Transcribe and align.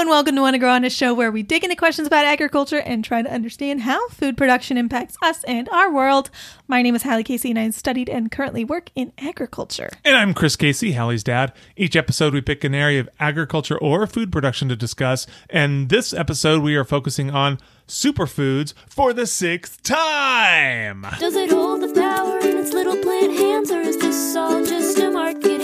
and 0.00 0.08
welcome 0.08 0.34
to 0.34 0.40
Want 0.40 0.54
to 0.54 0.58
Grow 0.58 0.70
On, 0.70 0.82
a 0.82 0.88
show 0.88 1.12
where 1.12 1.30
we 1.30 1.42
dig 1.42 1.62
into 1.62 1.76
questions 1.76 2.06
about 2.06 2.24
agriculture 2.24 2.78
and 2.78 3.04
try 3.04 3.20
to 3.20 3.30
understand 3.30 3.82
how 3.82 4.08
food 4.08 4.34
production 4.34 4.78
impacts 4.78 5.14
us 5.20 5.44
and 5.44 5.68
our 5.68 5.92
world. 5.92 6.30
My 6.66 6.80
name 6.80 6.94
is 6.94 7.02
Hallie 7.02 7.22
Casey, 7.22 7.50
and 7.50 7.58
I 7.58 7.68
studied 7.68 8.08
and 8.08 8.32
currently 8.32 8.64
work 8.64 8.90
in 8.94 9.12
agriculture. 9.18 9.90
And 10.02 10.16
I'm 10.16 10.32
Chris 10.32 10.56
Casey, 10.56 10.92
Hallie's 10.92 11.22
dad. 11.22 11.52
Each 11.76 11.96
episode, 11.96 12.32
we 12.32 12.40
pick 12.40 12.64
an 12.64 12.74
area 12.74 13.00
of 13.00 13.10
agriculture 13.18 13.76
or 13.76 14.06
food 14.06 14.32
production 14.32 14.70
to 14.70 14.76
discuss. 14.76 15.26
And 15.50 15.90
this 15.90 16.14
episode, 16.14 16.62
we 16.62 16.76
are 16.76 16.84
focusing 16.84 17.30
on 17.30 17.58
superfoods 17.86 18.72
for 18.88 19.12
the 19.12 19.26
sixth 19.26 19.82
time. 19.82 21.06
Does 21.18 21.36
it 21.36 21.50
hold 21.50 21.82
the 21.82 21.92
power 21.92 22.38
in 22.38 22.56
its 22.56 22.72
little 22.72 22.96
plant 22.96 23.36
hands, 23.36 23.70
or 23.70 23.80
is 23.80 23.98
this 23.98 24.34
all 24.34 24.64
just 24.64 24.98
a 24.98 25.10
marketing 25.10 25.59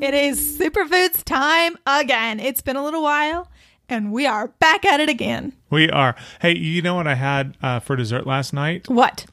It 0.00 0.14
is 0.14 0.58
superfoods 0.58 1.22
time 1.24 1.76
again. 1.86 2.40
It's 2.40 2.62
been 2.62 2.76
a 2.76 2.82
little 2.84 3.02
while, 3.02 3.48
and 3.88 4.12
we 4.12 4.26
are 4.26 4.48
back 4.48 4.84
at 4.86 4.98
it 5.00 5.08
again. 5.08 5.52
We 5.68 5.90
are. 5.90 6.16
Hey, 6.40 6.56
you 6.56 6.80
know 6.82 6.94
what 6.94 7.06
I 7.06 7.14
had 7.14 7.56
uh, 7.62 7.80
for 7.80 7.96
dessert 7.96 8.26
last 8.26 8.52
night? 8.54 8.88
What? 8.88 9.26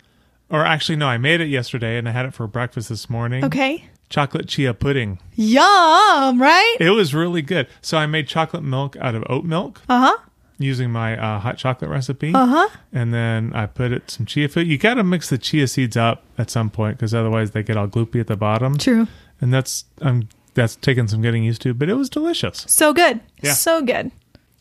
Or 0.49 0.65
actually, 0.65 0.97
no, 0.97 1.07
I 1.07 1.17
made 1.17 1.41
it 1.41 1.47
yesterday 1.47 1.97
and 1.97 2.07
I 2.07 2.11
had 2.11 2.25
it 2.25 2.33
for 2.33 2.47
breakfast 2.47 2.89
this 2.89 3.09
morning. 3.09 3.43
Okay. 3.45 3.85
Chocolate 4.09 4.47
chia 4.47 4.73
pudding. 4.73 5.19
Yum, 5.35 6.41
right? 6.41 6.77
It 6.79 6.91
was 6.91 7.13
really 7.13 7.41
good. 7.41 7.67
So 7.81 7.97
I 7.97 8.05
made 8.05 8.27
chocolate 8.27 8.63
milk 8.63 8.95
out 9.01 9.15
of 9.15 9.23
oat 9.29 9.43
milk 9.43 9.81
Uh 9.89 9.99
huh. 9.99 10.17
using 10.57 10.89
my 10.91 11.17
uh, 11.17 11.39
hot 11.39 11.57
chocolate 11.57 11.89
recipe. 11.91 12.33
Uh 12.33 12.45
huh. 12.45 12.69
And 12.93 13.13
then 13.13 13.51
I 13.53 13.65
put 13.65 13.91
it 13.91 14.09
some 14.09 14.25
chia 14.25 14.47
food. 14.47 14.67
You 14.67 14.77
got 14.77 14.93
to 14.93 15.03
mix 15.03 15.29
the 15.29 15.37
chia 15.37 15.67
seeds 15.67 15.97
up 15.97 16.23
at 16.37 16.49
some 16.49 16.69
point 16.69 16.97
because 16.97 17.13
otherwise 17.13 17.51
they 17.51 17.63
get 17.63 17.75
all 17.75 17.87
gloopy 17.87 18.19
at 18.21 18.27
the 18.27 18.37
bottom. 18.37 18.77
True. 18.77 19.07
And 19.41 19.53
that's 19.53 19.83
um 20.01 20.29
that's 20.57 20.75
taken 20.75 21.07
some 21.07 21.21
getting 21.21 21.43
used 21.43 21.61
to, 21.61 21.73
but 21.73 21.87
it 21.87 21.93
was 21.93 22.09
delicious. 22.09 22.65
So 22.67 22.93
good. 22.93 23.21
Yeah. 23.41 23.53
So 23.53 23.81
good. 23.81 24.11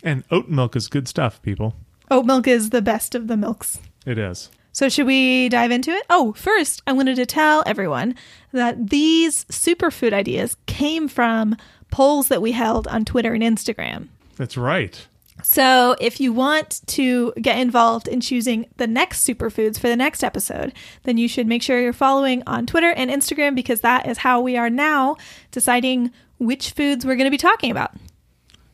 And 0.03 0.23
oat 0.31 0.49
milk 0.49 0.77
is 0.77 0.87
good 0.87 1.09
stuff, 1.09 1.43
people. 1.43 1.75
Oat 2.11 2.27
milk 2.27 2.47
is 2.47 2.71
the 2.71 2.83
best 2.83 3.15
of 3.17 3.27
the 3.27 3.37
milks. 3.37 3.81
It 4.05 4.19
is. 4.19 4.51
So, 4.73 4.91
should 4.91 5.07
we 5.07 5.49
dive 5.49 5.71
into 5.71 5.91
it? 5.91 6.05
Oh, 6.11 6.35
first, 6.35 6.83
I 6.87 6.93
wanted 6.93 7.17
to 7.17 7.25
tell 7.25 7.63
everyone 7.65 8.15
that 8.53 8.91
these 8.91 9.47
superfood 9.47 10.13
ideas 10.13 10.59
came 10.67 11.09
from 11.09 11.57
polls 11.91 12.29
that 12.29 12.43
we 12.43 12.53
held 12.53 12.87
on 12.89 13.07
Twitter 13.07 13.33
and 13.33 13.43
Instagram. 13.43 14.09
That's 14.37 14.59
right. 14.59 15.07
So, 15.43 15.95
if 16.01 16.19
you 16.19 16.33
want 16.33 16.81
to 16.87 17.33
get 17.41 17.59
involved 17.59 18.09
in 18.09 18.21
choosing 18.21 18.67
the 18.79 18.87
next 18.87 19.27
superfoods 19.27 19.79
for 19.79 19.89
the 19.89 19.97
next 19.97 20.25
episode, 20.25 20.73
then 21.05 21.19
you 21.19 21.29
should 21.29 21.47
make 21.47 21.63
sure 21.63 21.81
you're 21.81 21.93
following 21.93 22.43
on 22.47 22.67
Twitter 22.67 22.91
and 22.91 23.11
Instagram 23.11 23.55
because 23.55 23.81
that 23.83 24.09
is 24.09 24.19
how 24.19 24.41
we 24.41 24.57
are 24.57 24.71
now 24.71 25.17
deciding 25.51 26.11
which 26.39 26.71
foods 26.71 27.05
we're 27.05 27.17
going 27.17 27.27
to 27.27 27.31
be 27.31 27.37
talking 27.37 27.71
about. 27.71 27.93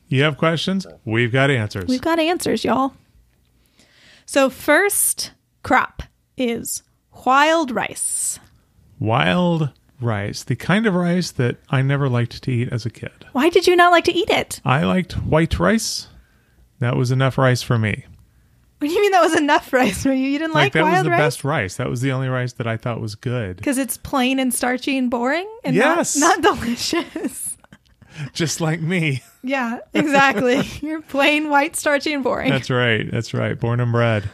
You 0.08 0.22
have 0.22 0.38
questions? 0.38 0.86
We've 1.05 1.33
got 1.33 1.50
answers. 1.50 1.88
We've 1.88 2.00
got 2.00 2.18
answers, 2.18 2.64
y'all. 2.64 2.94
So, 4.24 4.48
first 4.48 5.33
crop 5.62 6.05
is 6.36 6.83
wild 7.27 7.70
rice. 7.70 8.38
Wild 8.98 9.70
rice, 10.00 10.44
the 10.44 10.56
kind 10.56 10.86
of 10.86 10.94
rice 10.94 11.30
that 11.33 11.56
I 11.70 11.83
never 11.83 12.08
liked 12.08 12.42
to 12.42 12.52
eat 12.52 12.68
as 12.70 12.86
a 12.86 12.90
kid. 12.90 13.27
Why 13.33 13.48
did 13.48 13.66
you 13.66 13.77
not 13.77 13.92
like 13.92 14.05
to 14.05 14.12
eat 14.12 14.30
it? 14.30 14.60
I 14.64 14.84
liked 14.84 15.14
white 15.14 15.58
rice. 15.58 16.08
That 16.83 16.97
was 16.97 17.11
enough 17.11 17.38
rice 17.38 17.62
for 17.62 17.78
me. 17.78 18.05
What 18.78 18.88
do 18.88 18.94
you 18.94 19.00
mean 19.00 19.12
that 19.12 19.22
was 19.22 19.36
enough 19.36 19.72
rice 19.72 20.02
for 20.02 20.12
you? 20.12 20.27
You 20.28 20.38
didn't 20.41 20.55
like, 20.55 20.72
that 20.72 20.83
was 20.83 21.05
the 21.05 21.11
rice? 21.11 21.19
best 21.20 21.44
rice. 21.44 21.77
That 21.77 21.89
was 21.89 22.00
the 22.00 22.11
only 22.11 22.28
rice 22.28 22.55
that 22.55 22.66
I 22.66 22.77
thought 22.77 23.00
was 23.00 23.14
good. 23.14 23.56
Because 23.56 23.78
it's 23.78 23.97
plain 23.97 24.41
and 24.41 24.52
starchy 24.52 24.98
and 24.98 25.08
boring 25.08 25.48
and 25.62 25.77
Yes. 25.77 26.16
not, 26.16 26.41
not 26.41 26.56
delicious. 26.58 27.56
Just 28.33 28.61
like 28.61 28.80
me. 28.80 29.22
yeah, 29.44 29.78
exactly. 29.94 30.62
You're 30.83 31.00
plain 31.02 31.48
white, 31.48 31.77
starchy, 31.77 32.12
and 32.12 32.24
boring. 32.24 32.50
That's 32.50 32.69
right. 32.70 33.08
That's 33.11 33.33
right. 33.33 33.58
Born 33.58 33.78
and 33.80 33.92
bred. 33.92 34.28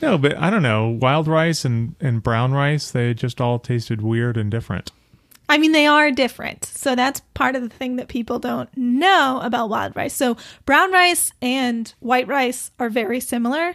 No, 0.00 0.16
but 0.16 0.34
I 0.38 0.48
don't 0.48 0.62
know. 0.62 0.88
Wild 0.88 1.28
rice 1.28 1.66
and, 1.66 1.94
and 2.00 2.22
brown 2.22 2.52
rice, 2.52 2.90
they 2.90 3.12
just 3.12 3.40
all 3.40 3.58
tasted 3.58 4.00
weird 4.00 4.38
and 4.38 4.50
different. 4.50 4.92
I 5.50 5.58
mean, 5.58 5.72
they 5.72 5.86
are 5.86 6.12
different. 6.12 6.64
So 6.64 6.94
that's 6.94 7.20
part 7.34 7.56
of 7.56 7.62
the 7.62 7.68
thing 7.68 7.96
that 7.96 8.06
people 8.06 8.38
don't 8.38 8.68
know 8.76 9.40
about 9.42 9.68
wild 9.68 9.96
rice. 9.96 10.14
So 10.14 10.36
brown 10.64 10.92
rice 10.92 11.32
and 11.42 11.92
white 11.98 12.28
rice 12.28 12.70
are 12.78 12.88
very 12.88 13.18
similar. 13.18 13.74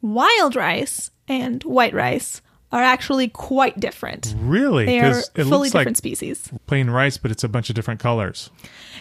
Wild 0.00 0.56
rice 0.56 1.12
and 1.28 1.62
white 1.62 1.94
rice 1.94 2.42
are 2.72 2.82
actually 2.82 3.28
quite 3.28 3.78
different. 3.78 4.34
Really? 4.38 4.86
They 4.86 4.98
are 4.98 5.20
it 5.20 5.24
fully 5.34 5.46
looks 5.46 5.74
like 5.74 5.82
different 5.82 5.98
species. 5.98 6.50
plain 6.66 6.90
rice, 6.90 7.18
but 7.18 7.30
it's 7.30 7.44
a 7.44 7.48
bunch 7.48 7.68
of 7.68 7.76
different 7.76 8.00
colors. 8.00 8.50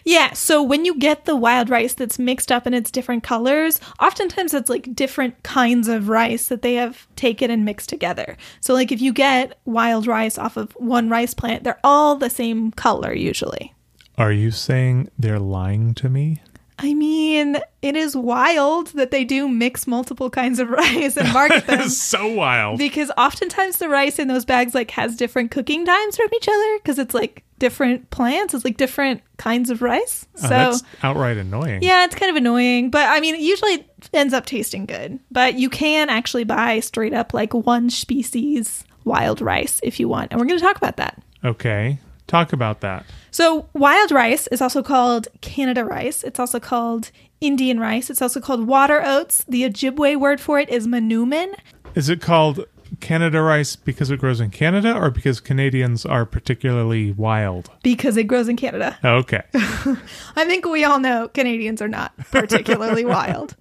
Yeah, 0.03 0.33
so 0.33 0.63
when 0.63 0.85
you 0.85 0.97
get 0.97 1.25
the 1.25 1.35
wild 1.35 1.69
rice 1.69 1.93
that's 1.93 2.19
mixed 2.19 2.51
up 2.51 2.65
in 2.65 2.73
its 2.73 2.91
different 2.91 3.23
colors, 3.23 3.79
oftentimes 3.99 4.53
it's 4.53 4.69
like 4.69 4.95
different 4.95 5.41
kinds 5.43 5.87
of 5.87 6.09
rice 6.09 6.47
that 6.47 6.61
they 6.61 6.75
have 6.75 7.07
taken 7.15 7.51
and 7.51 7.65
mixed 7.65 7.89
together. 7.89 8.37
So, 8.59 8.73
like 8.73 8.91
if 8.91 9.01
you 9.01 9.13
get 9.13 9.59
wild 9.65 10.07
rice 10.07 10.37
off 10.37 10.57
of 10.57 10.71
one 10.73 11.09
rice 11.09 11.33
plant, 11.33 11.63
they're 11.63 11.79
all 11.83 12.15
the 12.15 12.29
same 12.29 12.71
color 12.71 13.13
usually. 13.13 13.73
Are 14.17 14.31
you 14.31 14.51
saying 14.51 15.09
they're 15.17 15.39
lying 15.39 15.93
to 15.95 16.09
me? 16.09 16.41
I 16.83 16.95
mean, 16.95 17.57
it 17.83 17.95
is 17.95 18.15
wild 18.15 18.87
that 18.87 19.11
they 19.11 19.23
do 19.23 19.47
mix 19.47 19.85
multiple 19.85 20.29
kinds 20.31 20.57
of 20.59 20.69
rice 20.71 21.15
and 21.15 21.31
market 21.31 21.67
them. 21.67 21.87
So 21.89 22.27
wild. 22.27 22.79
because 22.79 23.11
oftentimes 23.17 23.77
the 23.77 23.87
rice 23.87 24.17
in 24.17 24.27
those 24.27 24.45
bags 24.45 24.73
like 24.73 24.89
has 24.91 25.15
different 25.15 25.51
cooking 25.51 25.85
times 25.85 26.17
from 26.17 26.27
each 26.35 26.47
other 26.47 26.77
because 26.79 26.97
it's 26.97 27.13
like 27.13 27.43
different 27.59 28.09
plants, 28.09 28.55
it's 28.55 28.65
like 28.65 28.77
different 28.77 29.21
kinds 29.37 29.69
of 29.69 29.83
rice. 29.83 30.27
Oh, 30.37 30.41
So 30.41 30.47
that's 30.47 30.83
outright 31.03 31.37
annoying. 31.37 31.83
Yeah, 31.83 32.03
it's 32.05 32.15
kind 32.15 32.31
of 32.31 32.35
annoying, 32.35 32.89
but 32.89 33.07
I 33.07 33.19
mean, 33.19 33.35
it 33.35 33.41
usually 33.41 33.85
ends 34.13 34.33
up 34.33 34.47
tasting 34.47 34.87
good. 34.87 35.19
But 35.29 35.53
you 35.59 35.69
can 35.69 36.09
actually 36.09 36.45
buy 36.45 36.79
straight 36.79 37.13
up 37.13 37.31
like 37.33 37.53
one 37.53 37.91
species 37.91 38.83
wild 39.03 39.39
rice 39.41 39.79
if 39.83 39.99
you 39.99 40.07
want. 40.09 40.31
And 40.31 40.39
we're 40.41 40.47
going 40.47 40.59
to 40.59 40.65
talk 40.65 40.77
about 40.77 40.97
that. 40.97 41.21
Okay. 41.45 41.99
Talk 42.27 42.53
about 42.53 42.81
that. 42.81 43.05
So, 43.31 43.67
wild 43.73 44.11
rice 44.11 44.47
is 44.47 44.61
also 44.61 44.83
called 44.83 45.29
Canada 45.39 45.85
rice. 45.85 46.23
It's 46.23 46.39
also 46.39 46.59
called 46.59 47.11
Indian 47.39 47.79
rice. 47.79 48.09
It's 48.09 48.21
also 48.21 48.41
called 48.41 48.67
water 48.67 49.01
oats. 49.03 49.45
The 49.47 49.63
Ojibwe 49.63 50.19
word 50.19 50.41
for 50.41 50.59
it 50.59 50.69
is 50.69 50.85
manoomin. 50.85 51.55
Is 51.95 52.09
it 52.09 52.21
called 52.21 52.65
Canada 52.99 53.41
rice 53.41 53.75
because 53.77 54.11
it 54.11 54.19
grows 54.19 54.41
in 54.41 54.49
Canada 54.51 54.93
or 54.93 55.09
because 55.09 55.39
Canadians 55.39 56.05
are 56.05 56.25
particularly 56.25 57.13
wild? 57.13 57.69
Because 57.83 58.17
it 58.17 58.25
grows 58.25 58.49
in 58.49 58.57
Canada. 58.57 58.97
Okay. 59.03 59.41
I 59.53 60.45
think 60.45 60.65
we 60.65 60.83
all 60.83 60.99
know 60.99 61.29
Canadians 61.29 61.81
are 61.81 61.87
not 61.87 62.15
particularly 62.31 63.05
wild. 63.17 63.55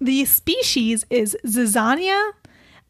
The 0.00 0.24
species 0.24 1.06
is 1.10 1.36
Zizania. 1.46 2.32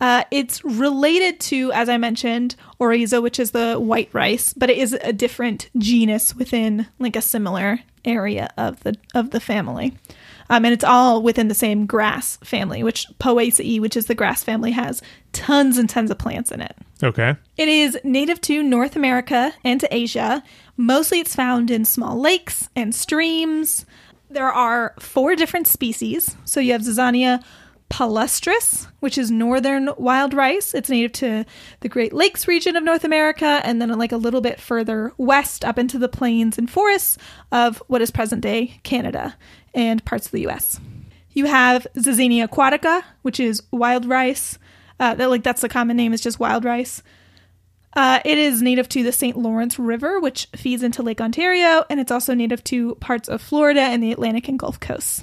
Uh, 0.03 0.25
it's 0.33 0.65
related 0.65 1.39
to, 1.39 1.71
as 1.71 1.89
I 1.89 1.97
mentioned, 1.97 2.57
Oryza, 2.81 3.23
which 3.23 3.39
is 3.39 3.53
the 3.53 3.77
white 3.77 4.09
rice, 4.13 4.53
but 4.53 4.69
it 4.69 4.77
is 4.77 4.95
a 4.95 5.13
different 5.13 5.71
genus 5.79 6.35
within 6.35 6.89
like 6.99 7.15
a 7.15 7.23
similar 7.23 7.79
area 8.05 8.53
of 8.59 8.81
the 8.81 8.97
of 9.15 9.31
the 9.31 9.39
family. 9.39 9.97
Um, 10.51 10.65
and 10.65 10.75
it's 10.75 10.83
all 10.83 11.23
within 11.23 11.47
the 11.47 11.55
same 11.55 11.87
grass 11.87 12.37
family, 12.39 12.83
which 12.83 13.07
Poaceae, 13.21 13.81
which 13.81 13.97
is 13.97 14.07
the 14.07 14.15
grass 14.17 14.43
family, 14.43 14.73
has 14.73 15.03
tons 15.33 15.79
and 15.79 15.89
tons 15.89 16.11
of 16.11 16.19
plants 16.19 16.51
in 16.51 16.61
it. 16.61 16.77
Okay. 17.01 17.37
It 17.57 17.69
is 17.69 17.97
native 18.03 18.41
to 18.41 18.61
North 18.61 18.97
America 18.97 19.55
and 19.63 19.79
to 19.79 19.95
Asia. 19.95 20.43
Mostly 20.77 21.21
it's 21.21 21.37
found 21.37 21.71
in 21.71 21.85
small 21.85 22.19
lakes 22.19 22.69
and 22.75 22.93
streams. 22.93 23.87
There 24.29 24.51
are 24.51 24.95
four 24.99 25.37
different 25.37 25.69
species. 25.69 26.37
So 26.45 26.59
you 26.59 26.73
have 26.73 26.83
Zizania 26.83 27.45
palustris, 27.93 28.87
which 29.01 29.19
is 29.19 29.31
northern 29.31 29.91
wild 29.99 30.33
rice. 30.33 30.73
It's 30.73 30.89
native 30.89 31.13
to 31.13 31.45
the 31.81 31.91
Great 31.91 32.15
Lakes 32.15 32.49
region 32.49 32.75
of 32.75 32.83
North 32.83 33.05
America 33.05 33.61
and 33.63 33.83
then 33.83 33.91
like 33.99 34.13
a 34.13 34.17
little 34.17 34.41
bit 34.41 34.59
further 34.59 35.13
west 35.19 35.63
up 35.63 35.79
into 35.79 35.99
the 35.99 36.09
plains 36.09 36.57
and 36.57 36.71
forests 36.71 37.19
of 37.53 37.83
what 37.89 38.01
is 38.01 38.11
present 38.11 38.41
day 38.41 38.81
Canada 38.83 39.37
and 39.75 40.03
parts 40.07 40.25
of 40.25 40.33
the 40.33 40.49
US. 40.49 40.81
You 41.33 41.45
have 41.45 41.87
Zizania 41.95 42.49
aquatica, 42.49 43.05
which 43.21 43.39
is 43.39 43.63
wild 43.71 44.07
rice. 44.07 44.59
Uh, 44.99 45.15
that 45.15 45.29
like 45.29 45.43
that's 45.43 45.61
the 45.61 45.69
common 45.69 45.97
name 45.97 46.15
is 46.15 46.23
just 46.23 46.41
wild 46.41 46.65
rice. 46.65 47.03
Uh, 47.95 48.21
it 48.25 48.39
is 48.39 48.63
native 48.63 48.89
to 48.89 49.03
the 49.03 49.13
St. 49.13 49.37
Lawrence 49.37 49.79
River, 49.79 50.19
which 50.19 50.49
feeds 50.57 50.83
into 50.83 51.03
Lake 51.03 51.21
Ontario, 51.21 51.85
and 51.91 52.01
it's 52.01 52.11
also 52.11 52.33
native 52.33 52.65
to 52.65 52.95
parts 52.97 53.29
of 53.29 53.43
Florida 53.43 53.83
and 53.83 54.03
the 54.03 54.13
Atlantic 54.13 54.49
and 54.49 54.59
Gulf 54.59 54.81
coasts. 54.81 55.23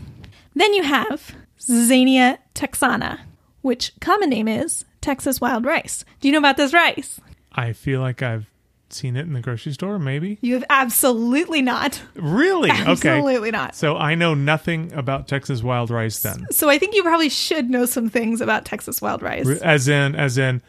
Then 0.53 0.75
you 0.75 0.83
have 0.83 1.35
Zizania 1.69 2.39
texana, 2.55 3.19
which 3.61 3.93
common 4.01 4.29
name 4.29 4.47
is 4.47 4.85
Texas 5.01 5.39
wild 5.39 5.65
rice. 5.65 6.03
Do 6.19 6.27
you 6.27 6.31
know 6.31 6.39
about 6.39 6.57
this 6.57 6.73
rice? 6.73 7.21
I 7.51 7.73
feel 7.73 8.01
like 8.01 8.21
I've 8.21 8.49
seen 8.89 9.15
it 9.15 9.21
in 9.21 9.33
the 9.33 9.41
grocery 9.41 9.73
store, 9.73 9.99
maybe. 9.99 10.39
You 10.41 10.55
have 10.55 10.65
absolutely 10.69 11.61
not. 11.61 12.01
Really? 12.15 12.71
Okay. 12.71 12.89
Absolutely 12.91 13.51
not. 13.51 13.75
So 13.75 13.97
I 13.97 14.15
know 14.15 14.33
nothing 14.33 14.91
about 14.93 15.27
Texas 15.27 15.61
wild 15.61 15.91
rice 15.91 16.19
then. 16.19 16.47
So 16.51 16.69
I 16.69 16.79
think 16.79 16.95
you 16.95 17.03
probably 17.03 17.29
should 17.29 17.69
know 17.69 17.85
some 17.85 18.09
things 18.09 18.41
about 18.41 18.65
Texas 18.65 19.01
wild 19.01 19.21
rice. 19.21 19.47
As 19.61 19.87
in, 19.87 20.15
as 20.15 20.37
in, 20.37 20.61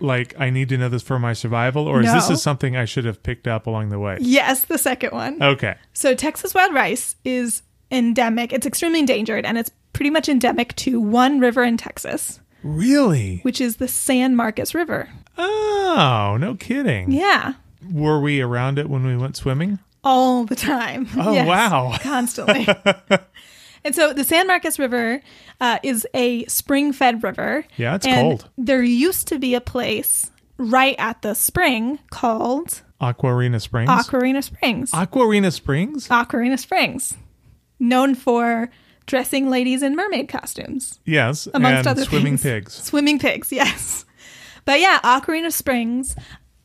like 0.00 0.34
I 0.38 0.50
need 0.50 0.68
to 0.70 0.78
know 0.78 0.88
this 0.88 1.02
for 1.02 1.18
my 1.18 1.32
survival, 1.32 1.86
or 1.86 2.00
is 2.00 2.12
this 2.12 2.30
is 2.30 2.42
something 2.42 2.76
I 2.76 2.86
should 2.86 3.04
have 3.04 3.22
picked 3.22 3.46
up 3.46 3.66
along 3.66 3.90
the 3.90 3.98
way? 3.98 4.18
Yes, 4.20 4.64
the 4.64 4.78
second 4.78 5.12
one. 5.12 5.42
Okay. 5.42 5.76
So 5.92 6.14
Texas 6.14 6.54
wild 6.54 6.74
rice 6.74 7.16
is 7.24 7.62
endemic. 7.90 8.52
It's 8.52 8.66
extremely 8.66 9.00
endangered 9.00 9.44
and 9.44 9.58
it's 9.58 9.70
pretty 9.92 10.10
much 10.10 10.28
endemic 10.28 10.74
to 10.76 11.00
one 11.00 11.40
river 11.40 11.62
in 11.62 11.76
Texas, 11.76 12.40
Really? 12.62 13.38
which 13.42 13.60
is 13.60 13.76
the 13.76 13.88
San 13.88 14.36
Marcos 14.36 14.74
River. 14.74 15.08
Oh, 15.38 16.36
no 16.40 16.54
kidding. 16.54 17.10
Yeah. 17.12 17.54
Were 17.90 18.20
we 18.20 18.40
around 18.40 18.78
it 18.78 18.88
when 18.90 19.04
we 19.06 19.16
went 19.16 19.36
swimming? 19.36 19.78
All 20.04 20.44
the 20.44 20.56
time. 20.56 21.08
Oh, 21.18 21.32
Yes, 21.32 21.46
wow. 21.48 21.96
Constantly. 22.00 22.66
and 23.84 23.94
so 23.94 24.12
the 24.12 24.24
San 24.24 24.46
Marcos 24.46 24.78
River 24.78 25.22
uh, 25.60 25.78
is 25.82 26.06
a 26.14 26.44
spring 26.46 26.92
fed 26.92 27.22
river. 27.22 27.64
Yeah, 27.76 27.94
it's 27.96 28.06
and 28.06 28.14
cold. 28.40 28.50
There 28.58 28.82
used 28.82 29.28
to 29.28 29.38
be 29.38 29.54
a 29.54 29.60
place 29.60 30.30
right 30.58 30.96
at 30.98 31.22
the 31.22 31.34
spring 31.34 31.98
called 32.10 32.82
Aquarena 33.00 33.60
Springs. 33.60 33.88
Aquarena 33.90 34.42
Springs. 34.44 34.90
Aquarena 34.92 35.50
Springs? 35.52 36.08
Aquarena 36.08 36.58
Springs, 36.58 37.16
known 37.78 38.14
for 38.14 38.70
dressing 39.10 39.50
ladies 39.50 39.82
in 39.82 39.96
mermaid 39.96 40.28
costumes. 40.28 41.00
Yes. 41.04 41.46
amongst 41.52 41.78
and 41.78 41.86
other 41.88 42.04
swimming 42.04 42.38
things. 42.38 42.42
pigs. 42.42 42.72
Swimming 42.74 43.18
pigs, 43.18 43.52
yes. 43.52 44.06
But 44.64 44.80
yeah, 44.80 45.00
Aquarena 45.02 45.52
Springs 45.52 46.16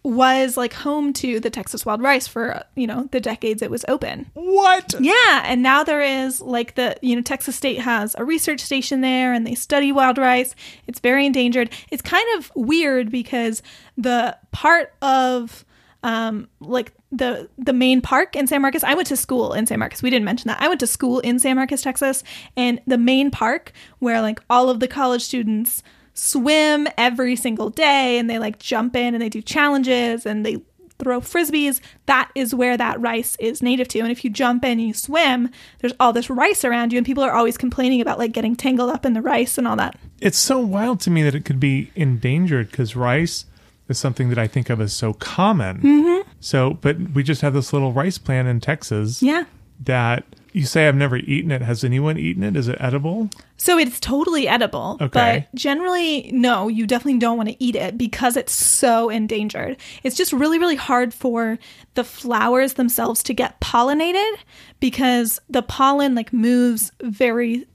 was 0.04 0.56
like 0.56 0.74
home 0.74 1.12
to 1.12 1.40
the 1.40 1.50
Texas 1.50 1.84
wild 1.84 2.00
rice 2.00 2.28
for, 2.28 2.64
you 2.76 2.86
know, 2.86 3.10
the 3.12 3.20
decades 3.20 3.64
it 3.64 3.72
was 3.72 3.84
open. 3.88 4.30
What? 4.36 4.94
Yeah, 5.00 5.42
and 5.44 5.64
now 5.64 5.84
there 5.84 6.02
is 6.02 6.40
like 6.40 6.76
the, 6.76 6.96
you 7.02 7.16
know, 7.16 7.24
Texas 7.24 7.56
State 7.56 7.80
has 7.80 8.16
a 8.16 8.24
research 8.24 8.62
station 8.62 9.02
there 9.02 9.34
and 9.34 9.48
they 9.48 9.56
study 9.56 9.92
wild 9.92 10.20
rice. 10.20 10.54
It's 10.86 11.00
very 11.00 11.26
endangered. 11.26 11.72
It's 11.92 12.04
kind 12.04 12.28
of 12.38 12.52
weird 12.56 13.10
because 13.10 13.64
the 13.98 14.38
part 14.52 14.94
of 15.02 15.66
um 16.06 16.48
like 16.60 16.94
the 17.12 17.50
the 17.58 17.74
main 17.74 18.00
park 18.00 18.36
in 18.36 18.48
San 18.48 18.62
Marcos. 18.62 18.84
I 18.84 18.94
went 18.94 19.08
to 19.08 19.18
school 19.18 19.54
in 19.54 19.66
San 19.66 19.80
Marcos. 19.80 20.04
We 20.04 20.12
didn't 20.12 20.26
mention 20.26 20.48
that. 20.48 20.62
I 20.62 20.68
went 20.68 20.80
to 20.82 20.88
school 20.88 21.20
in 21.20 21.40
San 21.40 21.56
Marcos, 21.56 21.82
Texas, 21.82 22.24
and 22.56 22.80
the 22.86 22.98
main 22.98 23.32
park 23.32 23.74
where 24.00 24.22
like 24.22 24.40
all 24.50 24.70
of 24.70 24.80
the 24.80 24.88
college 24.88 25.24
students 25.24 25.82
swim 26.14 26.88
every 26.98 27.36
single 27.36 27.70
day 27.70 28.20
and 28.20 28.30
they 28.30 28.38
like 28.40 28.60
jump 28.60 28.96
in 28.96 29.16
and 29.16 29.22
they 29.22 29.30
do 29.30 29.42
challenges 29.42 30.26
and 30.26 30.46
they 30.46 30.62
throw 31.00 31.20
frisbees. 31.20 31.82
That 32.06 32.30
is 32.36 32.54
where 32.54 32.78
that 32.78 33.02
rice 33.02 33.36
is 33.40 33.64
native 33.64 33.88
to. 33.90 34.00
And 34.00 34.12
if 34.12 34.24
you 34.24 34.30
jump 34.30 34.64
in 34.64 34.74
and 34.74 34.88
you 34.88 34.94
swim, 34.94 35.50
there's 35.80 35.94
all 36.00 36.14
this 36.14 36.30
rice 36.30 36.64
around 36.64 36.94
you 36.94 36.98
and 36.98 37.06
people 37.06 37.24
are 37.24 37.34
always 37.34 37.58
complaining 37.58 38.00
about 38.00 38.20
like 38.20 38.32
getting 38.32 38.56
tangled 38.56 38.92
up 38.92 39.06
in 39.06 39.14
the 39.14 39.22
rice 39.22 39.58
and 39.58 39.68
all 39.68 39.76
that. 39.76 39.98
It's 40.22 40.38
so 40.38 40.60
wild 40.60 41.00
to 41.02 41.10
me 41.10 41.24
that 41.24 41.36
it 41.36 41.44
could 41.46 41.60
be 41.60 41.92
endangered 41.96 42.70
because 42.70 42.96
rice 42.96 43.46
is 43.88 43.98
something 44.00 44.30
that 44.30 44.38
I 44.40 44.48
think 44.48 44.70
of 44.70 44.82
as 44.82 44.94
so 44.94 45.14
common. 45.14 45.82
Mm-hmm. 45.82 46.30
So, 46.40 46.72
but 46.82 46.98
we 47.14 47.24
just 47.24 47.42
have 47.42 47.54
this 47.54 47.72
little 47.74 47.94
rice 47.94 48.18
plant 48.18 48.48
in 48.48 48.60
Texas 48.60 49.22
Yeah. 49.22 49.46
that 49.84 50.24
you 50.54 50.66
say 50.66 50.88
I've 50.88 50.96
never 50.96 51.18
eaten 51.18 51.52
it. 51.52 51.62
Has 51.62 51.84
anyone 51.84 52.18
eaten 52.18 52.42
it? 52.42 52.56
Is 52.56 52.68
it 52.70 52.78
edible? 52.80 53.30
So 53.58 53.78
it's 53.78 54.00
totally 54.00 54.48
edible, 54.48 54.98
Okay. 55.02 55.46
but 55.52 55.56
generally, 55.60 56.30
no, 56.32 56.70
you 56.70 56.88
definitely 56.88 57.20
don't 57.20 57.36
want 57.36 57.50
to 57.50 57.62
eat 57.64 57.76
it 57.76 57.98
because 57.98 58.38
it's 58.38 58.54
so 58.54 59.10
endangered. 59.10 59.76
It's 60.04 60.16
just 60.16 60.32
really, 60.32 60.58
really 60.58 60.78
hard 60.78 61.14
for 61.14 61.60
the 61.96 62.06
flowers 62.06 62.74
themselves 62.76 63.22
to 63.24 63.34
get 63.34 63.60
pollinated 63.60 64.34
because 64.80 65.42
the 65.50 65.62
pollen 65.62 66.16
like 66.16 66.32
moves 66.32 66.92
very, 67.02 67.66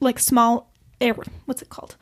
like 0.00 0.18
small 0.18 0.72
air. 1.02 1.14
What's 1.44 1.60
it 1.60 1.68
called? 1.68 1.96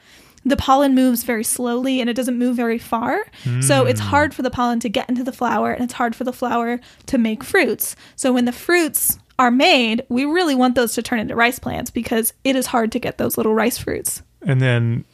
The 0.45 0.57
pollen 0.57 0.95
moves 0.95 1.23
very 1.23 1.45
slowly 1.45 2.01
and 2.01 2.09
it 2.09 2.15
doesn't 2.15 2.39
move 2.39 2.57
very 2.57 2.79
far. 2.79 3.25
So 3.61 3.83
hmm. 3.83 3.89
it's 3.89 4.01
hard 4.01 4.33
for 4.33 4.43
the 4.43 4.51
pollen 4.51 4.81
to 4.81 4.89
get 4.89 5.09
into 5.09 5.23
the 5.23 5.33
flower 5.33 5.73
and 5.73 5.85
it's 5.85 5.93
hard 5.93 6.17
for 6.17 6.25
the 6.25 6.33
flower 6.33 6.81
to 7.07 7.19
make 7.19 7.45
fruits. 7.45 7.95
So 8.17 8.33
when 8.33 8.47
the 8.47 8.53
fruits 8.53 9.19
are 9.39 9.51
made, 9.51 10.05
we 10.09 10.25
really 10.25 10.55
want 10.55 10.75
those 10.75 10.95
to 10.95 11.03
turn 11.03 11.19
into 11.19 11.35
rice 11.35 11.59
plants 11.59 11.91
because 11.91 12.33
it 12.45 12.57
is 12.57 12.67
hard 12.67 12.93
to 12.93 12.99
get 12.99 13.19
those 13.19 13.37
little 13.37 13.55
rice 13.55 13.79
fruits. 13.79 14.23
And 14.43 14.61
then 14.61 15.05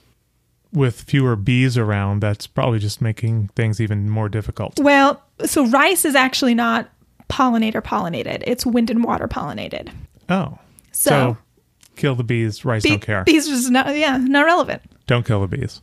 with 0.73 1.02
fewer 1.02 1.37
bees 1.37 1.76
around, 1.78 2.20
that's 2.20 2.46
probably 2.46 2.78
just 2.78 3.00
making 3.00 3.49
things 3.56 3.81
even 3.81 4.08
more 4.11 4.28
difficult. 4.28 4.78
Well, 4.78 5.23
so 5.44 5.67
rice 5.67 6.05
is 6.05 6.14
actually 6.14 6.55
not 6.55 6.88
pollinator 7.28 7.82
pollinated. 7.82 8.43
It's 8.46 8.64
wind 8.64 8.90
and 8.90 9.02
water 9.02 9.26
pollinated. 9.26 9.90
Oh. 10.28 10.58
So- 10.93 11.37
kill 11.96 12.14
the 12.14 12.25
bees, 12.25 12.64
rice 12.64 12.82
Bee- 12.82 12.90
don't 12.90 13.00
care. 13.00 13.25
Bees 13.25 13.49
is 13.49 13.70
not 13.70 13.96
yeah, 13.96 14.19
not 14.19 14.44
relevant. 14.44 14.82
Don't 15.06 15.25
kill 15.26 15.47
the 15.47 15.56
bees. 15.56 15.81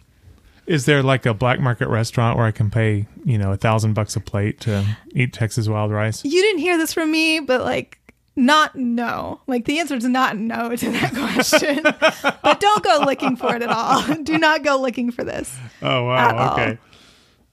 Is 0.65 0.85
there 0.85 1.03
like 1.03 1.25
a 1.25 1.33
black 1.33 1.59
market 1.59 1.89
restaurant 1.89 2.37
where 2.37 2.45
I 2.45 2.51
can 2.51 2.69
pay, 2.69 3.07
you 3.25 3.37
know, 3.37 3.51
a 3.51 3.57
thousand 3.57 3.93
bucks 3.93 4.15
a 4.15 4.21
plate 4.21 4.61
to 4.61 4.85
eat 5.13 5.33
Texas 5.33 5.67
wild 5.67 5.91
rice? 5.91 6.23
You 6.23 6.41
didn't 6.41 6.59
hear 6.59 6.77
this 6.77 6.93
from 6.93 7.11
me, 7.11 7.39
but 7.41 7.61
like 7.61 7.99
not 8.35 8.75
no. 8.75 9.41
Like 9.45 9.65
the 9.65 9.79
answer 9.79 9.95
is 9.95 10.05
not 10.05 10.37
no 10.37 10.75
to 10.75 10.91
that 10.91 11.13
question. 11.33 11.81
but 11.83 12.59
don't 12.59 12.83
go 12.83 13.03
looking 13.05 13.35
for 13.35 13.55
it 13.55 13.61
at 13.61 13.69
all. 13.69 14.01
Do 14.23 14.37
not 14.37 14.63
go 14.63 14.79
looking 14.81 15.11
for 15.11 15.23
this. 15.23 15.53
Oh 15.81 16.05
wow, 16.05 16.37
all. 16.37 16.53
okay. 16.53 16.77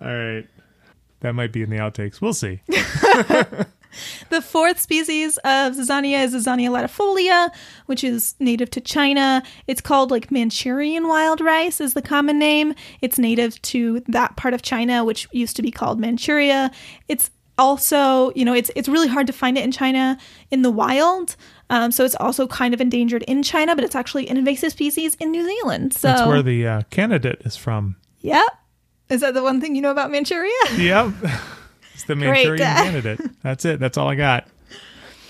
All 0.01 0.07
right. 0.17 0.47
That 1.21 1.35
might 1.35 1.53
be 1.53 1.63
in 1.63 1.71
the 1.71 1.77
outtakes. 1.77 2.21
We'll 2.21 2.33
see. 2.33 2.63
The 4.29 4.43
fourth 4.43 4.81
species 4.81 5.37
of 5.39 5.75
Zizania 5.75 6.25
is 6.25 6.35
Zizania 6.35 6.71
latifolia, 6.71 7.51
which 7.87 8.05
is 8.05 8.35
native 8.39 8.71
to 8.71 8.81
China. 8.81 9.43
It's 9.67 9.81
called 9.81 10.11
like 10.11 10.31
Manchurian 10.31 11.09
wild 11.09 11.41
rice 11.41 11.81
is 11.81 11.95
the 11.95 12.03
common 12.03 12.39
name. 12.39 12.75
It's 13.01 13.19
native 13.19 13.61
to 13.63 14.01
that 14.09 14.37
part 14.37 14.55
of 14.55 14.63
China, 14.63 15.05
which 15.05 15.29
used 15.33 15.57
to 15.57 15.63
be 15.63 15.71
called 15.71 16.01
Manchuria. 16.01 16.71
It's 17.09 17.31
also, 17.59 18.33
you 18.35 18.45
know, 18.45 18.55
it's 18.55 18.71
it's 18.75 18.89
really 18.89 19.09
hard 19.09 19.27
to 19.27 19.33
find 19.33 19.59
it 19.59 19.65
in 19.65 19.71
China 19.71 20.19
in 20.51 20.63
the 20.63 20.71
wild. 20.71 21.37
Um, 21.69 21.93
so 21.93 22.05
it's 22.05 22.17
also 22.17 22.49
kind 22.49 22.75
of 22.75 22.81
endangered 22.81 23.23
in 23.25 23.43
China, 23.43 23.77
but 23.77 23.85
it's 23.85 23.95
actually 23.95 24.29
an 24.29 24.37
invasive 24.37 24.73
species 24.73 25.15
in 25.17 25.31
New 25.31 25.45
Zealand. 25.45 25.93
So 25.95 26.09
That's 26.09 26.27
where 26.27 26.43
the 26.43 26.67
uh, 26.67 26.83
candidate 26.91 27.43
is 27.45 27.57
from. 27.57 27.97
Yep. 28.21 28.47
Is 29.11 29.21
that 29.21 29.35
the 29.35 29.43
one 29.43 29.61
thing 29.61 29.77
you 29.77 29.83
know 29.83 29.91
about 29.91 30.11
Manchuria? 30.11 30.51
Yep. 30.77 31.13
it's 32.01 32.09
the 32.09 32.15
Great. 32.17 32.47
Manchurian 32.49 32.67
candidate. 32.67 33.21
That's 33.43 33.65
it. 33.65 33.81
That's 33.81 33.99
all 33.99 34.09
I 34.09 34.15
got. 34.15 34.49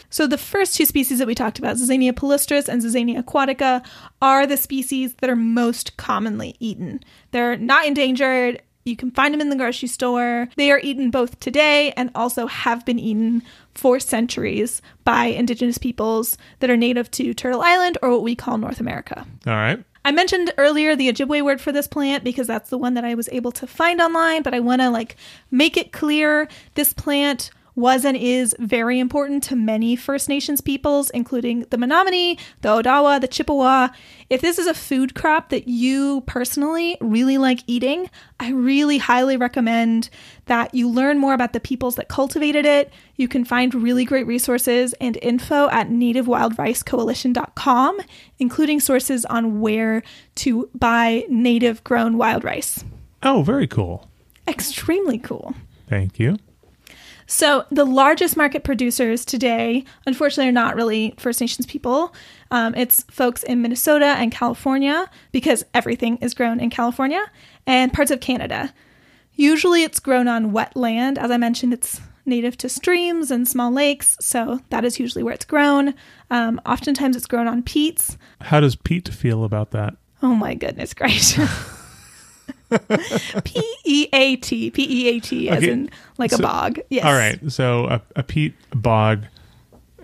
So 0.08 0.26
the 0.26 0.38
first 0.38 0.74
two 0.74 0.86
species 0.86 1.18
that 1.18 1.26
we 1.26 1.34
talked 1.34 1.58
about, 1.58 1.76
Zizania 1.76 2.12
palustris 2.12 2.68
and 2.68 2.82
Zizania 2.82 3.22
aquatica, 3.22 3.84
are 4.20 4.46
the 4.46 4.56
species 4.56 5.14
that 5.20 5.30
are 5.30 5.36
most 5.36 5.96
commonly 5.96 6.56
eaten. 6.58 7.00
They're 7.30 7.56
not 7.56 7.86
endangered. 7.86 8.60
You 8.84 8.96
can 8.96 9.12
find 9.12 9.32
them 9.32 9.40
in 9.40 9.50
the 9.50 9.56
grocery 9.56 9.88
store. 9.88 10.48
They 10.56 10.72
are 10.72 10.80
eaten 10.80 11.10
both 11.10 11.38
today 11.38 11.92
and 11.96 12.10
also 12.14 12.46
have 12.46 12.84
been 12.84 12.98
eaten 12.98 13.42
for 13.74 14.00
centuries 14.00 14.82
by 15.04 15.26
indigenous 15.26 15.78
peoples 15.78 16.36
that 16.58 16.70
are 16.70 16.76
native 16.76 17.10
to 17.12 17.32
Turtle 17.34 17.62
Island 17.62 17.98
or 18.02 18.10
what 18.10 18.22
we 18.22 18.34
call 18.34 18.58
North 18.58 18.80
America. 18.80 19.26
All 19.46 19.54
right. 19.54 19.84
I 20.10 20.12
mentioned 20.12 20.52
earlier 20.58 20.96
the 20.96 21.06
Ojibwe 21.06 21.40
word 21.44 21.60
for 21.60 21.70
this 21.70 21.86
plant 21.86 22.24
because 22.24 22.48
that's 22.48 22.68
the 22.68 22.76
one 22.76 22.94
that 22.94 23.04
I 23.04 23.14
was 23.14 23.28
able 23.30 23.52
to 23.52 23.66
find 23.68 24.00
online, 24.00 24.42
but 24.42 24.54
I 24.54 24.58
want 24.58 24.80
to 24.82 24.90
like 24.90 25.14
make 25.52 25.76
it 25.76 25.92
clear. 25.92 26.48
This 26.74 26.92
plant 26.92 27.52
was 27.80 28.04
and 28.04 28.16
is 28.16 28.54
very 28.58 29.00
important 29.00 29.42
to 29.44 29.56
many 29.56 29.96
First 29.96 30.28
Nations 30.28 30.60
peoples, 30.60 31.10
including 31.10 31.66
the 31.70 31.78
Menominee, 31.78 32.38
the 32.60 32.68
Odawa, 32.68 33.20
the 33.20 33.26
Chippewa. 33.26 33.88
If 34.28 34.40
this 34.40 34.58
is 34.58 34.66
a 34.66 34.74
food 34.74 35.14
crop 35.14 35.48
that 35.48 35.66
you 35.66 36.22
personally 36.26 36.96
really 37.00 37.38
like 37.38 37.60
eating, 37.66 38.10
I 38.38 38.50
really 38.50 38.98
highly 38.98 39.36
recommend 39.36 40.10
that 40.46 40.74
you 40.74 40.88
learn 40.88 41.18
more 41.18 41.34
about 41.34 41.52
the 41.52 41.60
peoples 41.60 41.96
that 41.96 42.08
cultivated 42.08 42.66
it. 42.66 42.92
You 43.16 43.28
can 43.28 43.44
find 43.44 43.74
really 43.74 44.04
great 44.04 44.26
resources 44.26 44.94
and 45.00 45.18
info 45.22 45.68
at 45.70 45.88
nativewildricecoalition.com, 45.88 48.00
including 48.38 48.80
sources 48.80 49.24
on 49.24 49.60
where 49.60 50.02
to 50.36 50.68
buy 50.74 51.24
native 51.28 51.82
grown 51.84 52.18
wild 52.18 52.44
rice. 52.44 52.84
Oh, 53.22 53.42
very 53.42 53.66
cool. 53.66 54.08
Extremely 54.46 55.18
cool. 55.18 55.54
Thank 55.88 56.18
you. 56.18 56.36
So, 57.30 57.64
the 57.70 57.84
largest 57.84 58.36
market 58.36 58.64
producers 58.64 59.24
today, 59.24 59.84
unfortunately, 60.04 60.48
are 60.48 60.52
not 60.52 60.74
really 60.74 61.14
First 61.16 61.40
Nations 61.40 61.64
people. 61.64 62.12
Um, 62.50 62.74
it's 62.74 63.04
folks 63.04 63.44
in 63.44 63.62
Minnesota 63.62 64.16
and 64.18 64.32
California 64.32 65.08
because 65.30 65.64
everything 65.72 66.16
is 66.16 66.34
grown 66.34 66.58
in 66.58 66.70
California 66.70 67.24
and 67.68 67.92
parts 67.92 68.10
of 68.10 68.18
Canada. 68.18 68.74
Usually, 69.36 69.84
it's 69.84 70.00
grown 70.00 70.26
on 70.26 70.50
wet 70.50 70.74
land. 70.74 71.20
As 71.20 71.30
I 71.30 71.36
mentioned, 71.36 71.72
it's 71.72 72.00
native 72.26 72.58
to 72.58 72.68
streams 72.68 73.30
and 73.30 73.46
small 73.46 73.70
lakes, 73.70 74.16
so 74.20 74.58
that 74.70 74.84
is 74.84 74.98
usually 74.98 75.22
where 75.22 75.34
it's 75.34 75.44
grown. 75.44 75.94
Um, 76.32 76.60
oftentimes, 76.66 77.14
it's 77.14 77.28
grown 77.28 77.46
on 77.46 77.62
peats. 77.62 78.18
How 78.40 78.58
does 78.58 78.74
Pete 78.74 79.08
feel 79.08 79.44
about 79.44 79.70
that? 79.70 79.94
Oh 80.20 80.34
my 80.34 80.54
goodness 80.54 80.94
gracious. 80.94 81.48
P 83.44 83.62
E 83.84 84.08
A 84.12 84.36
T, 84.36 84.70
P 84.70 84.86
E 84.88 85.08
A 85.08 85.20
T, 85.20 85.48
as 85.48 85.58
Okay, 85.58 85.72
in 85.72 85.90
like 86.18 86.32
a 86.32 86.38
bog. 86.38 86.80
Yes. 86.88 87.04
All 87.04 87.12
right. 87.12 87.38
So 87.50 87.86
a, 87.86 88.02
a 88.16 88.22
peat 88.22 88.54
bog 88.72 89.24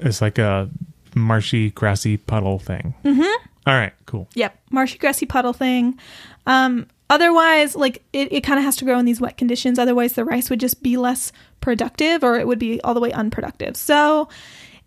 is 0.01 0.21
like 0.21 0.39
a 0.39 0.69
marshy, 1.15 1.71
grassy 1.71 2.17
puddle 2.17 2.59
thing. 2.59 2.95
Mm-hmm. 3.05 3.47
All 3.67 3.75
right, 3.75 3.93
cool. 4.07 4.29
Yep, 4.35 4.59
marshy 4.71 4.99
grassy 4.99 5.27
puddle 5.27 5.53
thing. 5.53 5.99
Um, 6.47 6.87
otherwise, 7.11 7.75
like 7.75 8.03
it, 8.13 8.33
it 8.33 8.41
kind 8.43 8.59
of 8.59 8.65
has 8.65 8.77
to 8.77 8.85
grow 8.85 8.99
in 8.99 9.05
these 9.05 9.21
wet 9.21 9.37
conditions. 9.37 9.79
Otherwise, 9.79 10.13
the 10.13 10.25
rice 10.25 10.51
would 10.51 10.61
just 10.61 10.83
be 10.83 10.97
less 10.97 11.33
productive, 11.61 12.23
or 12.23 12.39
it 12.39 12.47
would 12.47 12.59
be 12.59 12.81
all 12.83 12.95
the 12.95 13.01
way 13.01 13.11
unproductive. 13.13 13.77
So 13.77 14.29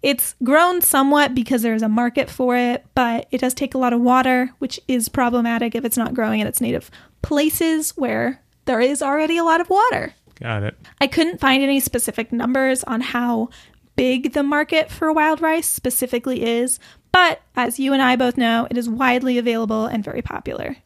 it's 0.02 0.36
grown 0.44 0.82
somewhat 0.82 1.36
because 1.36 1.62
there's 1.62 1.82
a 1.82 1.90
market 1.90 2.30
for 2.30 2.56
it, 2.56 2.86
but 2.96 3.28
it 3.32 3.40
does 3.40 3.54
take 3.54 3.74
a 3.74 3.78
lot 3.78 3.94
of 3.94 4.02
water, 4.02 4.52
which 4.60 4.80
is 4.88 5.10
problematic 5.10 5.76
if 5.76 5.84
it's 5.84 5.98
not 5.98 6.14
growing 6.14 6.40
in 6.40 6.48
its 6.48 6.62
native 6.62 6.90
places 7.22 7.92
where 7.98 8.42
there 8.66 8.80
is 8.80 9.02
already 9.02 9.38
a 9.38 9.44
lot 9.44 9.62
of 9.62 9.70
water. 9.70 10.14
Got 10.40 10.64
it. 10.64 10.78
I 11.02 11.08
couldn't 11.08 11.42
find 11.42 11.62
any 11.62 11.80
specific 11.80 12.32
numbers 12.32 12.84
on 12.86 13.02
how 13.02 13.50
big 13.98 14.32
the 14.32 14.44
market 14.44 14.90
for 14.90 15.12
wild 15.12 15.42
rice 15.42 15.68
specifically 15.68 16.44
is, 16.44 16.80
but 17.12 17.42
as 17.56 17.80
you 17.80 17.92
and 17.92 18.02
I 18.02 18.16
both 18.16 18.38
know, 18.38 18.68
it 18.70 18.78
is 18.78 18.88
widely 18.88 19.38
available 19.38 19.86
and 19.86 20.04
very 20.04 20.22
popular. 20.22 20.78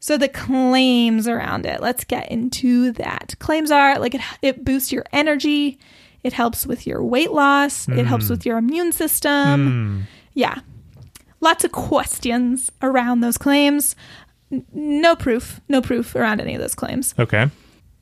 So 0.00 0.16
the 0.16 0.28
claims 0.28 1.28
around 1.28 1.66
it, 1.66 1.80
let's 1.80 2.04
get 2.04 2.30
into 2.30 2.92
that. 2.92 3.34
Claims 3.38 3.70
are 3.70 3.98
like 3.98 4.14
it, 4.14 4.22
it 4.40 4.64
boosts 4.64 4.90
your 4.90 5.04
energy, 5.12 5.78
it 6.24 6.32
helps 6.32 6.66
with 6.66 6.86
your 6.86 7.02
weight 7.02 7.32
loss, 7.32 7.88
it 7.88 8.06
helps 8.06 8.28
with 8.28 8.42
hmm. 8.42 8.48
your 8.48 8.58
immune 8.58 8.92
system. 8.92 9.66
Hmm. 9.66 10.00
Yeah. 10.34 10.60
Lots 11.40 11.64
of 11.64 11.72
questions 11.72 12.70
around 12.80 13.20
those 13.20 13.36
claims. 13.36 13.96
No 14.72 15.16
proof, 15.16 15.60
no 15.68 15.80
proof 15.82 16.14
around 16.14 16.40
any 16.40 16.54
of 16.54 16.60
those 16.60 16.74
claims. 16.74 17.14
Okay. 17.18 17.50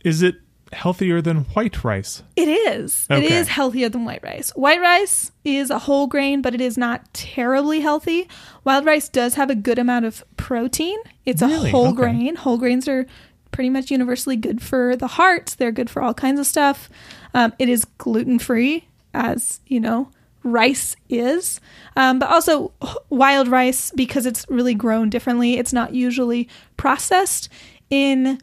Is 0.04 0.20
it 0.22 0.36
healthier 0.72 1.20
than 1.20 1.38
white 1.54 1.82
rice? 1.82 2.22
It 2.36 2.48
is. 2.48 3.06
It 3.10 3.14
Okay. 3.14 3.34
is 3.36 3.48
healthier 3.48 3.88
than 3.88 4.04
white 4.04 4.22
rice. 4.22 4.50
White 4.50 4.80
rice 4.80 5.32
is 5.44 5.70
a 5.70 5.78
whole 5.80 6.06
grain, 6.06 6.42
but 6.42 6.54
it 6.54 6.60
is 6.60 6.76
not 6.78 7.12
terribly 7.12 7.80
healthy. 7.80 8.28
Wild 8.64 8.84
rice 8.84 9.08
does 9.08 9.34
have 9.34 9.50
a 9.50 9.54
good 9.54 9.78
amount 9.78 10.04
of 10.04 10.22
protein. 10.36 10.98
It's 11.24 11.42
Really? 11.42 11.68
a 11.68 11.72
whole 11.72 11.88
Okay. 11.88 11.96
grain. 11.96 12.36
Whole 12.36 12.58
grains 12.58 12.86
are 12.88 13.06
pretty 13.50 13.70
much 13.70 13.90
universally 13.90 14.36
good 14.36 14.62
for 14.62 14.96
the 14.96 15.06
heart. 15.06 15.54
They're 15.58 15.72
good 15.72 15.90
for 15.90 16.02
all 16.02 16.14
kinds 16.14 16.40
of 16.40 16.46
stuff. 16.46 16.88
Um, 17.34 17.52
it 17.58 17.68
is 17.68 17.84
gluten 17.98 18.38
free, 18.38 18.86
as 19.14 19.60
you 19.66 19.80
know, 19.80 20.10
rice 20.42 20.96
is. 21.08 21.60
Um, 21.96 22.18
but 22.18 22.30
also, 22.30 22.72
wild 23.10 23.48
rice, 23.48 23.90
because 23.94 24.26
it's 24.26 24.46
really 24.48 24.74
grown 24.74 25.10
differently, 25.10 25.58
it's 25.58 25.72
not 25.72 25.94
usually 25.94 26.48
processed 26.76 27.48
in 27.90 28.40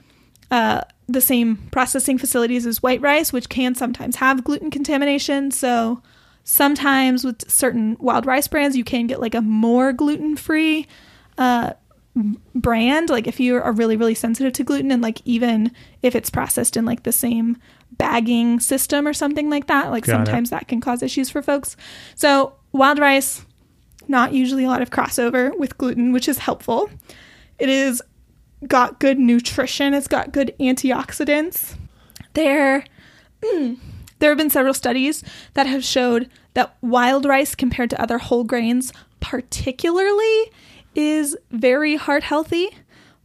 uh, 0.51 0.81
the 1.07 1.21
same 1.21 1.57
processing 1.71 2.17
facilities 2.17 2.65
as 2.65 2.83
white 2.83 3.01
rice, 3.01 3.31
which 3.31 3.49
can 3.49 3.75
sometimes 3.75 4.17
have 4.17 4.43
gluten 4.43 4.69
contamination. 4.69 5.51
So 5.51 6.01
sometimes 6.43 7.23
with 7.23 7.49
certain 7.49 7.97
wild 7.99 8.25
rice 8.25 8.47
brands, 8.47 8.75
you 8.77 8.83
can 8.83 9.07
get 9.07 9.21
like 9.21 9.35
a 9.35 9.41
more 9.41 9.93
gluten 9.93 10.35
free 10.35 10.87
uh, 11.37 11.73
brand. 12.55 13.09
Like 13.09 13.27
if 13.27 13.39
you 13.39 13.55
are 13.55 13.71
really, 13.71 13.97
really 13.97 14.15
sensitive 14.15 14.53
to 14.53 14.63
gluten, 14.63 14.91
and 14.91 15.01
like 15.01 15.21
even 15.25 15.71
if 16.01 16.15
it's 16.15 16.29
processed 16.29 16.77
in 16.77 16.85
like 16.85 17.03
the 17.03 17.11
same 17.11 17.57
bagging 17.91 18.59
system 18.59 19.07
or 19.07 19.13
something 19.13 19.49
like 19.49 19.67
that, 19.67 19.91
like 19.91 20.05
Got 20.05 20.13
it. 20.13 20.15
sometimes 20.15 20.49
that 20.49 20.67
can 20.67 20.81
cause 20.81 21.01
issues 21.01 21.29
for 21.29 21.41
folks. 21.41 21.75
So 22.15 22.53
wild 22.71 22.99
rice, 22.99 23.45
not 24.07 24.33
usually 24.33 24.63
a 24.65 24.67
lot 24.67 24.81
of 24.81 24.89
crossover 24.89 25.57
with 25.57 25.77
gluten, 25.77 26.11
which 26.11 26.27
is 26.27 26.39
helpful. 26.39 26.89
It 27.59 27.69
is 27.69 28.01
got 28.67 28.99
good 28.99 29.19
nutrition. 29.19 29.93
It's 29.93 30.07
got 30.07 30.31
good 30.31 30.53
antioxidants. 30.59 31.75
There, 32.33 32.85
there 33.41 34.29
have 34.29 34.37
been 34.37 34.49
several 34.49 34.73
studies 34.73 35.23
that 35.53 35.67
have 35.67 35.83
showed 35.83 36.29
that 36.53 36.75
wild 36.81 37.25
rice 37.25 37.53
compared 37.55 37.89
to 37.91 38.01
other 38.01 38.17
whole 38.17 38.43
grains, 38.43 38.91
particularly, 39.19 40.51
is 40.97 41.37
very 41.51 41.95
heart 41.95 42.23
healthy. 42.23 42.69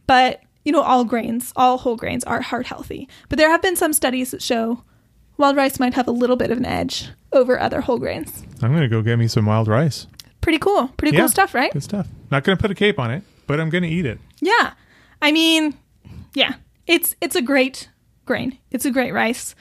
But 0.07 0.43
you 0.65 0.71
know, 0.71 0.83
all 0.83 1.05
grains, 1.05 1.53
all 1.57 1.79
whole 1.79 1.97
grains 1.97 2.23
are 2.23 2.41
heart 2.41 2.67
healthy. 2.67 3.09
But 3.29 3.39
there 3.39 3.51
have 3.51 3.63
been 3.63 3.75
some 3.75 3.93
studies 3.93 4.31
that 4.31 4.43
show 4.43 4.85
wild 5.39 5.57
rice 5.57 5.81
might 5.81 5.95
have 5.95 6.07
a 6.07 6.13
little 6.13 6.37
bit 6.37 6.53
of 6.53 6.59
an 6.59 6.65
edge 6.67 7.09
over 7.33 7.59
other 7.59 7.81
whole 7.81 7.99
grains. 7.99 8.45
I'm 8.63 8.71
going 8.71 8.83
to 8.83 8.89
go 8.89 9.03
get 9.03 9.19
me 9.19 9.27
some 9.27 9.47
wild 9.47 9.67
rice. 9.67 10.07
Pretty 10.41 10.59
cool. 10.59 10.89
Pretty 10.97 11.15
Yeah. 11.17 11.23
cool 11.23 11.29
stuff, 11.31 11.55
right? 11.55 11.73
Good 11.73 11.83
stuff. 11.83 12.07
Not 12.31 12.45
going 12.45 12.57
to 12.57 12.63
put 12.63 12.71
a 12.71 12.75
cape 12.77 12.99
on 13.01 13.11
it, 13.11 13.25
but 13.49 13.59
I'm 13.59 13.71
going 13.71 13.83
to 13.83 13.89
eat 13.89 14.07
it. 14.07 14.21
Yeah. 14.41 14.73
I 15.21 15.33
mean, 15.33 15.75
yeah. 16.35 16.55
It's 16.87 17.17
it's 17.21 17.35
a 17.37 17.43
great 17.43 17.89
grain. 18.27 18.59
It's 18.71 18.85
a 18.85 18.91
great 18.91 19.13
rice. 19.13 19.55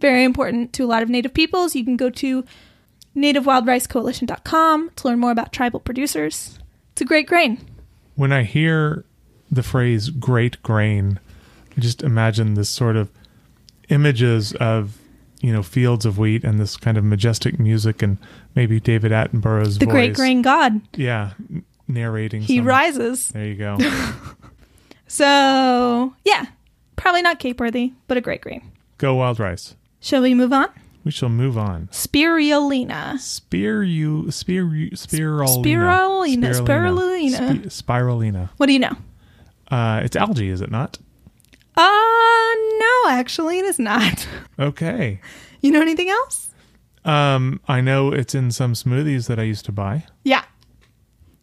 Very 0.00 0.24
important 0.24 0.72
to 0.74 0.84
a 0.84 0.86
lot 0.86 1.02
of 1.02 1.08
native 1.08 1.32
peoples. 1.32 1.74
You 1.76 1.84
can 1.84 1.96
go 1.96 2.10
to 2.10 2.44
nativewildricecoalition.com 3.16 4.90
to 4.96 5.08
learn 5.08 5.18
more 5.18 5.30
about 5.30 5.52
tribal 5.52 5.80
producers. 5.80 6.58
It's 6.92 7.00
a 7.02 7.04
great 7.04 7.26
grain. 7.26 7.58
When 8.14 8.32
I 8.32 8.42
hear 8.44 9.04
the 9.50 9.62
phrase 9.62 10.10
great 10.10 10.62
grain, 10.62 11.18
I 11.76 11.80
just 11.80 12.02
imagine 12.02 12.54
this 12.54 12.68
sort 12.68 12.96
of 12.96 13.10
images 13.88 14.52
of, 14.54 14.98
you 15.40 15.52
know, 15.52 15.62
fields 15.62 16.04
of 16.06 16.18
wheat 16.18 16.44
and 16.44 16.58
this 16.60 16.76
kind 16.76 16.96
of 16.98 17.04
majestic 17.04 17.58
music 17.58 18.02
and 18.02 18.18
maybe 18.54 18.78
David 18.80 19.10
Attenborough's 19.12 19.78
The 19.78 19.86
voice. 19.86 19.92
great 19.92 20.14
grain 20.14 20.42
god. 20.42 20.80
Yeah, 20.96 21.32
narrating. 21.88 22.42
He 22.42 22.58
some- 22.58 22.66
rises. 22.66 23.28
There 23.28 23.46
you 23.46 23.56
go. 23.56 23.78
So, 25.08 26.14
yeah. 26.24 26.46
Probably 26.96 27.20
not 27.22 27.38
cape 27.38 27.60
worthy, 27.60 27.92
but 28.08 28.16
a 28.16 28.20
great 28.20 28.40
grain. 28.40 28.62
go 28.98 29.14
wild 29.16 29.38
rice. 29.38 29.74
Shall 30.00 30.22
we 30.22 30.34
move 30.34 30.52
on? 30.52 30.68
We 31.04 31.10
shall 31.10 31.28
move 31.28 31.58
on. 31.58 31.88
Spirulina. 31.90 33.18
Spear 33.18 33.82
you, 33.82 34.24
spirulina. 34.24 34.92
Spirulina, 34.92 36.54
spirulina. 36.54 37.70
Spi- 37.70 37.82
spirulina. 37.82 38.50
What 38.56 38.66
do 38.66 38.72
you 38.72 38.78
know? 38.78 38.96
Uh, 39.70 40.00
it's 40.04 40.14
algae, 40.16 40.48
is 40.48 40.60
it 40.60 40.70
not? 40.70 40.98
Uh 41.74 42.52
no, 42.78 43.10
actually 43.10 43.58
it 43.58 43.64
is 43.64 43.78
not. 43.78 44.26
Okay. 44.58 45.20
You 45.62 45.70
know 45.72 45.80
anything 45.80 46.10
else? 46.10 46.50
Um, 47.04 47.60
I 47.66 47.80
know 47.80 48.12
it's 48.12 48.34
in 48.34 48.50
some 48.52 48.74
smoothies 48.74 49.26
that 49.28 49.38
I 49.38 49.42
used 49.44 49.64
to 49.64 49.72
buy. 49.72 50.04
Yeah. 50.22 50.44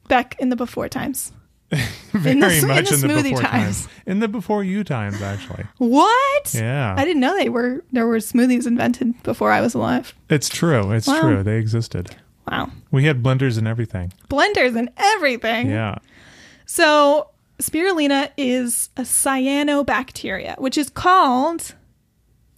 Back 0.07 0.35
in 0.39 0.49
the 0.49 0.55
before 0.55 0.87
times. 0.87 1.31
Very 2.13 2.31
In 2.31 2.39
the 2.39 2.47
s- 2.47 2.61
in 2.63 2.67
much 2.67 2.89
the 2.89 2.95
in 2.95 3.01
the, 3.01 3.07
smoothie 3.07 3.23
before 3.29 3.41
times. 3.43 3.81
times. 3.85 3.87
In 4.07 4.19
the 4.19 4.27
before 4.27 4.63
you 4.63 4.83
times, 4.83 5.21
actually. 5.21 5.65
What? 5.77 6.53
Yeah. 6.53 6.95
I 6.97 7.05
didn't 7.05 7.19
know 7.21 7.37
they 7.37 7.49
were 7.49 7.83
there 7.91 8.07
were 8.07 8.17
smoothies 8.17 8.65
invented 8.65 9.21
before 9.23 9.51
I 9.51 9.61
was 9.61 9.73
alive. 9.75 10.13
It's 10.29 10.49
true. 10.49 10.91
It's 10.91 11.07
Wow. 11.07 11.21
true. 11.21 11.43
They 11.43 11.57
existed. 11.57 12.15
Wow. 12.51 12.71
We 12.89 13.05
had 13.05 13.21
blenders 13.21 13.57
and 13.59 13.67
everything. 13.67 14.11
Blenders 14.29 14.75
and 14.75 14.89
everything. 14.97 15.69
Yeah. 15.69 15.99
So 16.65 17.29
spirulina 17.59 18.31
is 18.37 18.89
a 18.97 19.01
cyanobacteria, 19.03 20.57
which 20.59 20.77
is 20.77 20.89
called 20.89 21.75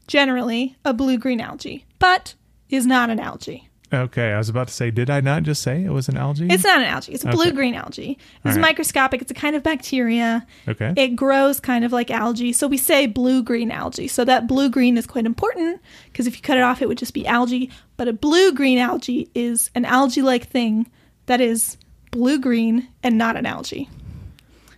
generally 0.08 0.78
a 0.86 0.94
blue-green 0.94 1.42
algae, 1.42 1.86
but 2.00 2.36
is 2.70 2.86
not 2.86 3.10
an 3.10 3.20
algae. 3.20 3.68
Okay. 3.94 4.32
I 4.32 4.38
was 4.38 4.48
about 4.50 4.68
to 4.70 4.74
say, 4.74 4.90
did 4.92 5.10
I 5.10 5.20
not 5.22 5.44
just 5.44 5.62
say 5.62 5.84
it 5.84 5.90
was 5.92 6.08
an 6.08 6.18
algae? 6.18 6.48
It's 6.50 6.64
not 6.64 6.78
an 6.80 6.86
algae. 6.86 7.12
It's 7.14 7.26
a 7.26 7.28
Okay. 7.28 7.36
blue-green 7.36 7.74
algae. 7.76 8.18
It's 8.46 8.56
right. 8.56 8.62
microscopic. 8.62 9.22
It's 9.22 9.32
a 9.32 9.34
kind 9.34 9.56
of 9.56 9.64
bacteria. 9.64 10.46
okay. 10.68 10.94
It 10.96 11.10
grows 11.16 11.60
kind 11.60 11.84
of 11.84 11.92
like 11.92 12.10
algae. 12.10 12.54
So 12.54 12.68
we 12.68 12.78
say 12.78 13.06
blue 13.08 13.44
green 13.44 13.70
algae. 13.72 14.08
So 14.08 14.24
that 14.26 14.48
blue 14.48 14.70
green 14.70 14.98
is 14.98 15.06
quite 15.06 15.26
important 15.26 15.82
because 16.06 16.28
if 16.28 16.36
you 16.36 16.42
cut 16.42 16.58
it 16.58 16.64
off, 16.64 16.82
it 16.82 16.88
would 16.88 16.98
just 16.98 17.14
be 17.14 17.28
algae. 17.28 17.70
But 17.98 18.08
a 18.08 18.14
blue 18.14 18.54
green 18.54 18.78
algae 18.78 19.30
is 19.36 19.70
an 19.76 19.86
algae 19.86 20.22
like 20.22 20.48
thing 20.48 20.90
that 21.26 21.42
is 21.42 21.78
blue 22.12 22.40
green 22.40 22.88
and 23.04 23.18
not 23.18 23.36
an 23.36 23.46
algae. 23.46 23.90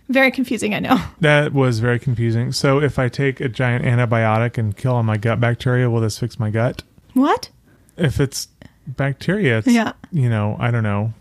Very 0.08 0.30
confusing, 0.30 0.74
I 0.74 0.80
know. 0.80 1.00
that 1.20 1.52
was 1.54 1.78
very 1.78 1.98
confusing. 1.98 2.52
So 2.52 2.78
if 2.80 2.98
I 2.98 3.08
take 3.08 3.40
a 3.40 3.48
giant 3.48 3.84
antibiotic 3.84 4.58
and 4.58 4.76
kill 4.76 4.92
all 4.96 5.02
my 5.02 5.16
gut 5.16 5.40
bacteria, 5.40 5.88
will 5.88 6.00
this 6.02 6.18
fix 6.18 6.38
my 6.38 6.50
gut? 6.50 6.82
What? 7.14 7.48
If 7.96 8.20
it's 8.20 8.48
bacteria, 8.86 9.58
it's, 9.58 9.66
Yeah. 9.66 9.92
you 10.12 10.28
know, 10.28 10.56
I 10.58 10.70
don't 10.70 10.82
know. 10.82 11.12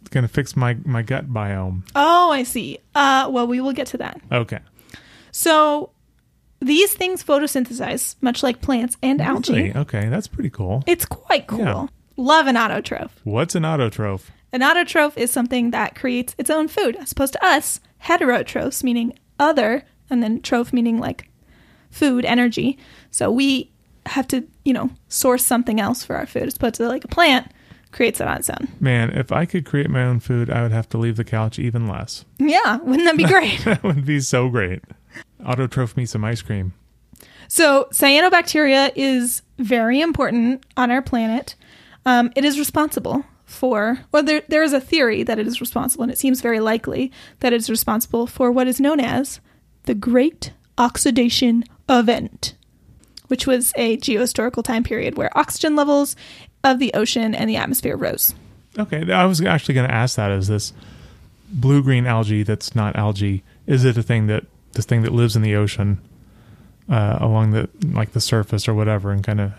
It's 0.00 0.10
going 0.10 0.22
to 0.22 0.28
fix 0.28 0.56
my, 0.56 0.76
my 0.84 1.02
gut 1.02 1.28
biome. 1.32 1.82
Oh, 1.94 2.30
I 2.32 2.42
see. 2.42 2.78
Uh, 2.94 3.28
well, 3.30 3.46
we 3.46 3.60
will 3.60 3.72
get 3.72 3.86
to 3.88 3.98
that. 3.98 4.20
Okay. 4.30 4.58
So 5.30 5.90
these 6.60 6.92
things 6.94 7.22
photosynthesize, 7.24 8.16
much 8.20 8.42
like 8.42 8.60
plants 8.60 8.96
and 9.02 9.20
algae. 9.20 9.72
Okay. 9.74 10.08
That's 10.08 10.26
pretty 10.28 10.50
cool. 10.50 10.82
It's 10.86 11.04
quite 11.04 11.46
cool. 11.46 11.58
Yeah. 11.60 11.86
Love 12.16 12.46
an 12.46 12.56
autotroph. 12.56 13.10
What's 13.24 13.54
an 13.54 13.62
autotroph? 13.62 14.22
An 14.52 14.60
autotroph 14.60 15.16
is 15.16 15.30
something 15.30 15.70
that 15.70 15.94
creates 15.94 16.34
its 16.36 16.50
own 16.50 16.68
food, 16.68 16.94
as 16.96 17.10
opposed 17.12 17.32
to 17.32 17.44
us, 17.44 17.80
heterotrophs, 18.04 18.84
meaning 18.84 19.18
other, 19.40 19.84
and 20.10 20.22
then 20.22 20.42
troph 20.42 20.74
meaning 20.74 20.98
like 20.98 21.30
food, 21.90 22.24
energy. 22.26 22.78
So 23.10 23.30
we 23.30 23.70
have 24.06 24.28
to, 24.28 24.46
you 24.64 24.72
know, 24.72 24.90
source 25.08 25.44
something 25.44 25.80
else 25.80 26.04
for 26.04 26.16
our 26.16 26.26
food, 26.26 26.44
as 26.44 26.56
opposed 26.56 26.76
to 26.76 26.88
like 26.88 27.04
a 27.04 27.08
plant 27.08 27.50
creates 27.92 28.20
it 28.20 28.26
on 28.26 28.38
its 28.38 28.50
own. 28.50 28.68
Man, 28.80 29.10
if 29.10 29.30
I 29.30 29.44
could 29.44 29.66
create 29.66 29.90
my 29.90 30.02
own 30.02 30.18
food, 30.18 30.50
I 30.50 30.62
would 30.62 30.72
have 30.72 30.88
to 30.90 30.98
leave 30.98 31.16
the 31.16 31.24
couch 31.24 31.58
even 31.58 31.86
less. 31.86 32.24
Yeah, 32.38 32.78
wouldn't 32.78 33.04
that 33.04 33.16
be 33.16 33.24
great? 33.26 33.60
That 33.64 33.82
would 33.82 34.04
be 34.04 34.20
so 34.20 34.48
great. 34.48 34.82
Autotroph 35.42 35.96
me 35.96 36.06
some 36.06 36.24
ice 36.24 36.42
cream. 36.42 36.72
So, 37.48 37.88
cyanobacteria 37.92 38.92
is 38.96 39.42
very 39.58 40.00
important 40.00 40.64
on 40.76 40.90
our 40.90 41.02
planet. 41.02 41.54
Um, 42.06 42.32
it 42.34 42.44
is 42.44 42.58
responsible 42.58 43.24
for, 43.44 43.98
well, 44.10 44.22
there, 44.22 44.42
there 44.48 44.62
is 44.62 44.72
a 44.72 44.80
theory 44.80 45.22
that 45.22 45.38
it 45.38 45.46
is 45.46 45.60
responsible, 45.60 46.02
and 46.02 46.10
it 46.10 46.18
seems 46.18 46.40
very 46.40 46.60
likely 46.60 47.12
that 47.40 47.52
it 47.52 47.56
is 47.56 47.68
responsible 47.68 48.26
for 48.26 48.50
what 48.50 48.66
is 48.66 48.80
known 48.80 49.00
as 49.00 49.40
the 49.82 49.94
Great 49.94 50.52
Oxidation 50.78 51.64
Event, 51.88 52.54
which 53.32 53.46
was 53.46 53.72
a 53.76 53.96
geohistorical 53.96 54.62
time 54.62 54.84
period 54.84 55.16
where 55.16 55.30
oxygen 55.38 55.74
levels 55.74 56.14
of 56.64 56.78
the 56.78 56.92
ocean 56.92 57.34
and 57.34 57.48
the 57.48 57.56
atmosphere 57.56 57.96
rose. 57.96 58.34
Okay, 58.78 59.10
I 59.10 59.24
was 59.24 59.40
actually 59.40 59.74
going 59.74 59.88
to 59.88 59.94
ask 59.94 60.16
that: 60.16 60.30
is 60.30 60.48
this 60.48 60.74
blue 61.48 61.82
green 61.82 62.06
algae 62.06 62.42
that's 62.42 62.74
not 62.74 62.94
algae? 62.94 63.42
Is 63.66 63.86
it 63.86 63.96
a 63.96 64.02
thing 64.02 64.26
that 64.26 64.44
this 64.72 64.84
thing 64.84 65.00
that 65.00 65.12
lives 65.12 65.34
in 65.34 65.40
the 65.40 65.56
ocean 65.56 65.98
uh, 66.90 67.16
along 67.22 67.52
the 67.52 67.70
like 67.92 68.12
the 68.12 68.20
surface 68.20 68.68
or 68.68 68.74
whatever, 68.74 69.10
and 69.10 69.24
kind 69.24 69.40
of 69.40 69.52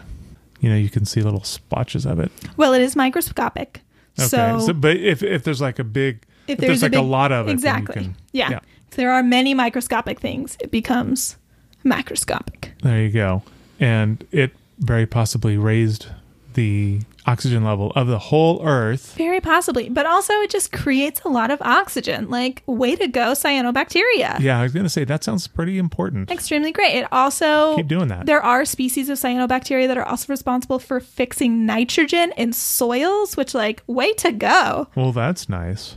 you 0.60 0.70
know 0.70 0.76
you 0.76 0.92
can 0.92 1.04
see 1.04 1.24
little 1.24 1.44
splotches 1.44 2.06
of 2.06 2.20
it? 2.20 2.32
Well, 2.58 2.76
it 2.76 2.82
is 2.84 2.96
microscopic. 2.96 3.82
Okay, 4.20 4.28
So, 4.28 4.72
but 4.72 4.98
if 4.98 5.24
if 5.24 5.44
there's 5.44 5.62
like 5.62 5.80
a 5.80 5.84
big 5.84 6.28
if 6.46 6.54
if 6.54 6.60
there's, 6.60 6.82
there's, 6.82 6.92
like 6.92 6.94
a, 6.94 7.04
a, 7.04 7.10
lot 7.18 7.32
of 7.32 7.48
it, 7.48 7.52
exactly, 7.54 8.04
can- 8.04 8.18
yeah. 8.34 8.52
yeah. 8.52 8.60
If 8.90 8.98
there 8.98 9.12
are 9.12 9.24
many 9.24 9.56
microscopic 9.56 10.20
things, 10.20 10.58
it 10.60 10.70
becomes 10.70 11.38
macroscopic. 11.84 12.70
There 12.84 13.02
you 13.02 13.10
go. 13.10 13.42
And 13.80 14.26
it 14.32 14.52
very 14.80 15.06
possibly 15.06 15.58
raised 15.58 16.08
the 16.54 17.00
oxygen 17.26 17.64
level 17.64 17.92
of 17.96 18.06
the 18.08 18.20
whole 18.20 18.62
Earth. 18.68 19.16
Very 19.16 19.40
possibly, 19.42 19.90
but 19.90 20.06
also 20.06 20.34
it 20.42 20.50
just 20.52 20.72
creates 20.72 21.22
a 21.22 21.30
lot 21.30 21.50
of 21.52 21.62
oxygen. 21.62 22.30
Like, 22.30 22.62
way 22.68 22.96
to 22.96 23.08
go, 23.08 23.32
cyanobacteria. 23.32 24.40
Yeah, 24.40 24.60
I 24.60 24.64
was 24.64 24.74
going 24.74 24.84
to 24.84 24.90
say 24.90 25.04
that 25.06 25.24
sounds 25.24 25.48
pretty 25.48 25.78
important. 25.78 26.30
Extremely 26.30 26.72
great. 26.72 26.96
It 26.96 27.08
also 27.12 27.76
Keep 27.78 27.88
doing 27.88 28.10
that. 28.10 28.26
There 28.26 28.42
are 28.44 28.66
species 28.66 29.10
of 29.10 29.18
cyanobacteria 29.18 29.88
that 29.88 29.98
are 29.98 30.06
also 30.06 30.32
responsible 30.32 30.80
for 30.80 31.00
fixing 31.00 31.66
nitrogen 31.66 32.34
in 32.38 32.54
soils, 32.54 33.36
which 33.38 33.54
like 33.56 33.82
way 33.88 34.14
to 34.16 34.32
go, 34.32 34.88
Well, 34.96 35.12
that's 35.12 35.50
nice. 35.50 35.96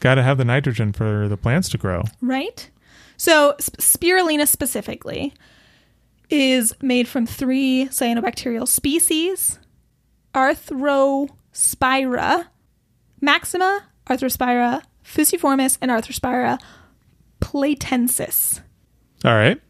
Got 0.00 0.14
to 0.16 0.22
have 0.22 0.38
the 0.38 0.44
nitrogen 0.44 0.92
for 0.92 1.28
the 1.28 1.36
plants 1.36 1.68
to 1.70 1.78
grow. 1.78 2.04
right? 2.20 2.68
So 3.18 3.54
sp- 3.60 3.76
spirulina 3.78 4.48
specifically 4.48 5.32
is 6.32 6.74
made 6.80 7.06
from 7.06 7.26
three 7.26 7.88
cyanobacterial 7.90 8.66
species: 8.66 9.58
Arthrospira, 10.34 12.46
Maxima, 13.20 13.84
Arthrospira 14.08 14.82
fusiformis, 15.04 15.78
and 15.80 15.90
Arthrospira 15.90 16.60
platensis. 17.40 18.60
All 19.24 19.34
right. 19.34 19.60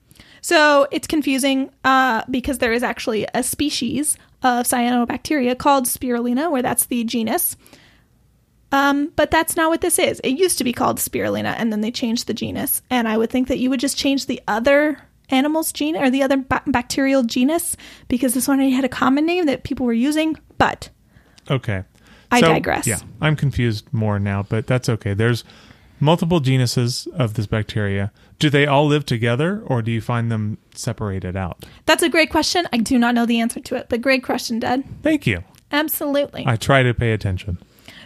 So 0.40 0.88
it's 0.90 1.06
confusing 1.06 1.70
uh, 1.84 2.22
because 2.30 2.58
there 2.58 2.72
is 2.72 2.82
actually 2.82 3.26
a 3.32 3.42
species 3.42 4.16
of 4.42 4.66
cyanobacteria 4.66 5.56
called 5.56 5.86
spirulina, 5.86 6.50
where 6.50 6.62
that's 6.62 6.86
the 6.86 7.04
genus. 7.04 7.56
Um, 8.72 9.12
but 9.16 9.30
that's 9.30 9.56
not 9.56 9.70
what 9.70 9.82
this 9.82 9.98
is. 9.98 10.20
It 10.24 10.30
used 10.30 10.58
to 10.58 10.64
be 10.64 10.72
called 10.72 10.98
spirulina, 10.98 11.54
and 11.58 11.70
then 11.70 11.80
they 11.80 11.90
changed 11.90 12.26
the 12.26 12.34
genus. 12.34 12.82
And 12.90 13.06
I 13.06 13.16
would 13.16 13.30
think 13.30 13.48
that 13.48 13.58
you 13.58 13.70
would 13.70 13.80
just 13.80 13.98
change 13.98 14.26
the 14.26 14.40
other 14.48 14.98
animal's 15.32 15.72
gene 15.72 15.96
or 15.96 16.10
the 16.10 16.22
other 16.22 16.36
ba- 16.36 16.62
bacterial 16.66 17.22
genus 17.24 17.76
because 18.08 18.34
this 18.34 18.46
one 18.46 18.58
already 18.58 18.74
had 18.74 18.84
a 18.84 18.88
common 18.88 19.26
name 19.26 19.46
that 19.46 19.64
people 19.64 19.86
were 19.86 19.92
using. 19.92 20.36
But 20.58 20.90
Okay. 21.50 21.82
I 22.30 22.40
digress. 22.40 22.86
Yeah, 22.86 22.98
I'm 23.20 23.36
confused 23.36 23.92
more 23.92 24.18
now, 24.18 24.42
but 24.42 24.66
that's 24.66 24.88
okay. 24.88 25.12
There's 25.12 25.44
multiple 26.00 26.40
genuses 26.40 27.06
of 27.14 27.34
this 27.34 27.46
bacteria. 27.46 28.10
Do 28.38 28.48
they 28.48 28.66
all 28.66 28.86
live 28.86 29.04
together 29.04 29.62
or 29.66 29.82
do 29.82 29.90
you 29.92 30.00
find 30.00 30.30
them 30.32 30.58
separated 30.74 31.36
out? 31.36 31.64
that's 31.86 32.02
a 32.02 32.08
great 32.08 32.30
question. 32.30 32.66
I 32.72 32.78
do 32.78 32.98
not 32.98 33.14
know 33.14 33.26
the 33.26 33.40
answer 33.40 33.60
to 33.60 33.74
it, 33.76 33.86
but 33.88 34.00
great 34.00 34.22
question, 34.24 34.58
Dad. 34.60 34.82
Thank 35.02 35.26
you. 35.26 35.44
Absolutely. 35.70 36.44
I 36.46 36.56
try 36.56 36.82
to 36.82 36.92
pay 36.94 37.12
attention. 37.12 37.58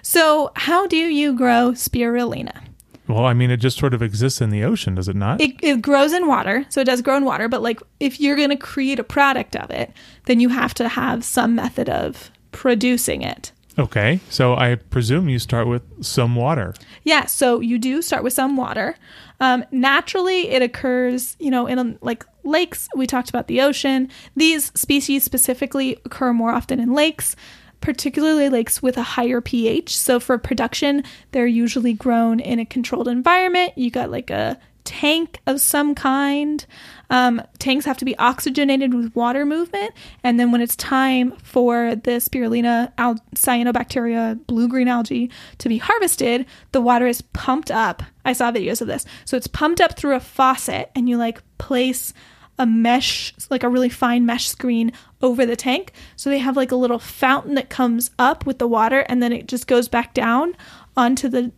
so, 0.03 0.51
how 0.57 0.87
do 0.87 0.97
you 0.97 1.35
grow 1.37 1.73
spirulina? 1.73 2.66
Well, 3.09 3.25
I 3.25 3.35
mean, 3.35 3.51
it 3.51 3.59
just 3.59 3.79
sort 3.79 3.95
of 3.95 4.03
exists 4.03 4.41
in 4.41 4.51
the 4.51 4.65
ocean, 4.65 4.95
does 4.97 5.09
it 5.09 5.17
not? 5.17 5.41
it, 5.41 5.55
it 5.63 5.81
grows 5.83 6.13
in 6.13 6.27
water 6.27 6.65
so 6.69 6.81
it 6.81 6.85
does 6.85 7.03
grow 7.03 7.17
in 7.17 7.25
water 7.25 7.49
but 7.49 7.63
like 7.63 7.81
if 8.01 8.21
you're 8.21 8.37
going 8.37 8.51
to 8.51 8.57
create 8.57 8.99
a 8.99 9.05
product 9.05 9.55
of 9.57 9.71
it 9.71 9.93
then 10.25 10.41
you 10.41 10.49
have 10.49 10.75
to 10.75 10.89
have 10.89 11.25
some 11.25 11.55
method 11.55 11.89
of 11.89 12.31
producing 12.53 13.23
it 13.23 13.53
okay. 13.79 14.19
So 14.31 14.55
I 14.55 14.77
presume 14.77 15.29
you 15.29 15.39
start 15.39 15.67
with 15.69 15.83
some 16.05 16.35
water. 16.35 16.75
yeah 17.05 17.27
so 17.27 17.61
you 17.61 17.79
do 17.79 18.01
start 18.03 18.23
with 18.25 18.33
some 18.33 18.57
water 18.57 18.97
um, 19.41 19.65
naturally 19.71 20.49
it 20.49 20.63
occurs 20.63 21.37
you 21.39 21.51
know 21.51 21.67
in 21.67 21.79
um, 21.79 21.99
like 22.01 22.25
lakes 22.45 22.89
we 22.97 23.07
talked 23.07 23.29
about 23.29 23.49
the 23.49 23.61
ocean 23.61 24.09
these 24.37 24.73
species 24.75 25.23
specifically 25.25 25.99
occur 26.05 26.33
more 26.33 26.51
often 26.53 26.81
in 26.81 26.95
lakes 26.95 27.37
particularly 27.81 28.49
lakes 28.49 28.83
with 28.83 28.97
a 28.97 29.03
higher 29.03 29.41
ph. 29.41 29.97
So 29.97 30.21
for 30.21 30.39
production 30.39 31.05
they're 31.33 31.47
usually 31.47 31.93
grown 31.93 32.41
in 32.41 32.59
a 32.59 32.65
controlled 32.65 33.09
environment. 33.09 33.77
You 33.77 33.91
got 33.91 34.11
like 34.11 34.31
a 34.31 34.59
tank 34.87 35.41
of 35.47 35.61
some 35.61 35.95
kind. 35.95 36.65
Um, 37.11 37.43
tanks 37.59 37.85
have 37.85 37.99
to 37.99 38.05
be 38.05 38.17
oxygenated 38.19 38.95
with 38.95 39.15
water 39.15 39.45
movement. 39.45 39.93
And 40.23 40.41
then 40.41 40.53
when 40.53 40.61
it's 40.61 40.77
time 40.77 41.33
for 41.43 41.97
the 41.97 42.13
spirulina 42.13 42.93
al- 42.97 43.21
cyanobacteria 43.35 44.47
blue 44.47 44.69
green 44.69 44.89
algae 44.89 45.31
to 45.59 45.69
be 45.69 45.79
harvested 45.79 46.47
the 46.73 46.81
water 46.81 47.07
is 47.07 47.21
pumped 47.21 47.71
up. 47.71 48.03
I 48.25 48.33
saw 48.33 48.51
videos 48.51 48.81
of 48.81 48.87
this. 48.87 49.05
So 49.25 49.37
it's 49.37 49.47
pumped 49.47 49.81
up 49.81 49.97
through 49.97 50.15
a 50.15 50.21
faucet 50.21 50.91
and 50.95 51.09
you 51.09 51.19
like 51.19 51.43
place 51.59 52.15
a 52.59 52.67
mesh 52.67 53.35
like 53.51 53.63
a 53.63 53.69
really 53.69 53.89
fine 53.89 54.25
mesh 54.25 54.49
screen 54.49 54.93
over 55.23 55.45
the 55.45 55.57
tank. 55.57 55.93
So 56.17 56.31
they 56.31 56.39
have 56.39 56.57
like 56.57 56.73
a 56.73 56.77
little 56.77 56.99
fountain 56.99 57.55
that 57.55 57.69
comes 57.69 58.11
up 58.19 58.47
with 58.47 58.59
the 58.59 58.69
water 58.69 59.01
and 59.09 59.23
then 59.23 59.33
it 59.33 59.49
just 59.49 59.67
goes 59.67 59.89
back 59.89 60.15
down 60.15 60.57
onto 60.97 61.29
the 61.29 61.53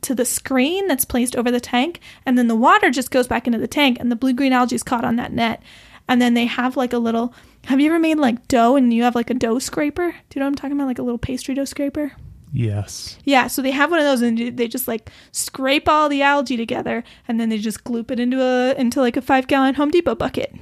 to 0.00 0.14
the 0.14 0.24
screen 0.24 0.86
that's 0.86 1.04
placed 1.04 1.34
over 1.36 1.50
the 1.50 1.60
tank. 1.60 2.00
And 2.24 2.38
then 2.38 2.48
the 2.48 2.56
water 2.56 2.90
just 2.90 3.10
goes 3.10 3.26
back 3.26 3.46
into 3.46 3.58
the 3.58 3.66
tank 3.66 3.98
and 4.00 4.10
the 4.10 4.16
blue 4.16 4.32
green 4.32 4.52
algae 4.52 4.76
is 4.76 4.82
caught 4.82 5.04
on 5.04 5.16
that 5.16 5.32
net. 5.32 5.62
And 6.08 6.22
then 6.22 6.34
they 6.34 6.46
have 6.46 6.76
like 6.76 6.92
a 6.92 6.98
little 6.98 7.34
have 7.64 7.80
you 7.80 7.90
ever 7.90 7.98
made 7.98 8.18
like 8.18 8.48
dough 8.48 8.76
and 8.76 8.94
you 8.94 9.02
have 9.02 9.14
like 9.14 9.30
a 9.30 9.34
dough 9.34 9.58
scraper? 9.58 10.10
Do 10.10 10.16
you 10.34 10.40
know 10.40 10.46
what 10.46 10.50
i'm 10.50 10.54
talking 10.54 10.72
about? 10.72 10.86
Like 10.86 10.98
a 10.98 11.02
little 11.02 11.18
pastry 11.18 11.54
dough 11.54 11.64
scraper 11.64 12.12
Yes. 12.52 13.18
yeah 13.24 13.46
so 13.46 13.60
they 13.60 13.72
have 13.72 13.90
one 13.90 14.00
of 14.00 14.06
those 14.06 14.22
and 14.22 14.56
they 14.56 14.68
just 14.68 14.88
like 14.88 15.10
scrape 15.32 15.88
all 15.88 16.08
the 16.08 16.22
algae 16.22 16.56
together 16.56 17.04
and 17.26 17.38
then 17.38 17.50
they 17.50 17.58
just 17.58 17.84
gloop 17.84 18.10
it 18.10 18.18
into 18.18 18.40
a 18.40 18.74
into 18.74 19.00
like 19.00 19.16
a 19.16 19.22
five 19.22 19.46
gallon 19.46 19.74
home 19.74 19.90
depot 19.90 20.14
bucket 20.14 20.54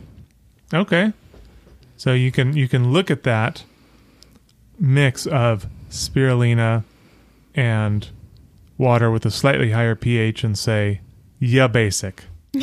Okay. 0.74 1.12
So 1.96 2.12
you 2.12 2.32
can 2.32 2.56
you 2.56 2.68
can 2.68 2.92
look 2.92 3.10
at 3.10 3.22
that 3.22 3.64
mix 4.78 5.26
of 5.26 5.66
spirulina 5.90 6.84
and 7.54 8.08
water 8.76 9.10
with 9.10 9.24
a 9.24 9.30
slightly 9.30 9.70
higher 9.70 9.94
pH 9.94 10.44
and 10.44 10.58
say, 10.58 11.00
yeah, 11.38 11.68
basic. 11.68 12.24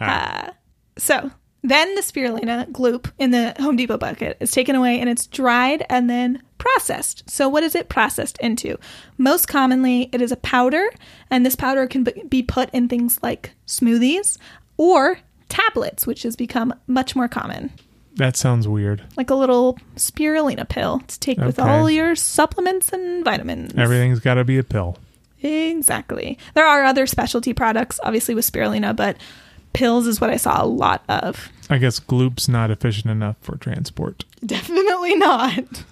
So 0.98 1.30
then 1.62 1.94
the 1.94 2.02
spirulina 2.02 2.70
gloop 2.70 3.10
in 3.18 3.30
the 3.30 3.54
Home 3.58 3.76
Depot 3.76 3.98
bucket 3.98 4.36
is 4.40 4.50
taken 4.52 4.76
away 4.76 5.00
and 5.00 5.08
it's 5.10 5.26
dried 5.26 5.84
and 5.90 6.08
then 6.08 6.42
processed. 6.58 7.28
So 7.28 7.48
what 7.48 7.62
is 7.62 7.74
it 7.74 7.88
processed 7.88 8.38
into? 8.38 8.78
Most 9.16 9.46
commonly, 9.48 10.08
it 10.12 10.20
is 10.20 10.32
a 10.32 10.36
powder, 10.36 10.88
and 11.30 11.44
this 11.44 11.56
powder 11.56 11.86
can 11.86 12.04
be 12.28 12.42
put 12.42 12.70
in 12.70 12.88
things 12.88 13.18
like 13.22 13.52
smoothies 13.66 14.38
or 14.76 15.18
tablets, 15.48 16.06
which 16.06 16.22
has 16.22 16.36
become 16.36 16.74
much 16.86 17.16
more 17.16 17.28
common. 17.28 17.72
that 18.16 18.36
sounds 18.36 18.66
weird. 18.66 19.02
Like 19.16 19.30
a 19.30 19.34
little 19.34 19.78
spirulina 19.96 20.68
pill 20.68 21.00
to 21.00 21.20
take 21.20 21.38
with 21.38 21.58
all 21.58 21.88
your 21.88 22.16
supplements 22.16 22.92
and 22.92 23.24
vitamins. 23.24 23.74
Everything's 23.76 24.20
got 24.20 24.34
to 24.34 24.44
be 24.44 24.58
a 24.58 24.64
pill. 24.64 24.98
Exactly. 25.40 26.36
There 26.54 26.66
are 26.66 26.84
other 26.84 27.06
specialty 27.06 27.52
products, 27.54 28.00
obviously, 28.02 28.34
with 28.34 28.50
spirulina, 28.50 28.94
but 28.94 29.16
pills 29.78 30.06
is 30.06 30.20
what 30.20 30.30
I 30.30 30.36
saw 30.36 30.62
a 30.62 30.66
lot 30.66 31.02
of. 31.08 31.48
I 31.70 31.78
guess 31.78 32.00
gloop's 32.00 32.48
not 32.48 32.70
efficient 32.70 33.10
enough 33.10 33.36
for 33.40 33.56
transport. 33.56 34.24
Definitely 34.44 35.14
not. 35.16 35.84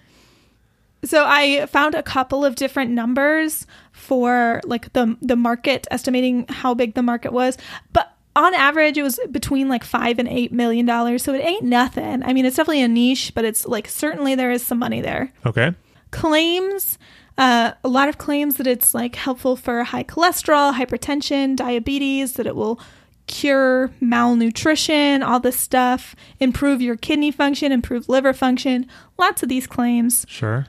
so 1.05 1.25
I 1.27 1.67
found 1.67 1.95
a 1.95 2.03
couple 2.03 2.45
of 2.45 2.55
different 2.55 2.91
numbers 2.93 3.67
for 3.93 4.61
like 4.65 4.93
the 4.93 5.17
the 5.21 5.37
market 5.37 5.87
estimating 5.91 6.47
how 6.49 6.75
big 6.75 6.95
the 6.95 7.03
market 7.03 7.33
was, 7.33 7.59
but 7.93 8.15
on 8.35 8.55
average 8.55 8.97
it 8.97 9.03
was 9.03 9.21
between 9.31 9.69
like 9.69 9.85
5 9.85 10.19
and 10.19 10.29
8 10.29 10.53
million 10.53 10.87
dollars. 10.87 11.23
So 11.23 11.35
it 11.35 11.45
ain't 11.45 11.65
nothing. 11.65 12.23
I 12.23 12.33
mean, 12.33 12.47
it's 12.47 12.57
definitely 12.57 12.83
a 12.83 12.89
niche, 12.89 13.33
but 13.35 13.45
it's 13.45 13.67
like 13.67 13.89
certainly 13.89 14.35
there 14.35 14.51
is 14.51 14.65
some 14.65 14.79
money 14.79 15.01
there 15.01 15.31
Okay. 15.45 15.75
claims 16.13 16.99
uh, 17.38 17.73
a 17.83 17.88
lot 17.88 18.09
of 18.09 18.18
claims 18.18 18.57
that 18.57 18.66
it's 18.66 18.95
like 18.95 19.16
helpful 19.16 19.57
for 19.57 19.83
high 19.85 20.05
cholesterol 20.05 20.75
hypertension 20.75 21.57
diabetes 21.57 22.35
that 22.35 22.47
it 22.47 22.55
will 22.57 22.79
cure 23.27 23.90
malnutrition 24.01 25.23
all 25.23 25.38
this 25.40 25.59
stuff 25.59 26.14
improve 26.40 26.83
your 26.83 26.97
kidney 26.97 27.31
function 27.31 27.71
improve 27.73 28.09
liver 28.09 28.33
function 28.33 28.87
lots 29.18 29.42
of 29.42 29.49
these 29.49 29.66
claims 29.66 30.27
Sure. 30.29 30.66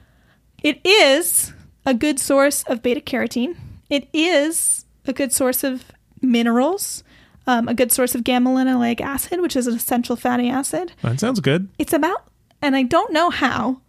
it 0.62 0.80
is 0.86 1.52
a 1.86 1.94
good 1.94 2.20
source 2.20 2.64
of 2.64 2.82
beta 2.82 3.02
carotene 3.02 3.56
it 3.90 4.08
is 4.14 4.86
a 5.06 5.14
good 5.14 5.34
source 5.34 5.64
of 5.64 5.92
minerals 6.22 7.04
um, 7.46 7.68
a 7.68 7.74
good 7.74 7.92
source 7.92 8.16
of 8.16 8.24
gamma 8.24 8.50
linolenic 8.52 9.02
acid, 9.02 9.42
which 9.42 9.58
is 9.58 9.68
an 9.68 9.76
essential 9.76 10.16
fatty 10.16 10.48
acid. 10.50 10.94
That 11.02 11.20
sounds 11.20 11.42
good. 11.42 11.68
It's 11.78 11.92
about, 11.92 12.26
and 12.62 12.74
I 12.74 12.84
don't 12.84 13.12
know 13.12 13.30
how, 13.32 13.82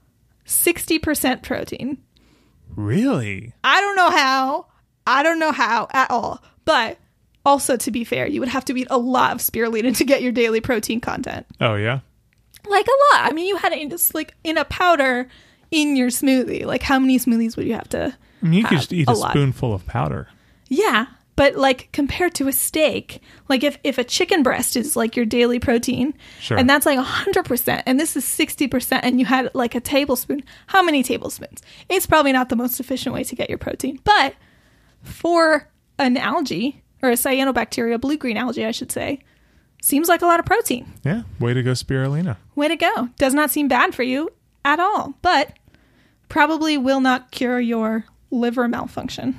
60% 0.45 1.43
protein. 1.45 1.99
Really? 2.77 3.53
I 3.63 3.81
don't 3.81 3.97
know 3.97 4.11
how. 4.11 4.67
I 5.07 5.23
don't 5.23 5.39
know 5.39 5.53
how 5.53 5.89
at 5.93 6.11
all. 6.11 6.43
But 6.65 6.99
also, 7.45 7.77
to 7.77 7.91
be 7.91 8.05
fair, 8.05 8.27
you 8.27 8.41
would 8.41 8.49
have 8.49 8.65
to 8.67 8.77
eat 8.77 8.89
a 8.91 8.99
lot 8.99 9.33
of 9.33 9.39
spirulina 9.39 9.97
to 9.97 10.05
get 10.05 10.23
your 10.23 10.33
daily 10.33 10.61
protein 10.61 11.01
content. 11.01 11.47
Oh 11.61 11.75
yeah. 11.75 12.01
Like 12.67 12.87
a 12.87 13.15
lot. 13.15 13.31
I 13.31 13.33
mean, 13.33 13.47
you 13.47 13.57
had 13.57 13.73
it 13.73 13.81
in 13.81 13.91
just 13.91 14.15
like 14.15 14.35
in 14.43 14.57
a 14.57 14.65
powder 14.65 15.29
in 15.71 15.97
your 15.97 16.09
smoothie. 16.09 16.65
Like, 16.65 16.83
how 16.83 16.99
many 16.99 17.19
smoothies 17.19 17.57
would 17.57 17.67
you 17.67 17.75
have 17.75 17.89
to? 17.91 18.17
I 18.43 18.47
mean, 18.47 18.61
you 18.61 18.65
could 18.65 18.79
just 18.79 18.93
eat 18.93 19.09
a, 19.09 19.13
a 19.13 19.17
spoonful 19.17 19.75
of 19.75 19.87
powder. 19.87 20.29
Yeah, 20.69 21.07
but 21.37 21.57
like 21.57 21.89
compared 21.93 22.35
to 22.37 22.49
a 22.49 22.53
steak, 22.53 23.21
like 23.49 23.63
if 23.65 23.79
if 23.85 23.99
a 23.99 24.05
chicken 24.05 24.43
breast 24.43 24.77
is 24.77 24.97
like 24.97 25.17
your 25.17 25.27
daily 25.27 25.59
protein, 25.59 26.15
Sure. 26.41 26.57
and 26.59 26.69
that's 26.71 26.87
like 26.87 26.99
hundred 26.99 27.45
percent, 27.45 27.83
and 27.87 27.99
this 27.99 28.17
is 28.17 28.25
sixty 28.25 28.69
percent, 28.69 29.05
and 29.05 29.19
you 29.19 29.27
had 29.27 29.51
like 29.55 29.75
a 29.75 29.81
tablespoon. 29.81 30.43
How 30.69 30.83
many 30.83 31.03
tablespoons? 31.03 31.63
It's 31.89 32.07
probably 32.07 32.33
not 32.33 32.49
the 32.49 32.57
most 32.57 32.79
efficient 32.81 33.15
way 33.15 33.25
to 33.25 33.35
get 33.35 33.49
your 33.49 33.59
protein, 33.59 33.99
but 34.05 34.35
for 35.03 35.69
an 35.99 36.17
algae 36.17 36.83
or 37.03 37.11
a 37.11 37.15
cyanobacteria, 37.15 38.01
blue 38.01 38.17
green 38.17 38.37
algae, 38.37 38.65
I 38.65 38.71
should 38.71 38.91
say, 38.91 39.21
seems 39.83 40.09
like 40.09 40.23
a 40.23 40.27
lot 40.27 40.41
of 40.41 40.47
protein. 40.47 40.91
Yeah. 41.05 41.23
Way 41.39 41.53
to 41.55 41.63
go, 41.63 41.73
spirulina. 41.73 42.37
Way 42.55 42.69
to 42.69 42.77
go! 42.77 43.09
Does 43.19 43.35
not 43.35 43.51
seem 43.51 43.69
bad 43.69 43.95
for 43.95 44.03
you 44.03 44.31
at 44.65 44.81
all, 44.81 45.15
but 45.21 45.53
probably 46.29 46.79
will 46.79 47.01
not 47.01 47.31
cure 47.31 47.61
your 47.61 48.05
liver 48.31 48.67
malfunction. 48.69 49.37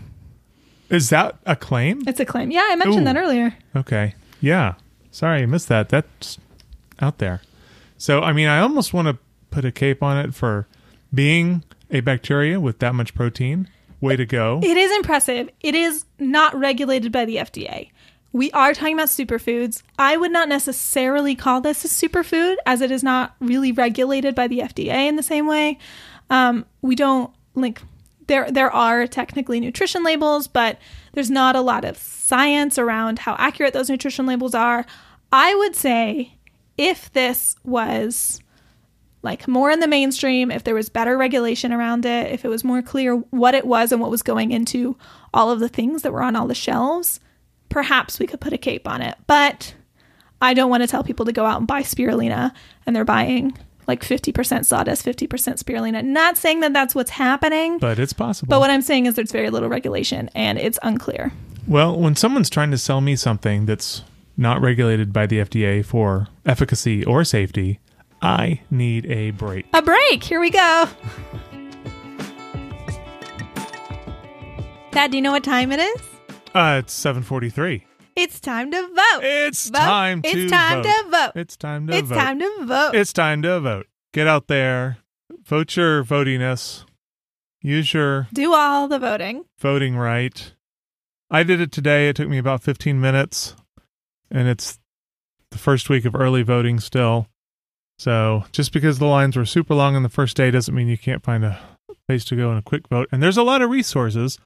Is 0.89 1.10
that 1.10 1.38
a 1.45 1.56
claim? 1.56 2.04
It's 2.08 2.19
a 2.19 2.26
claim. 2.26 2.52
Yeah, 2.52 2.67
I 2.69 2.76
mentioned 2.76 3.02
Ooh. 3.02 3.13
that 3.13 3.17
earlier. 3.17 3.56
Okay. 3.76 4.15
Yeah. 4.41 4.76
Sorry, 5.12 5.41
I 5.41 5.45
missed 5.45 5.69
that. 5.69 5.89
That's 5.89 6.38
out 7.00 7.17
there. 7.17 7.41
So, 7.98 8.21
I 8.21 8.34
mean, 8.34 8.48
I 8.48 8.60
almost 8.60 8.93
want 8.93 9.08
to 9.08 9.17
put 9.50 9.65
a 9.65 9.71
cape 9.71 10.04
on 10.04 10.17
it 10.17 10.34
for 10.34 10.67
being 11.13 11.63
a 11.89 12.02
bacteria 12.02 12.60
with 12.60 12.80
that 12.80 12.93
much 12.93 13.15
protein. 13.15 13.69
Way 14.02 14.17
to 14.17 14.26
go. 14.26 14.60
It 14.62 14.78
is 14.78 14.91
impressive. 14.98 15.50
It 15.62 15.74
is 15.74 16.06
not 16.19 16.54
regulated 16.56 17.12
by 17.12 17.26
the 17.26 17.38
FDA. 17.38 17.89
We 18.34 18.52
are 18.52 18.74
talking 18.74 18.93
about 18.93 19.08
superfoods. 19.08 19.82
I 19.98 20.17
would 20.17 20.32
not 20.32 20.50
necessarily 20.50 21.36
call 21.36 21.62
this 21.62 21.86
a 21.86 21.88
superfood 21.88 22.58
as 22.65 22.82
it 22.82 22.91
is 22.91 23.02
not 23.02 23.34
really 23.39 23.71
regulated 23.71 24.36
by 24.36 24.48
the 24.48 24.60
FDA 24.60 25.08
in 25.08 25.15
the 25.15 25.24
same 25.24 25.48
way. 25.48 25.80
Um, 26.30 26.65
we 26.82 26.95
don't 26.95 27.32
like 27.56 27.82
there 28.28 28.50
there 28.52 28.72
are 28.72 29.08
technically 29.08 29.60
nutrition 29.60 30.04
labels, 30.04 30.48
but 30.48 30.78
there's 31.14 31.32
not 31.32 31.56
a 31.56 31.62
lot 31.62 31.86
of 31.86 31.98
science 31.98 32.78
around 32.78 33.20
how 33.20 33.36
accurate 33.38 33.74
those 33.74 33.90
nutrition 33.90 34.26
labels 34.26 34.56
are. 34.56 34.86
I 35.32 35.54
would 35.56 35.76
say 35.76 36.38
if 36.78 37.12
this 37.14 37.56
was 37.64 38.42
like 39.22 39.48
more 39.48 39.72
in 39.72 39.80
the 39.80 39.88
mainstream, 39.88 40.52
if 40.52 40.64
there 40.64 40.76
was 40.76 40.88
better 40.88 41.18
regulation 41.18 41.74
around 41.74 42.06
it, 42.06 42.32
if 42.32 42.46
it 42.46 42.48
was 42.48 42.64
more 42.64 42.82
clear 42.82 43.16
what 43.16 43.56
it 43.56 43.66
was 43.66 43.92
and 43.92 44.00
what 44.00 44.12
was 44.12 44.22
going 44.22 44.52
into 44.52 44.96
all 45.34 45.50
of 45.50 45.60
the 45.60 45.68
things 45.68 46.04
that 46.04 46.14
were 46.14 46.22
on 46.22 46.36
all 46.36 46.48
the 46.48 46.54
shelves, 46.54 47.20
perhaps 47.70 48.20
we 48.20 48.28
could 48.28 48.40
put 48.40 48.54
a 48.54 48.58
cape 48.58 48.88
on 48.88 49.02
it. 49.02 49.18
But 49.26 49.74
I 50.42 50.54
don't 50.54 50.70
want 50.70 50.84
to 50.84 50.88
tell 50.88 51.04
people 51.04 51.26
to 51.26 51.32
go 51.32 51.46
out 51.46 51.58
and 51.58 51.68
buy 51.68 51.82
spirulina 51.82 52.54
and 52.86 52.96
they're 52.96 53.04
buying 53.04 53.58
like 53.88 54.04
50% 54.04 54.65
sawdust, 54.65 55.06
50% 55.06 55.28
spirulina. 55.63 56.04
Not 56.04 56.38
saying 56.38 56.60
that 56.62 56.74
that's 56.74 56.93
what's 56.95 57.12
happening, 57.12 57.78
But 57.80 58.00
it's 58.00 58.13
possible. 58.13 58.50
but 58.50 58.60
what 58.60 58.69
I'm 58.69 58.82
saying 58.82 59.06
is 59.06 59.15
there's 59.15 59.32
very 59.32 59.50
little 59.50 59.69
regulation 59.69 60.30
and 60.36 60.58
it's 60.58 60.80
unclear. 60.84 61.32
well, 61.67 61.95
when 61.98 62.15
someone's 62.15 62.50
trying 62.50 62.71
to 62.71 62.78
sell 62.78 63.02
me 63.02 63.15
something 63.15 63.65
that's 63.65 64.02
not 64.38 64.62
regulated 64.62 65.13
by 65.13 65.26
the 65.26 65.39
FDA 65.39 65.84
for 65.86 66.28
efficacy 66.45 67.04
or 67.06 67.24
safety, 67.24 67.80
I 68.21 68.62
need 68.71 69.06
a 69.06 69.32
break. 69.32 69.65
A 69.74 69.82
break. 69.82 70.24
Here 70.24 70.39
we 70.39 70.50
go. 70.50 70.89
Dad, 74.91 75.12
do 75.12 75.17
you 75.17 75.21
know 75.21 75.32
what 75.32 75.43
time 75.43 75.71
it 75.71 75.80
is? 75.80 76.02
Uh, 76.54 76.80
it's 76.84 76.93
743. 76.93 77.85
It's 78.15 78.39
time 78.39 78.71
to 78.71 78.82
vote. 78.82 79.23
It's 79.23 79.69
Vote. 79.69 79.78
time 79.80 80.21
to 80.21 80.30
vote. 80.30 80.41
It's 80.41 80.51
time 80.51 80.84
vote. 80.84 80.89
to 80.89 81.10
vote. 81.12 81.32
It's 81.36 81.58
time 81.58 81.88
to 81.88 81.91
vote. 81.93 81.97
It's 81.99 82.10
vote. 82.10 82.15
time 82.15 82.39
to 82.39 82.65
vote. 82.65 82.95
It's 82.95 83.13
time 83.13 83.41
to 83.41 83.60
vote. 83.60 83.88
Get 84.13 84.28
out 84.28 84.47
there. 84.47 84.97
Vote 85.43 85.75
your 85.75 86.04
votiness. 86.04 86.86
Use 87.62 87.93
your 87.93 88.28
Do 88.32 88.54
all 88.54 88.88
the 88.88 88.99
voting. 88.99 89.43
voting 89.60 89.97
right. 89.97 90.54
I 91.30 91.43
did 91.43 91.60
it 91.60 91.71
today. 91.71 92.08
It 92.08 92.15
took 92.15 92.30
me 92.30 92.38
about 92.38 92.63
15 92.63 93.01
minutes. 93.01 93.56
And 94.32 94.47
it's 94.47 94.80
the 95.51 95.58
first 95.58 95.89
week 95.89 96.06
of 96.06 96.15
early 96.15 96.41
voting 96.43 96.80
still. 96.80 97.28
So 97.99 98.45
just 98.51 98.71
because 98.71 98.99
the 98.99 99.06
lines 99.06 99.36
were 99.36 99.45
super 99.45 99.73
long 99.73 99.95
on 99.95 100.04
the 100.04 100.10
first 100.10 100.38
day 100.38 100.51
doesn't 100.51 100.73
mean 100.75 100.88
you 100.88 100.97
can't 100.97 101.23
find 101.23 101.43
a 101.43 101.60
place 102.08 102.23
to 102.25 102.36
go 102.36 102.49
and 102.49 102.60
a 102.60 102.62
quick 102.62 102.88
vote. 102.88 103.10
And 103.12 103.21
there's 103.21 103.38
a 103.38 103.43
lot 103.43 103.62
of 103.62 103.69
resources 103.69 104.39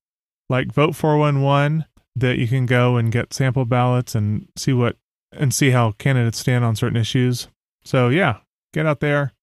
like 0.50 0.72
Vote 0.72 0.96
411 0.96 1.86
that 2.20 2.38
you 2.38 2.48
can 2.48 2.66
go 2.66 2.98
and 2.98 3.12
get 3.12 3.34
sample 3.34 3.66
ballots 3.66 4.16
and 4.16 4.48
see 4.58 4.74
what 4.74 4.98
and 5.32 5.54
see 5.54 5.72
how 5.72 5.92
candidates 5.92 6.40
stand 6.40 6.66
on 6.66 6.76
certain 6.76 6.98
issues. 6.98 7.48
So 7.84 8.10
yeah, 8.10 8.38
get 8.74 8.86
out 8.86 9.00
there, 9.00 9.34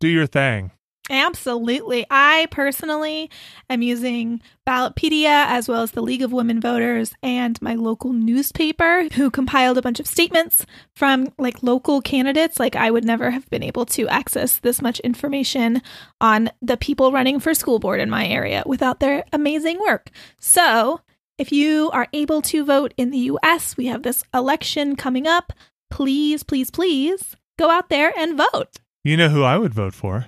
do 0.00 0.08
your 0.08 0.26
thing. 0.26 0.70
Absolutely. 1.10 2.06
I 2.08 2.48
personally 2.50 3.30
am 3.68 3.82
using 3.82 4.40
Ballotpedia 4.66 5.46
as 5.48 5.68
well 5.68 5.82
as 5.82 5.90
the 5.90 6.00
League 6.00 6.22
of 6.22 6.32
Women 6.32 6.62
Voters 6.62 7.12
and 7.22 7.60
my 7.60 7.74
local 7.74 8.14
newspaper 8.14 9.08
who 9.12 9.30
compiled 9.30 9.76
a 9.76 9.82
bunch 9.82 10.00
of 10.00 10.06
statements 10.06 10.64
from 10.96 11.28
like 11.36 11.62
local 11.62 12.00
candidates. 12.00 12.58
Like 12.58 12.74
I 12.74 12.90
would 12.90 13.04
never 13.04 13.30
have 13.30 13.48
been 13.50 13.62
able 13.62 13.84
to 13.86 14.08
access 14.08 14.58
this 14.60 14.80
much 14.80 14.98
information 15.00 15.82
on 16.22 16.50
the 16.62 16.78
people 16.78 17.12
running 17.12 17.38
for 17.38 17.52
school 17.52 17.78
board 17.78 18.00
in 18.00 18.08
my 18.08 18.26
area 18.26 18.62
without 18.64 19.00
their 19.00 19.24
amazing 19.30 19.78
work. 19.80 20.08
So, 20.40 21.00
if 21.38 21.50
you 21.52 21.90
are 21.92 22.08
able 22.12 22.42
to 22.42 22.64
vote 22.64 22.94
in 22.96 23.10
the 23.10 23.18
US, 23.18 23.76
we 23.76 23.86
have 23.86 24.02
this 24.02 24.24
election 24.32 24.96
coming 24.96 25.26
up. 25.26 25.52
Please, 25.90 26.42
please, 26.42 26.70
please 26.70 27.36
go 27.58 27.70
out 27.70 27.88
there 27.88 28.12
and 28.16 28.36
vote. 28.36 28.76
You 29.02 29.16
know 29.16 29.28
who 29.28 29.42
I 29.42 29.58
would 29.58 29.74
vote 29.74 29.94
for? 29.94 30.26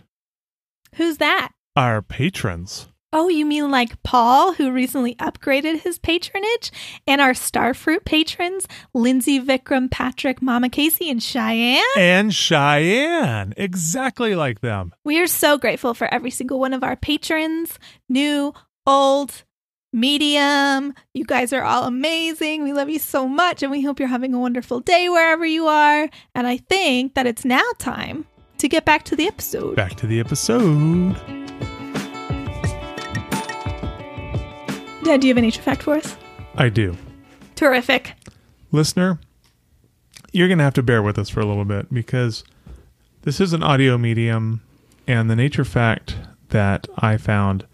Who's 0.95 1.19
that? 1.19 1.53
Our 1.77 2.03
patrons. 2.03 2.89
Oh, 3.13 3.29
you 3.29 3.47
mean 3.47 3.71
like 3.71 4.03
Paul, 4.03 4.55
who 4.55 4.71
recently 4.71 5.15
upgraded 5.15 5.81
his 5.81 5.99
patronage, 5.99 6.73
and 7.07 7.21
our 7.21 7.33
Starfruit 7.33 8.05
patrons, 8.05 8.67
Lindsay, 8.93 9.41
Vikram, 9.41 9.91
Patrick, 9.91 10.43
Mama 10.43 10.69
Casey, 10.69 11.09
and 11.09 11.23
Cheyenne? 11.23 11.83
And 11.97 12.35
Cheyenne. 12.35 13.55
Exactly 13.57 14.35
like 14.35 14.61
them. 14.61 14.93
We 15.05 15.21
are 15.21 15.27
so 15.29 15.57
grateful 15.57 15.95
for 15.95 16.13
every 16.13 16.31
single 16.31 16.59
one 16.59 16.75
of 16.75 16.83
our 16.83 16.97
patrons, 16.97 17.79
new, 18.09 18.53
old, 18.87 19.45
medium. 19.97 20.93
You 21.15 21.25
guys 21.25 21.53
are 21.55 21.63
all 21.63 21.85
amazing. 21.85 22.63
We 22.63 22.73
love 22.73 22.91
you 22.91 22.99
so 22.99 23.27
much, 23.27 23.63
and 23.63 23.73
we 23.73 23.83
hope 23.83 23.99
you're 23.99 24.09
having 24.09 24.35
a 24.35 24.39
wonderful 24.39 24.81
day 24.81 25.09
wherever 25.09 25.47
you 25.47 25.67
are. 25.67 26.09
And 26.35 26.47
I 26.47 26.59
think 26.59 27.15
that 27.15 27.27
it's 27.27 27.45
now 27.45 27.65
time 27.79 28.27
to 28.59 28.69
get 28.69 28.85
back 28.85 29.05
to 29.05 29.17
the 29.17 29.27
episode. 29.27 29.75
Back 29.75 29.95
to 29.97 30.07
the 30.07 30.21
episode. 30.21 31.15
Dad, 35.03 35.21
do 35.21 35.29
you 35.29 35.33
have 35.33 35.39
a 35.39 35.41
nature 35.41 35.63
fact 35.63 35.83
for 35.83 35.95
us? 35.95 36.17
I 36.57 36.69
do. 36.69 36.97
Terrific. 37.55 38.15
Listener, 38.73 39.19
you're 40.33 40.49
going 40.49 40.59
to 40.59 40.65
have 40.65 40.75
to 40.75 40.83
bear 40.83 41.03
with 41.03 41.19
us 41.19 41.31
for 41.31 41.41
a 41.41 41.47
little 41.47 41.65
bit 41.65 41.93
because 41.93 42.45
this 43.23 43.41
is 43.41 43.53
an 43.53 43.63
audio 43.63 43.97
medium, 43.97 44.63
and 45.07 45.31
the 45.31 45.37
nature 45.37 45.65
fact 45.65 46.17
that 46.51 46.87
I 46.99 47.17
found 47.17 47.67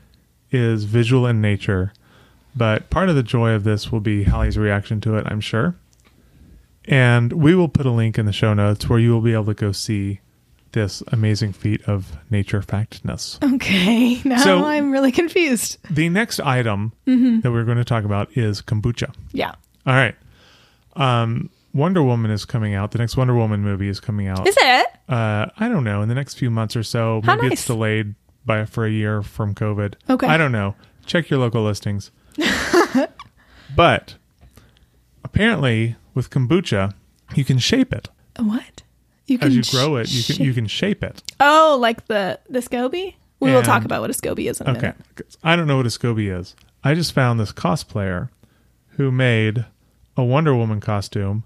is 0.51 0.85
visual 0.85 1.27
in 1.27 1.41
nature. 1.41 1.93
But 2.55 2.91
part 2.91 3.09
of 3.09 3.15
the 3.15 3.23
joy 3.23 3.53
of 3.53 3.65
this 3.65 3.91
will 3.91 4.01
be 4.01 4.25
Hallie's 4.25 4.59
reaction 4.59 5.01
to 5.03 5.17
it, 5.17 5.25
I'm 5.27 5.41
sure. 5.41 5.75
And 6.85 7.33
we 7.33 7.55
will 7.55 7.69
put 7.69 7.87
a 7.87 7.91
link 7.91 8.19
in 8.19 8.27
the 8.27 8.33
show 8.33 8.55
notes 8.55 8.89
where 8.89 8.99
you 8.99 9.11
will 9.13 9.21
be 9.21 9.33
able 9.33 9.47
to 9.47 9.55
go 9.55 9.73
see 9.73 10.21
this 10.73 11.03
amazing 11.09 11.53
feat 11.53 11.83
of 11.87 12.17
nature 12.31 12.63
factness. 12.63 13.39
Okay, 13.43 14.21
now 14.25 14.39
So- 14.39 14.65
I'm 14.65 14.91
really 14.91 15.13
confused. 15.13 15.79
The 15.91 16.09
next 16.09 16.41
item 16.41 16.93
that 17.07 17.51
we're 17.53 17.65
going 17.65 17.77
to 17.79 17.85
talk 17.85 18.05
about 18.05 18.37
is 18.37 18.63
kombucha. 18.63 19.15
Yeah. 19.33 19.53
All 19.87 19.95
right. 19.95 20.15
Um, 20.97 21.51
Wonder 21.75 22.03
Woman 22.03 22.31
is 22.31 22.45
coming 22.45 22.75
out. 22.75 22.91
The 22.91 22.99
next 22.99 23.17
Wonder 23.17 23.35
Woman 23.35 23.63
movie 23.63 23.89
is 23.89 24.01
coming 24.01 24.27
out. 24.29 24.47
Is 24.47 24.57
it? 24.59 24.87
uh, 25.09 25.47
I 25.59 25.69
don't 25.69 25.85
know 25.85 26.03
in 26.03 26.09
the 26.09 26.15
next 26.15 26.35
few 26.35 26.51
months 26.51 26.75
or 26.77 26.83
so. 26.83 27.21
How 27.25 27.35
Maybe 27.37 27.49
nice. 27.49 27.61
it's 27.61 27.67
delayed 27.67 28.15
by 28.45 28.65
for 28.67 28.85
a 28.85 28.91
year 28.91 29.23
from 29.23 29.55
COVID. 29.55 29.95
Okay. 30.11 30.27
I 30.27 30.37
don't 30.37 30.53
know. 30.53 30.75
Check 31.07 31.31
your 31.31 31.39
local 31.41 31.63
listings. 31.65 32.11
but 33.77 34.15
apparently, 35.25 35.97
with 36.15 36.31
kombucha, 36.31 36.93
you 37.35 37.45
can 37.45 37.59
shape 37.59 37.93
it 37.93 38.09
What? 38.37 38.83
You 39.27 39.39
can 39.39 39.49
as 39.49 39.57
you 39.57 39.63
grow 39.79 39.97
it. 39.97 40.11
You 40.11 40.23
can 40.23 40.37
shape- 40.37 40.45
you 40.47 40.53
can 40.55 40.67
shape 40.67 41.03
it. 41.03 41.23
Oh, 41.41 41.79
like 41.81 42.07
the 42.07 42.39
the 42.51 42.59
SCOBY? 42.61 43.15
We 43.41 43.51
will 43.51 43.59
And- 43.59 43.65
talk 43.67 43.85
about 43.85 44.01
what 44.03 44.11
a 44.11 44.13
SCOBY 44.15 44.49
is 44.51 44.61
in 44.61 44.67
a 44.67 44.71
Okay. 44.73 44.81
minute. 44.81 45.37
I 45.43 45.57
don't 45.57 45.67
know 45.67 45.77
what 45.77 45.87
a 45.87 45.91
SCOBY 45.91 46.29
is. 46.39 46.55
I 46.85 46.95
just 46.95 47.13
found 47.13 47.39
this 47.41 47.53
cosplayer 47.53 48.29
who 48.97 49.11
made 49.11 49.65
a 50.17 50.25
Wonder 50.25 50.55
Woman 50.55 50.81
costume 50.81 51.45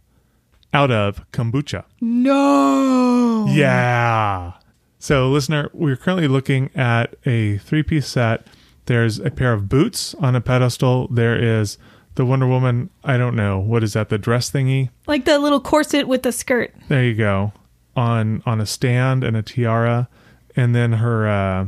out 0.74 0.90
of 0.90 1.24
kombucha. 1.32 1.84
No. 2.00 3.46
Yeah. 3.50 4.52
So, 4.98 5.30
listener, 5.30 5.70
we're 5.72 5.96
currently 5.96 6.26
looking 6.28 6.70
at 6.74 7.14
a 7.24 7.58
three 7.58 7.82
piece 7.82 8.08
set. 8.08 8.46
There's 8.86 9.18
a 9.18 9.30
pair 9.30 9.52
of 9.52 9.68
boots 9.68 10.14
on 10.14 10.34
a 10.34 10.40
pedestal. 10.40 11.08
There 11.08 11.36
is 11.36 11.78
the 12.14 12.24
Wonder 12.24 12.46
Woman. 12.46 12.90
I 13.04 13.16
don't 13.16 13.36
know. 13.36 13.58
What 13.58 13.82
is 13.84 13.92
that? 13.92 14.08
The 14.08 14.18
dress 14.18 14.50
thingy? 14.50 14.90
Like 15.06 15.24
the 15.24 15.38
little 15.38 15.60
corset 15.60 16.08
with 16.08 16.22
the 16.22 16.32
skirt. 16.32 16.74
There 16.88 17.04
you 17.04 17.14
go. 17.14 17.52
On 17.94 18.42
on 18.46 18.60
a 18.60 18.66
stand 18.66 19.24
and 19.24 19.36
a 19.36 19.42
tiara. 19.42 20.08
And 20.54 20.74
then 20.74 20.94
her 20.94 21.28
uh, 21.28 21.66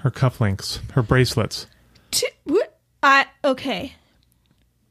her 0.00 0.10
cufflinks, 0.10 0.78
her 0.92 1.02
bracelets. 1.02 1.66
T- 2.10 2.28
what? 2.44 2.78
I 3.02 3.26
okay. 3.44 3.94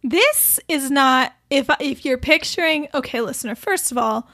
This 0.04 0.60
is 0.68 0.92
not 0.92 1.34
if 1.50 1.70
if 1.80 2.06
you're 2.06 2.18
picturing. 2.18 2.88
Okay, 2.94 3.22
listener. 3.22 3.56
First 3.56 3.92
of 3.92 3.98
all, 3.98 4.28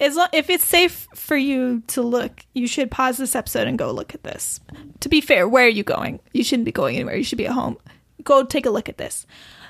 as 0.00 0.16
lo- 0.16 0.26
if 0.32 0.50
it's 0.50 0.64
safe 0.64 1.06
for 1.14 1.36
you 1.36 1.82
to 1.88 2.02
look, 2.02 2.44
you 2.52 2.66
should 2.66 2.90
pause 2.90 3.16
this 3.16 3.36
episode 3.36 3.68
and 3.68 3.78
go 3.78 3.90
look 3.92 4.14
at 4.14 4.22
this. 4.22 4.60
To 5.00 5.08
be 5.08 5.20
fair, 5.20 5.48
where 5.48 5.66
are 5.66 5.68
you 5.68 5.84
going? 5.84 6.20
You 6.32 6.44
shouldn't 6.44 6.66
be 6.66 6.72
going 6.72 6.96
anywhere. 6.96 7.16
You 7.16 7.24
should 7.24 7.38
be 7.38 7.46
at 7.46 7.52
home. 7.52 7.76
Go 8.22 8.42
take 8.44 8.66
a 8.66 8.70
look 8.70 8.88
at 8.88 8.98
this. 8.98 9.26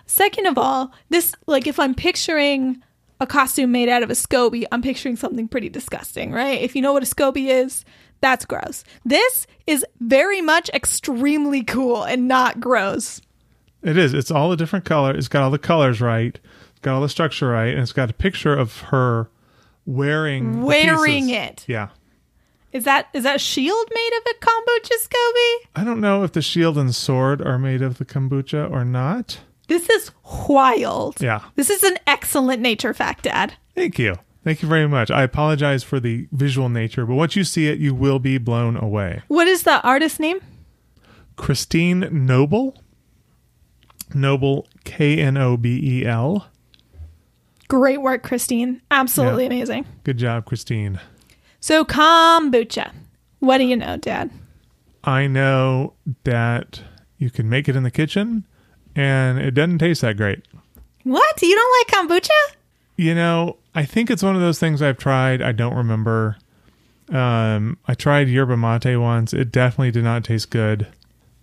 Second 0.07 0.47
of 0.47 0.59
all, 0.59 0.93
this 1.09 1.35
like 1.47 1.67
if 1.67 1.79
I'm 1.79 1.95
picturing 1.95 2.83
a 3.21 3.27
costume 3.27 3.73
made 3.73 3.89
out 3.89 4.03
of 4.03 4.11
a 4.11 4.15
SCOBY, 4.15 4.65
I'm 4.71 4.83
picturing 4.83 5.17
something 5.17 5.49
pretty 5.49 5.69
disgusting, 5.69 6.33
right? 6.33 6.61
If 6.61 6.75
you 6.75 6.83
know 6.83 6.93
what 6.93 7.03
a 7.03 7.07
SCOBY 7.07 7.49
is, 7.49 7.85
that's 8.21 8.45
gross. 8.45 8.85
This 9.05 9.47
is 9.67 9.85
very 10.01 10.41
much 10.41 10.69
extremely 10.71 11.63
cool 11.63 12.03
and 12.03 12.29
not 12.29 12.61
gross. 12.61 13.21
It 13.83 13.99
is. 13.99 14.15
It's 14.15 14.31
all 14.31 14.51
a 14.51 14.57
different 14.57 14.85
color. 14.85 15.15
It's 15.15 15.29
got 15.29 15.43
all 15.43 15.51
the 15.51 15.59
colors 15.59 16.01
right. 16.01 16.39
It's 16.71 16.81
got 16.81 16.95
all 16.95 17.03
the 17.03 17.09
structure 17.09 17.49
right, 17.49 17.69
and 17.69 17.81
it's 17.81 17.93
got 17.93 18.11
a 18.11 18.15
picture 18.15 18.55
of 18.55 18.81
her 18.83 19.29
wearing 19.87 20.62
Wearing 20.62 21.31
it. 21.31 21.64
Yeah. 21.66 21.88
Is 22.73 22.85
that 22.85 23.09
is 23.12 23.23
that 23.23 23.40
shield 23.40 23.88
made 23.94 24.11
of 24.18 24.33
a 24.33 24.44
kombucha 24.44 24.97
SCOBY? 25.01 25.68
I 25.77 25.85
don't 25.85 26.01
know 26.01 26.25
if 26.25 26.33
the 26.33 26.42
shield 26.42 26.77
and 26.77 26.92
sword 26.92 27.40
are 27.40 27.59
made 27.59 27.83
of 27.83 27.99
the 27.99 28.05
kombucha 28.05 28.68
or 28.68 28.85
not. 28.85 29.38
This 29.68 29.88
is 29.88 30.11
wild. 30.49 31.20
Yeah. 31.20 31.40
This 31.55 31.70
is 31.70 31.85
an 31.85 31.99
excellent 32.07 32.61
nature 32.61 32.92
fact, 32.92 33.25
Dad. 33.25 33.55
Thank 33.75 33.99
you. 33.99 34.16
Thank 34.42 34.61
you 34.61 34.68
very 34.68 34.87
much. 34.88 35.11
I 35.11 35.23
apologize 35.23 35.83
for 35.83 36.01
the 36.01 36.29
visual 36.33 36.68
nature, 36.68 37.07
but 37.07 37.14
once 37.14 37.35
you 37.35 37.44
see 37.44 37.68
it, 37.68 37.79
you 37.79 37.94
will 37.94 38.18
be 38.18 38.37
blown 38.37 38.77
away. 38.77 39.23
What 39.29 39.47
is 39.47 39.62
the 39.62 39.81
artist 39.83 40.20
name? 40.20 40.40
Christine 41.37 42.03
Knobel. 42.03 42.77
Knobel, 44.11 44.66
K 44.85 45.18
N 45.18 45.37
O 45.37 45.57
B 45.57 45.81
E 45.83 46.05
L. 46.07 46.49
Great 47.68 48.03
work, 48.03 48.22
Christine. 48.22 48.81
Absolutely 48.90 49.46
amazing. 49.46 49.87
Good 50.05 50.18
job, 50.18 50.44
Christine. 50.44 51.00
So 51.61 51.85
kombucha. 51.85 52.92
What 53.40 53.59
do 53.59 53.64
you 53.64 53.77
know, 53.77 53.96
Dad? 53.96 54.31
I 55.03 55.27
know 55.27 55.94
that 56.24 56.83
you 57.18 57.31
can 57.31 57.48
make 57.48 57.68
it 57.68 57.77
in 57.77 57.83
the 57.83 57.90
kitchen 57.90 58.46
and 58.94 59.38
it 59.38 59.53
doesn't 59.53 59.79
taste 59.79 60.03
that 60.03 60.16
great. 60.16 60.42
What? 61.05 61.42
You 61.42 61.55
don't 61.55 61.98
like 61.98 62.09
kombucha? 62.20 62.57
You 62.96 63.14
know, 63.14 63.57
I 63.74 63.85
think 63.85 64.11
it's 64.11 64.22
one 64.22 64.35
of 64.37 64.40
those 64.40 64.59
things 64.59 64.81
I've 64.81 64.98
tried. 64.98 65.42
I 65.42 65.53
don't 65.53 65.74
remember. 65.74 66.37
Um, 67.11 67.77
I 67.87 67.94
tried 67.94 68.29
yerba 68.29 68.57
mate 68.57 68.96
once. 68.96 69.35
It 69.35 69.53
definitely 69.53 69.90
did 69.90 70.05
not 70.05 70.24
taste 70.24 70.50
good. 70.50 70.87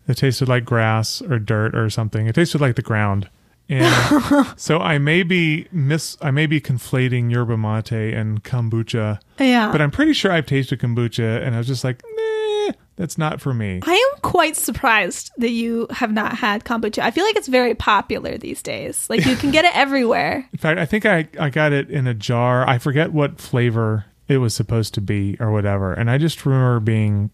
It 0.07 0.17
tasted 0.17 0.47
like 0.47 0.65
grass 0.65 1.21
or 1.21 1.37
dirt 1.39 1.75
or 1.75 1.89
something. 1.89 2.27
It 2.27 2.33
tasted 2.33 2.61
like 2.61 2.75
the 2.75 2.81
ground. 2.81 3.29
And 3.71 4.45
so 4.57 4.79
I 4.79 4.97
may 4.97 5.23
be 5.23 5.67
miss 5.71 6.17
I 6.21 6.29
may 6.31 6.45
be 6.45 6.59
conflating 6.59 7.31
yerba 7.31 7.57
mate 7.57 8.13
and 8.13 8.43
kombucha, 8.43 9.19
Yeah. 9.39 9.71
but 9.71 9.81
I'm 9.81 9.91
pretty 9.91 10.13
sure 10.13 10.31
I've 10.31 10.45
tasted 10.45 10.79
kombucha 10.79 11.41
and 11.45 11.55
I 11.55 11.57
was 11.57 11.67
just 11.67 11.83
like, 11.85 12.01
nah, 12.15 12.73
that's 12.97 13.17
not 13.17 13.39
for 13.39 13.53
me. 13.53 13.79
I 13.83 13.93
am 13.93 14.21
quite 14.21 14.57
surprised 14.57 15.31
that 15.37 15.51
you 15.51 15.87
have 15.89 16.11
not 16.11 16.35
had 16.37 16.65
kombucha. 16.65 16.99
I 17.01 17.11
feel 17.11 17.23
like 17.23 17.37
it's 17.37 17.47
very 17.47 17.73
popular 17.73 18.37
these 18.37 18.61
days. 18.61 19.09
Like 19.09 19.25
you 19.25 19.37
can 19.37 19.51
get 19.51 19.63
it 19.63 19.75
everywhere. 19.75 20.47
In 20.53 20.59
fact, 20.59 20.77
I 20.77 20.85
think 20.85 21.05
I, 21.05 21.29
I 21.39 21.49
got 21.49 21.71
it 21.71 21.89
in 21.89 22.07
a 22.07 22.13
jar. 22.13 22.67
I 22.67 22.77
forget 22.77 23.13
what 23.13 23.39
flavor 23.39 24.05
it 24.27 24.37
was 24.39 24.53
supposed 24.53 24.93
to 24.95 25.01
be 25.01 25.37
or 25.39 25.49
whatever. 25.51 25.93
And 25.93 26.11
I 26.11 26.17
just 26.17 26.45
remember 26.45 26.81
being, 26.81 27.31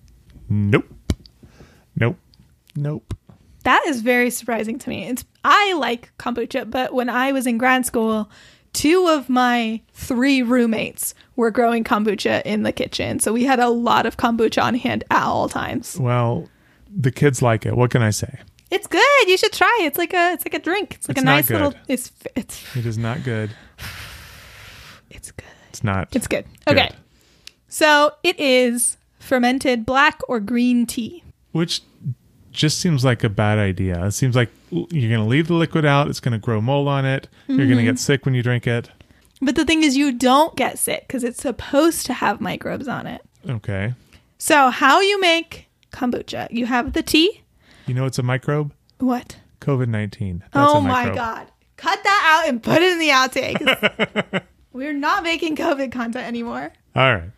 nope, 0.50 0.86
nope, 1.96 2.18
nope. 2.76 3.14
That 3.68 3.86
is 3.88 4.00
very 4.00 4.30
surprising 4.30 4.80
to 4.80 4.90
me. 4.90 5.08
It's 5.08 5.26
I 5.44 5.74
like 5.74 6.14
kombucha, 6.18 6.72
but 6.72 6.94
when 6.94 7.10
I 7.10 7.34
was 7.34 7.46
in 7.46 7.58
grad 7.58 7.86
school, 7.86 8.32
two 8.72 9.10
of 9.10 9.28
my 9.28 9.82
three 9.92 10.42
roommates 10.42 11.14
were 11.36 11.52
growing 11.52 11.84
kombucha 11.84 12.44
in 12.46 12.64
the 12.64 12.72
kitchen. 12.72 13.20
So 13.20 13.34
we 13.34 13.44
had 13.44 13.60
a 13.60 13.68
lot 13.68 14.06
of 14.06 14.16
kombucha 14.16 14.64
on 14.64 14.76
hand 14.76 15.04
at 15.12 15.22
all 15.22 15.50
times. 15.50 16.00
Well, 16.00 16.48
the 16.90 17.12
kids 17.12 17.42
like 17.42 17.66
it. 17.66 17.76
What 17.76 17.92
can 17.92 18.02
I 18.02 18.12
say? 18.12 18.40
It's 18.72 18.88
good. 18.88 19.28
You 19.28 19.36
should 19.36 19.52
try 19.52 19.80
it. 19.82 19.88
It's 19.88 19.98
like 19.98 20.14
a 20.14 20.32
it's 20.32 20.46
like 20.46 20.54
a 20.54 20.60
drink. 20.60 20.96
It's 20.96 21.10
like 21.10 21.18
It's 21.18 21.24
a 21.24 21.26
nice 21.26 21.50
little 21.50 21.74
it's 21.90 22.14
it's 22.38 22.74
It 22.74 22.86
is 22.86 22.98
not 22.98 23.22
good. 23.26 23.50
it's 25.10 25.32
good. 25.32 25.46
It's 25.72 25.84
not. 25.84 26.16
It's 26.16 26.28
good. 26.28 26.46
Okay. 26.70 26.90
So 27.68 28.14
it 28.24 28.40
is 28.40 28.96
fermented 29.20 29.86
black 29.86 30.22
or 30.30 30.40
green 30.40 30.86
tea. 30.86 31.26
Which 31.52 31.82
just 32.58 32.80
seems 32.80 33.06
like 33.06 33.24
a 33.24 33.30
bad 33.30 33.58
idea. 33.60 34.06
It 34.06 34.12
seems 34.12 34.36
like 34.36 34.50
you're 34.72 35.10
going 35.10 35.24
to 35.24 35.30
leave 35.30 35.48
the 35.48 35.54
liquid 35.54 35.86
out. 35.86 36.10
It's 36.10 36.20
going 36.20 36.34
to 36.34 36.38
grow 36.38 36.60
mold 36.60 36.88
on 36.88 37.06
it. 37.06 37.30
You're 37.48 37.58
going 37.58 37.70
to 37.70 37.76
mm-hmm. 37.76 37.86
get 37.86 38.00
sick 38.00 38.26
when 38.26 38.34
you 38.34 38.44
drink 38.44 38.68
it. 38.68 38.90
But 39.42 39.56
the 39.56 39.64
thing 39.64 39.84
is 39.84 39.96
you 39.96 40.12
don't 40.12 40.56
get 40.56 40.80
sick 40.80 41.08
because 41.08 41.24
it's 41.24 41.42
supposed 41.42 42.06
to 42.08 42.14
have 42.14 42.42
microbes 42.42 42.88
on 42.88 43.06
it. 43.08 43.22
Okay. 43.48 43.94
So 44.40 44.70
how 44.70 45.00
you 45.00 45.22
make 45.22 45.68
kombucha? 45.92 46.52
You 46.52 46.66
have 46.66 46.94
the 46.94 47.04
tea. 47.04 47.44
You 47.86 47.94
know 47.94 48.06
it's 48.06 48.20
a 48.20 48.24
microbe? 48.24 48.74
What? 48.98 49.38
COVID 49.62 49.88
19. 49.88 50.44
oh 50.54 50.82
my 50.82 51.14
god. 51.14 51.48
Cut 51.78 52.04
that 52.04 52.42
out 52.42 52.50
and 52.50 52.62
put 52.62 52.82
it 52.82 52.92
in 52.92 53.00
the 53.00 53.10
outtakes. 53.10 54.44
We're 54.74 54.94
not 54.94 55.24
making 55.24 55.56
COVID 55.56 55.92
content 55.92 56.26
anymore. 56.26 56.74
All 56.96 57.16
right. 57.16 57.30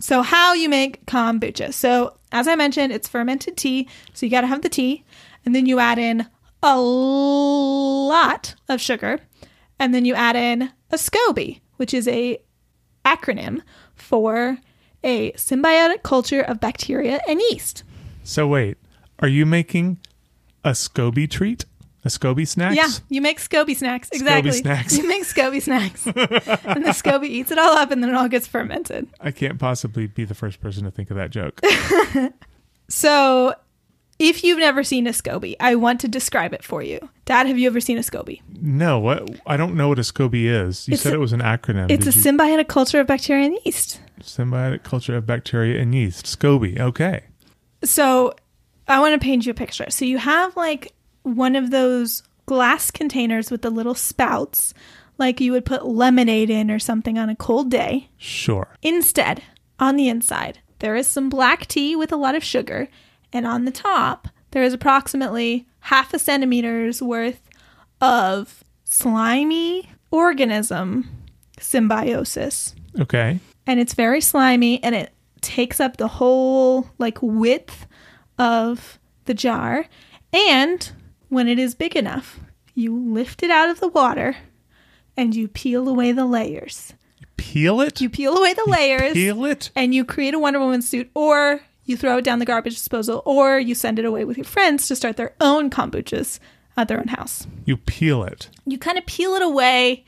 So, 0.00 0.22
how 0.22 0.54
you 0.54 0.68
make 0.68 1.04
kombucha. 1.06 1.72
So, 1.72 2.16
as 2.32 2.46
I 2.46 2.54
mentioned, 2.54 2.92
it's 2.92 3.08
fermented 3.08 3.56
tea. 3.56 3.88
So, 4.14 4.26
you 4.26 4.30
got 4.30 4.42
to 4.42 4.46
have 4.46 4.62
the 4.62 4.68
tea. 4.68 5.04
And 5.44 5.54
then 5.54 5.66
you 5.66 5.78
add 5.78 5.98
in 5.98 6.26
a 6.62 6.78
lot 6.78 8.54
of 8.68 8.80
sugar. 8.80 9.20
And 9.78 9.94
then 9.94 10.04
you 10.04 10.14
add 10.14 10.36
in 10.36 10.70
a 10.90 10.96
SCOBY, 10.96 11.60
which 11.76 11.94
is 11.94 12.08
a 12.08 12.38
acronym 13.04 13.62
for 13.94 14.58
a 15.02 15.32
symbiotic 15.32 16.02
culture 16.02 16.40
of 16.40 16.60
bacteria 16.60 17.20
and 17.28 17.40
yeast. 17.50 17.84
So 18.24 18.46
wait, 18.46 18.76
are 19.20 19.28
you 19.28 19.46
making 19.46 19.98
a 20.64 20.70
SCOBY 20.70 21.30
treat? 21.30 21.64
A 22.04 22.08
SCOBY 22.08 22.46
snacks? 22.46 22.76
Yeah, 22.76 22.88
you 23.08 23.20
make 23.20 23.38
SCOBY 23.40 23.76
snacks. 23.76 24.08
Exactly. 24.12 24.50
SCOBY 24.52 24.54
snacks. 24.62 24.96
You 24.98 25.08
make 25.08 25.24
SCOBY 25.24 25.60
snacks. 25.62 26.06
and 26.06 26.84
the 26.84 26.90
SCOBY 26.90 27.24
eats 27.24 27.50
it 27.50 27.58
all 27.58 27.76
up 27.76 27.90
and 27.90 28.02
then 28.02 28.10
it 28.10 28.14
all 28.16 28.28
gets 28.28 28.46
fermented. 28.46 29.08
I 29.20 29.32
can't 29.32 29.58
possibly 29.58 30.06
be 30.06 30.24
the 30.24 30.34
first 30.34 30.60
person 30.60 30.84
to 30.84 30.90
think 30.92 31.10
of 31.10 31.16
that 31.16 31.30
joke. 31.30 31.60
So, 32.90 33.54
if 34.18 34.42
you've 34.42 34.58
never 34.58 34.82
seen 34.82 35.06
a 35.06 35.10
SCOBY, 35.10 35.56
I 35.60 35.74
want 35.74 36.00
to 36.00 36.08
describe 36.08 36.54
it 36.54 36.64
for 36.64 36.82
you. 36.82 37.08
Dad, 37.26 37.46
have 37.46 37.58
you 37.58 37.66
ever 37.66 37.80
seen 37.80 37.98
a 37.98 38.02
SCOBY? 38.02 38.40
no, 38.62 38.98
what 38.98 39.28
I 39.46 39.56
don't 39.58 39.76
know 39.76 39.88
what 39.88 39.98
a 39.98 40.02
SCOBY 40.02 40.44
is. 40.46 40.88
You 40.88 40.94
It's 40.94 41.02
said 41.02 41.12
a- 41.12 41.16
it 41.16 41.18
was 41.18 41.32
an 41.34 41.40
acronym. 41.40 41.90
It's 41.90 42.06
a 42.06 42.10
you- 42.18 42.22
symbiotic 42.24 42.68
culture 42.68 43.00
of 43.00 43.06
bacteria 43.06 43.46
and 43.46 43.58
yeast. 43.64 44.00
symbiotic 44.22 44.82
culture 44.84 45.16
of 45.16 45.26
bacteria 45.26 45.80
and 45.82 45.94
yeast. 45.94 46.24
SCOBY. 46.26 46.80
Okay. 46.80 47.24
So, 47.84 48.34
I 48.88 49.00
want 49.00 49.20
to 49.20 49.22
paint 49.24 49.44
you 49.44 49.50
a 49.50 49.54
picture. 49.54 49.86
So, 49.90 50.04
you 50.06 50.16
have 50.18 50.56
like 50.56 50.94
one 51.36 51.56
of 51.56 51.70
those 51.70 52.22
glass 52.46 52.90
containers 52.90 53.50
with 53.50 53.62
the 53.62 53.70
little 53.70 53.94
spouts, 53.94 54.72
like 55.18 55.40
you 55.40 55.52
would 55.52 55.64
put 55.64 55.86
lemonade 55.86 56.50
in 56.50 56.70
or 56.70 56.78
something 56.78 57.18
on 57.18 57.28
a 57.28 57.36
cold 57.36 57.70
day. 57.70 58.08
Sure. 58.16 58.76
Instead, 58.82 59.42
on 59.78 59.96
the 59.96 60.08
inside, 60.08 60.60
there 60.78 60.96
is 60.96 61.06
some 61.06 61.28
black 61.28 61.66
tea 61.66 61.94
with 61.96 62.12
a 62.12 62.16
lot 62.16 62.34
of 62.34 62.44
sugar, 62.44 62.88
and 63.32 63.46
on 63.46 63.64
the 63.64 63.70
top, 63.70 64.28
there 64.52 64.62
is 64.62 64.72
approximately 64.72 65.66
half 65.80 66.14
a 66.14 66.18
centimeter's 66.18 67.02
worth 67.02 67.40
of 68.00 68.64
slimy 68.84 69.90
organism 70.10 71.08
symbiosis. 71.58 72.74
Okay. 72.98 73.38
And 73.66 73.80
it's 73.80 73.94
very 73.94 74.20
slimy 74.20 74.82
and 74.82 74.94
it 74.94 75.12
takes 75.40 75.80
up 75.80 75.96
the 75.96 76.08
whole 76.08 76.88
like 76.98 77.18
width 77.20 77.86
of 78.38 78.98
the 79.26 79.34
jar. 79.34 79.86
And 80.32 80.90
when 81.28 81.48
it 81.48 81.58
is 81.58 81.74
big 81.74 81.96
enough, 81.96 82.38
you 82.74 82.96
lift 82.96 83.42
it 83.42 83.50
out 83.50 83.70
of 83.70 83.80
the 83.80 83.88
water 83.88 84.36
and 85.16 85.34
you 85.34 85.48
peel 85.48 85.88
away 85.88 86.12
the 86.12 86.24
layers. 86.26 86.92
Peel 87.36 87.80
it? 87.80 88.00
You 88.00 88.08
peel 88.10 88.36
away 88.36 88.52
the 88.54 88.64
layers 88.68 89.12
Peel 89.14 89.44
it? 89.44 89.70
and 89.74 89.94
you 89.94 90.04
create 90.04 90.34
a 90.34 90.38
Wonder 90.38 90.58
Woman 90.60 90.82
suit, 90.82 91.10
or 91.14 91.60
you 91.84 91.96
throw 91.96 92.18
it 92.18 92.24
down 92.24 92.38
the 92.40 92.44
garbage 92.44 92.74
disposal, 92.74 93.22
or 93.24 93.58
you 93.58 93.74
send 93.74 93.98
it 93.98 94.04
away 94.04 94.24
with 94.24 94.36
your 94.36 94.44
friends 94.44 94.86
to 94.88 94.96
start 94.96 95.16
their 95.16 95.34
own 95.40 95.70
kombuchas 95.70 96.38
at 96.76 96.88
their 96.88 96.98
own 97.00 97.08
house. 97.08 97.46
You 97.64 97.76
peel 97.76 98.22
it. 98.24 98.48
You 98.66 98.78
kind 98.78 98.98
of 98.98 99.06
peel 99.06 99.34
it 99.34 99.42
away 99.42 100.04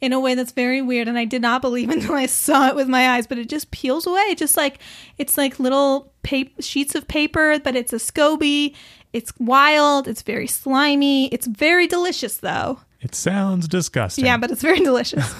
in 0.00 0.12
a 0.12 0.20
way 0.20 0.34
that's 0.34 0.50
very 0.52 0.82
weird 0.82 1.06
and 1.06 1.16
I 1.16 1.24
did 1.24 1.42
not 1.42 1.62
believe 1.62 1.88
until 1.88 2.14
I 2.16 2.26
saw 2.26 2.68
it 2.68 2.74
with 2.76 2.88
my 2.88 3.10
eyes, 3.10 3.26
but 3.26 3.38
it 3.38 3.48
just 3.48 3.70
peels 3.70 4.06
away. 4.06 4.34
Just 4.34 4.56
like 4.56 4.78
it's 5.18 5.38
like 5.38 5.60
little 5.60 6.12
pa- 6.24 6.50
sheets 6.60 6.94
of 6.94 7.06
paper, 7.08 7.58
but 7.60 7.76
it's 7.76 7.92
a 7.92 7.96
SCOBY. 7.96 8.74
It's 9.12 9.32
wild, 9.38 10.08
it's 10.08 10.22
very 10.22 10.46
slimy. 10.46 11.26
It's 11.28 11.46
very 11.46 11.86
delicious 11.86 12.38
though. 12.38 12.80
It 13.02 13.16
sounds 13.16 13.66
disgusting. 13.66 14.24
Yeah, 14.24 14.36
but 14.36 14.52
it's 14.52 14.62
very 14.62 14.78
delicious. 14.78 15.28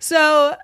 so, 0.00 0.56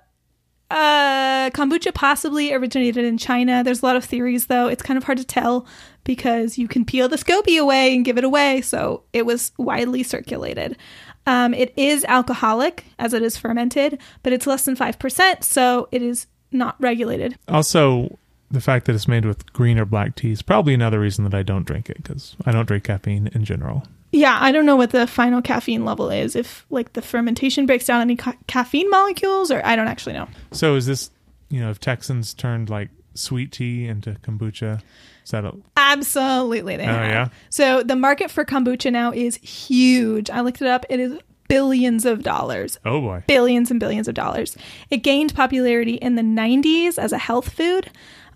uh, 0.69 1.49
kombucha 1.51 1.93
possibly 1.93 2.53
originated 2.53 3.05
in 3.05 3.17
China. 3.17 3.63
There's 3.63 3.81
a 3.81 3.85
lot 3.85 3.95
of 3.95 4.03
theories, 4.03 4.47
though. 4.47 4.67
It's 4.67 4.83
kind 4.83 4.97
of 4.97 5.05
hard 5.05 5.17
to 5.17 5.23
tell 5.23 5.65
because 6.03 6.57
you 6.57 6.67
can 6.67 6.83
peel 6.83 7.07
the 7.07 7.15
SCOBY 7.15 7.57
away 7.59 7.95
and 7.95 8.03
give 8.03 8.17
it 8.17 8.25
away. 8.25 8.59
So, 8.59 9.03
it 9.13 9.25
was 9.25 9.53
widely 9.57 10.03
circulated. 10.03 10.77
Um, 11.25 11.53
it 11.53 11.73
is 11.77 12.03
alcoholic 12.05 12.83
as 12.99 13.13
it 13.13 13.23
is 13.23 13.37
fermented, 13.37 13.99
but 14.21 14.33
it's 14.33 14.47
less 14.47 14.65
than 14.65 14.75
5%. 14.75 15.43
So, 15.45 15.87
it 15.93 16.01
is 16.01 16.27
not 16.51 16.75
regulated. 16.79 17.37
Also, 17.47 18.19
the 18.51 18.61
fact 18.61 18.85
that 18.85 18.95
it's 18.95 19.07
made 19.07 19.25
with 19.25 19.51
green 19.53 19.77
or 19.77 19.85
black 19.85 20.15
tea 20.15 20.31
is 20.31 20.41
probably 20.41 20.73
another 20.73 20.99
reason 20.99 21.23
that 21.23 21.33
I 21.33 21.43
don't 21.43 21.65
drink 21.65 21.89
it 21.89 21.97
because 21.97 22.35
I 22.45 22.51
don't 22.51 22.65
drink 22.67 22.83
caffeine 22.85 23.27
in 23.33 23.45
general. 23.45 23.83
Yeah, 24.11 24.37
I 24.41 24.51
don't 24.51 24.65
know 24.65 24.75
what 24.75 24.89
the 24.89 25.05
final 25.05 25.41
caffeine 25.41 25.85
level 25.85 26.09
is. 26.09 26.35
If 26.35 26.65
like 26.71 26.93
the 26.93 27.01
fermentation 27.01 27.65
breaks 27.67 27.85
down 27.85 28.01
any 28.01 28.15
ca- 28.15 28.33
caffeine 28.47 28.89
molecules, 28.89 29.51
or 29.51 29.61
I 29.63 29.75
don't 29.75 29.87
actually 29.87 30.13
know. 30.13 30.27
So 30.51 30.75
is 30.75 30.87
this, 30.87 31.11
you 31.49 31.59
know, 31.59 31.69
if 31.69 31.79
Texans 31.79 32.33
turned 32.33 32.69
like 32.71 32.89
sweet 33.13 33.51
tea 33.51 33.85
into 33.87 34.13
kombucha, 34.23 34.81
is 35.23 35.29
that 35.31 35.45
a, 35.45 35.53
Absolutely, 35.77 36.75
they 36.77 36.83
Oh, 36.85 36.87
have. 36.87 37.05
yeah? 37.11 37.27
So 37.49 37.83
the 37.83 37.95
market 37.95 38.31
for 38.31 38.45
kombucha 38.45 38.91
now 38.91 39.11
is 39.11 39.35
huge. 39.35 40.29
I 40.31 40.41
looked 40.41 40.61
it 40.61 40.67
up. 40.67 40.85
It 40.89 40.99
is 40.99 41.19
billions 41.47 42.05
of 42.05 42.21
dollars, 42.23 42.77
oh 42.85 43.01
boy. 43.01 43.23
billions 43.27 43.71
and 43.71 43.79
billions 43.79 44.07
of 44.07 44.13
dollars. 44.15 44.55
It 44.91 44.97
gained 44.97 45.33
popularity 45.35 45.95
in 45.95 46.15
the 46.15 46.21
90s 46.21 46.97
as 46.99 47.11
a 47.11 47.17
health 47.17 47.49
food, 47.49 47.89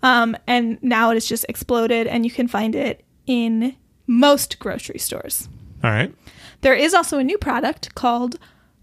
um, 0.04 0.36
and 0.46 0.78
now 0.82 1.10
it 1.10 1.14
has 1.14 1.26
just 1.26 1.46
exploded, 1.48 2.06
and 2.06 2.24
you 2.24 2.30
can 2.30 2.46
find 2.46 2.76
it 2.76 3.04
in 3.26 3.74
most 4.06 4.58
grocery 4.58 4.98
stores. 4.98 5.48
All 5.82 5.90
right. 5.90 6.14
There 6.60 6.74
is 6.74 6.94
also 6.94 7.18
a 7.18 7.24
new 7.24 7.38
product 7.38 7.94
called 7.94 8.38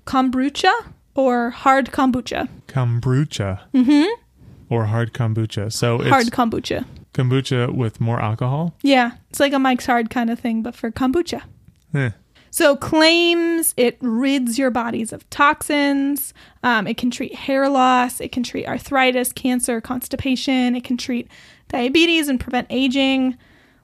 kombucha 0.06 0.72
or 1.16 1.52
hard 1.52 1.92
kombucha. 1.92 2.50
Kombucha. 2.68 3.60
Mm-hmm. 3.74 4.06
Or 4.70 4.86
hard 4.86 5.14
kombucha. 5.14 5.72
So 5.72 6.02
it's 6.02 6.10
hard 6.10 6.28
kombucha. 6.28 6.86
kombucha 7.14 7.74
with 7.74 8.02
more 8.02 8.20
alcohol. 8.20 8.76
Yeah, 8.82 9.12
it's 9.30 9.40
like 9.40 9.54
a 9.54 9.60
Mike's 9.60 9.86
Hard 9.86 10.10
kind 10.10 10.30
of 10.30 10.40
thing, 10.40 10.64
but 10.64 10.76
for 10.76 10.92
kombucha. 10.92 11.44
Eh. 11.94 12.12
So 12.54 12.76
claims 12.76 13.74
it 13.78 13.98
rids 14.02 14.60
your 14.60 14.72
bodies 14.72 15.14
of 15.14 15.28
toxins. 15.30 16.34
Um, 16.64 16.86
it 16.86 16.98
can 16.98 17.10
treat 17.10 17.34
hair 17.34 17.70
loss. 17.70 18.20
It 18.20 18.32
can 18.34 18.44
treat 18.44 18.68
arthritis, 18.68 19.32
cancer, 19.32 19.80
constipation. 19.80 20.76
It 20.76 20.84
can 20.84 20.98
treat 20.98 21.30
diabetes 21.70 22.28
and 22.28 22.40
prevent 22.40 22.68
aging. 22.70 23.38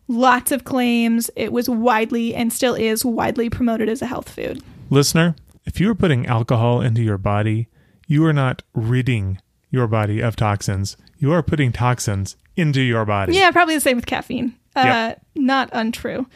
Lots 0.09 0.51
of 0.51 0.65
claims. 0.65 1.29
It 1.37 1.53
was 1.53 1.69
widely 1.69 2.35
and 2.35 2.51
still 2.51 2.75
is 2.75 3.05
widely 3.05 3.49
promoted 3.49 3.87
as 3.87 4.01
a 4.01 4.05
health 4.05 4.29
food. 4.29 4.61
Listener, 4.89 5.35
if 5.65 5.79
you 5.79 5.89
are 5.89 5.95
putting 5.95 6.25
alcohol 6.27 6.81
into 6.81 7.01
your 7.01 7.17
body, 7.17 7.69
you 8.05 8.25
are 8.25 8.33
not 8.33 8.63
ridding 8.73 9.39
your 9.69 9.87
body 9.87 10.19
of 10.21 10.35
toxins. 10.35 10.97
You 11.17 11.31
are 11.31 11.41
putting 11.43 11.71
toxins 11.71 12.35
into 12.57 12.81
your 12.81 13.05
body. 13.05 13.33
Yeah, 13.33 13.51
probably 13.51 13.75
the 13.75 13.81
same 13.81 13.95
with 13.95 14.05
caffeine. 14.05 14.55
Uh, 14.75 14.83
Yep. 14.85 15.21
Not 15.35 15.69
untrue. 15.71 16.27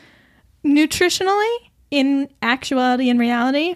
Nutritionally, 0.65 1.55
in 1.91 2.29
actuality 2.41 3.09
and 3.09 3.19
reality, 3.19 3.75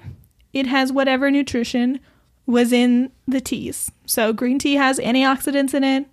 it 0.53 0.65
has 0.65 0.91
whatever 0.91 1.29
nutrition 1.29 1.99
was 2.45 2.71
in 2.71 3.11
the 3.27 3.41
teas. 3.41 3.91
So 4.05 4.31
green 4.33 4.57
tea 4.57 4.75
has 4.75 4.99
antioxidants 4.99 5.73
in 5.73 5.83
it. 5.83 6.07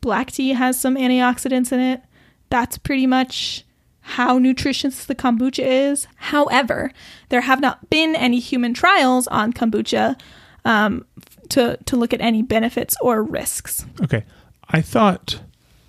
Black 0.00 0.32
tea 0.32 0.50
has 0.50 0.80
some 0.80 0.96
antioxidants 0.96 1.70
in 1.72 1.80
it. 1.80 2.02
That's 2.48 2.78
pretty 2.78 3.06
much 3.06 3.64
how 4.00 4.38
nutritious 4.38 5.04
the 5.04 5.14
kombucha 5.14 5.64
is. 5.64 6.08
However, 6.16 6.90
there 7.28 7.42
have 7.42 7.60
not 7.60 7.88
been 7.90 8.16
any 8.16 8.40
human 8.40 8.74
trials 8.74 9.26
on 9.28 9.52
kombucha 9.52 10.18
um, 10.64 11.06
to 11.50 11.76
to 11.84 11.96
look 11.96 12.12
at 12.12 12.20
any 12.20 12.42
benefits 12.42 12.96
or 13.00 13.22
risks. 13.22 13.84
Okay. 14.02 14.24
I 14.70 14.80
thought 14.80 15.40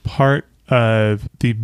part 0.04 0.46
of 0.70 1.30
the 1.40 1.56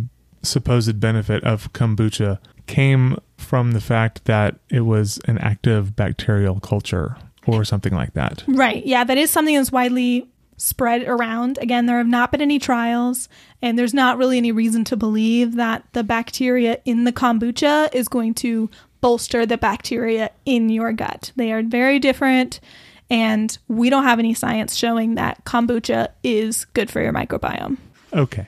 supposed 0.42 0.98
benefit 1.00 1.44
of 1.44 1.72
kombucha 1.72 2.38
came 2.66 3.16
from 3.40 3.72
the 3.72 3.80
fact 3.80 4.24
that 4.26 4.56
it 4.68 4.82
was 4.82 5.18
an 5.26 5.38
active 5.38 5.96
bacterial 5.96 6.60
culture 6.60 7.16
or 7.46 7.64
something 7.64 7.94
like 7.94 8.12
that. 8.14 8.44
Right. 8.46 8.84
Yeah, 8.84 9.04
that 9.04 9.18
is 9.18 9.30
something 9.30 9.56
that's 9.56 9.72
widely 9.72 10.28
spread 10.56 11.02
around. 11.04 11.58
Again, 11.58 11.86
there 11.86 11.98
have 11.98 12.06
not 12.06 12.30
been 12.30 12.42
any 12.42 12.58
trials, 12.58 13.28
and 13.62 13.78
there's 13.78 13.94
not 13.94 14.18
really 14.18 14.36
any 14.36 14.52
reason 14.52 14.84
to 14.84 14.96
believe 14.96 15.56
that 15.56 15.84
the 15.92 16.04
bacteria 16.04 16.78
in 16.84 17.04
the 17.04 17.12
kombucha 17.12 17.92
is 17.94 18.08
going 18.08 18.34
to 18.34 18.70
bolster 19.00 19.46
the 19.46 19.56
bacteria 19.56 20.30
in 20.44 20.68
your 20.68 20.92
gut. 20.92 21.32
They 21.36 21.50
are 21.50 21.62
very 21.62 21.98
different, 21.98 22.60
and 23.08 23.56
we 23.68 23.88
don't 23.88 24.04
have 24.04 24.18
any 24.18 24.34
science 24.34 24.76
showing 24.76 25.14
that 25.14 25.44
kombucha 25.44 26.08
is 26.22 26.66
good 26.66 26.90
for 26.90 27.00
your 27.00 27.12
microbiome. 27.12 27.78
Okay. 28.12 28.46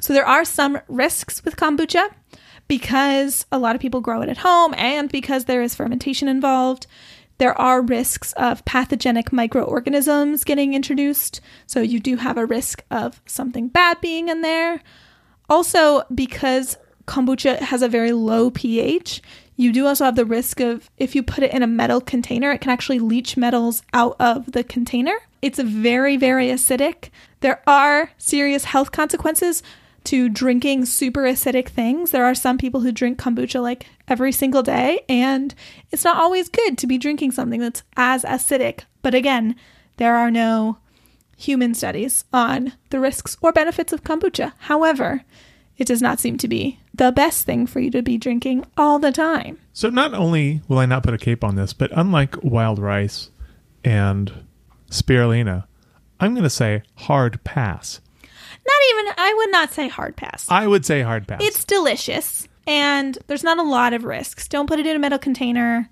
So 0.00 0.12
there 0.12 0.26
are 0.26 0.44
some 0.44 0.78
risks 0.88 1.42
with 1.42 1.56
kombucha 1.56 2.10
because 2.68 3.46
a 3.52 3.58
lot 3.58 3.74
of 3.74 3.80
people 3.80 4.00
grow 4.00 4.22
it 4.22 4.28
at 4.28 4.38
home 4.38 4.74
and 4.76 5.10
because 5.10 5.44
there 5.44 5.62
is 5.62 5.74
fermentation 5.74 6.28
involved. 6.28 6.86
There 7.38 7.58
are 7.60 7.82
risks 7.82 8.32
of 8.32 8.64
pathogenic 8.64 9.32
microorganisms 9.32 10.44
getting 10.44 10.74
introduced. 10.74 11.40
So 11.66 11.80
you 11.80 12.00
do 12.00 12.16
have 12.16 12.38
a 12.38 12.46
risk 12.46 12.82
of 12.90 13.20
something 13.26 13.68
bad 13.68 14.00
being 14.00 14.28
in 14.28 14.40
there. 14.40 14.80
Also, 15.48 16.02
because 16.14 16.78
kombucha 17.06 17.58
has 17.60 17.82
a 17.82 17.88
very 17.88 18.12
low 18.12 18.50
pH, 18.50 19.22
you 19.56 19.72
do 19.72 19.86
also 19.86 20.04
have 20.04 20.16
the 20.16 20.24
risk 20.24 20.60
of 20.60 20.90
if 20.98 21.14
you 21.14 21.22
put 21.22 21.44
it 21.44 21.52
in 21.52 21.62
a 21.62 21.66
metal 21.66 22.00
container, 22.00 22.50
it 22.52 22.60
can 22.60 22.70
actually 22.70 22.98
leach 22.98 23.36
metals 23.36 23.82
out 23.92 24.16
of 24.18 24.52
the 24.52 24.64
container. 24.64 25.16
It's 25.40 25.58
very, 25.58 26.16
very 26.16 26.48
acidic. 26.48 27.10
There 27.40 27.62
are 27.66 28.10
serious 28.18 28.64
health 28.64 28.92
consequences 28.92 29.62
to 30.06 30.28
drinking 30.28 30.86
super 30.86 31.22
acidic 31.22 31.68
things. 31.68 32.10
There 32.10 32.24
are 32.24 32.34
some 32.34 32.58
people 32.58 32.80
who 32.80 32.92
drink 32.92 33.18
kombucha 33.18 33.62
like 33.62 33.86
every 34.08 34.32
single 34.32 34.62
day, 34.62 35.00
and 35.08 35.54
it's 35.90 36.04
not 36.04 36.16
always 36.16 36.48
good 36.48 36.78
to 36.78 36.86
be 36.86 36.98
drinking 36.98 37.32
something 37.32 37.60
that's 37.60 37.82
as 37.96 38.22
acidic. 38.24 38.82
But 39.02 39.14
again, 39.14 39.56
there 39.96 40.16
are 40.16 40.30
no 40.30 40.78
human 41.36 41.74
studies 41.74 42.24
on 42.32 42.72
the 42.90 43.00
risks 43.00 43.36
or 43.42 43.52
benefits 43.52 43.92
of 43.92 44.04
kombucha. 44.04 44.52
However, 44.58 45.22
it 45.76 45.86
does 45.86 46.00
not 46.00 46.20
seem 46.20 46.38
to 46.38 46.48
be 46.48 46.80
the 46.94 47.12
best 47.12 47.44
thing 47.44 47.66
for 47.66 47.80
you 47.80 47.90
to 47.90 48.02
be 48.02 48.16
drinking 48.16 48.64
all 48.76 48.98
the 48.98 49.12
time. 49.12 49.58
So 49.72 49.90
not 49.90 50.14
only 50.14 50.62
will 50.68 50.78
I 50.78 50.86
not 50.86 51.02
put 51.02 51.14
a 51.14 51.18
cape 51.18 51.44
on 51.44 51.56
this, 51.56 51.72
but 51.72 51.90
unlike 51.94 52.42
wild 52.42 52.78
rice 52.78 53.30
and 53.84 54.46
spirulina, 54.90 55.66
I'm 56.18 56.32
going 56.32 56.44
to 56.44 56.50
say 56.50 56.82
hard 56.94 57.42
pass. 57.44 58.00
Not 58.66 58.82
even, 58.90 59.14
I 59.16 59.34
would 59.36 59.52
not 59.52 59.72
say 59.72 59.88
hard 59.88 60.16
pass. 60.16 60.46
I 60.48 60.66
would 60.66 60.84
say 60.84 61.02
hard 61.02 61.28
pass. 61.28 61.40
It's 61.42 61.64
delicious 61.64 62.48
and 62.66 63.16
there's 63.26 63.44
not 63.44 63.58
a 63.58 63.62
lot 63.62 63.92
of 63.92 64.04
risks. 64.04 64.48
Don't 64.48 64.66
put 64.66 64.80
it 64.80 64.86
in 64.86 64.96
a 64.96 64.98
metal 64.98 65.18
container. 65.18 65.88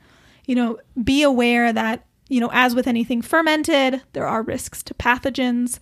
You 0.46 0.56
know, 0.56 0.78
be 1.02 1.22
aware 1.22 1.72
that, 1.72 2.04
you 2.28 2.40
know, 2.40 2.50
as 2.52 2.74
with 2.74 2.86
anything 2.86 3.22
fermented, 3.22 4.02
there 4.12 4.26
are 4.26 4.42
risks 4.42 4.82
to 4.84 4.94
pathogens. 4.94 5.78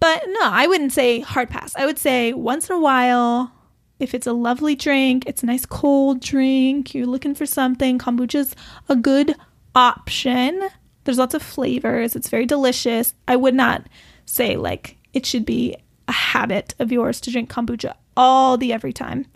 But 0.00 0.22
no, 0.26 0.40
I 0.42 0.66
wouldn't 0.66 0.92
say 0.92 1.20
hard 1.20 1.48
pass. 1.48 1.74
I 1.76 1.86
would 1.86 1.98
say 1.98 2.32
once 2.32 2.68
in 2.68 2.76
a 2.76 2.80
while, 2.80 3.52
if 3.98 4.14
it's 4.14 4.26
a 4.26 4.32
lovely 4.32 4.74
drink, 4.74 5.24
it's 5.26 5.42
a 5.42 5.46
nice 5.46 5.64
cold 5.64 6.20
drink, 6.20 6.92
you're 6.94 7.06
looking 7.06 7.34
for 7.34 7.46
something, 7.46 7.98
kombucha's 7.98 8.56
a 8.88 8.96
good 8.96 9.34
option. 9.76 10.68
There's 11.04 11.18
lots 11.18 11.34
of 11.34 11.42
flavors, 11.42 12.16
it's 12.16 12.28
very 12.28 12.46
delicious. 12.46 13.14
I 13.28 13.36
would 13.36 13.54
not 13.54 13.86
say 14.26 14.56
like 14.56 14.98
it 15.12 15.24
should 15.24 15.44
be 15.44 15.76
a 16.08 16.12
habit 16.12 16.74
of 16.78 16.90
yours 16.92 17.20
to 17.22 17.30
drink 17.30 17.50
kombucha 17.50 17.94
all 18.16 18.56
the 18.56 18.72
every 18.72 18.92
time. 18.92 19.26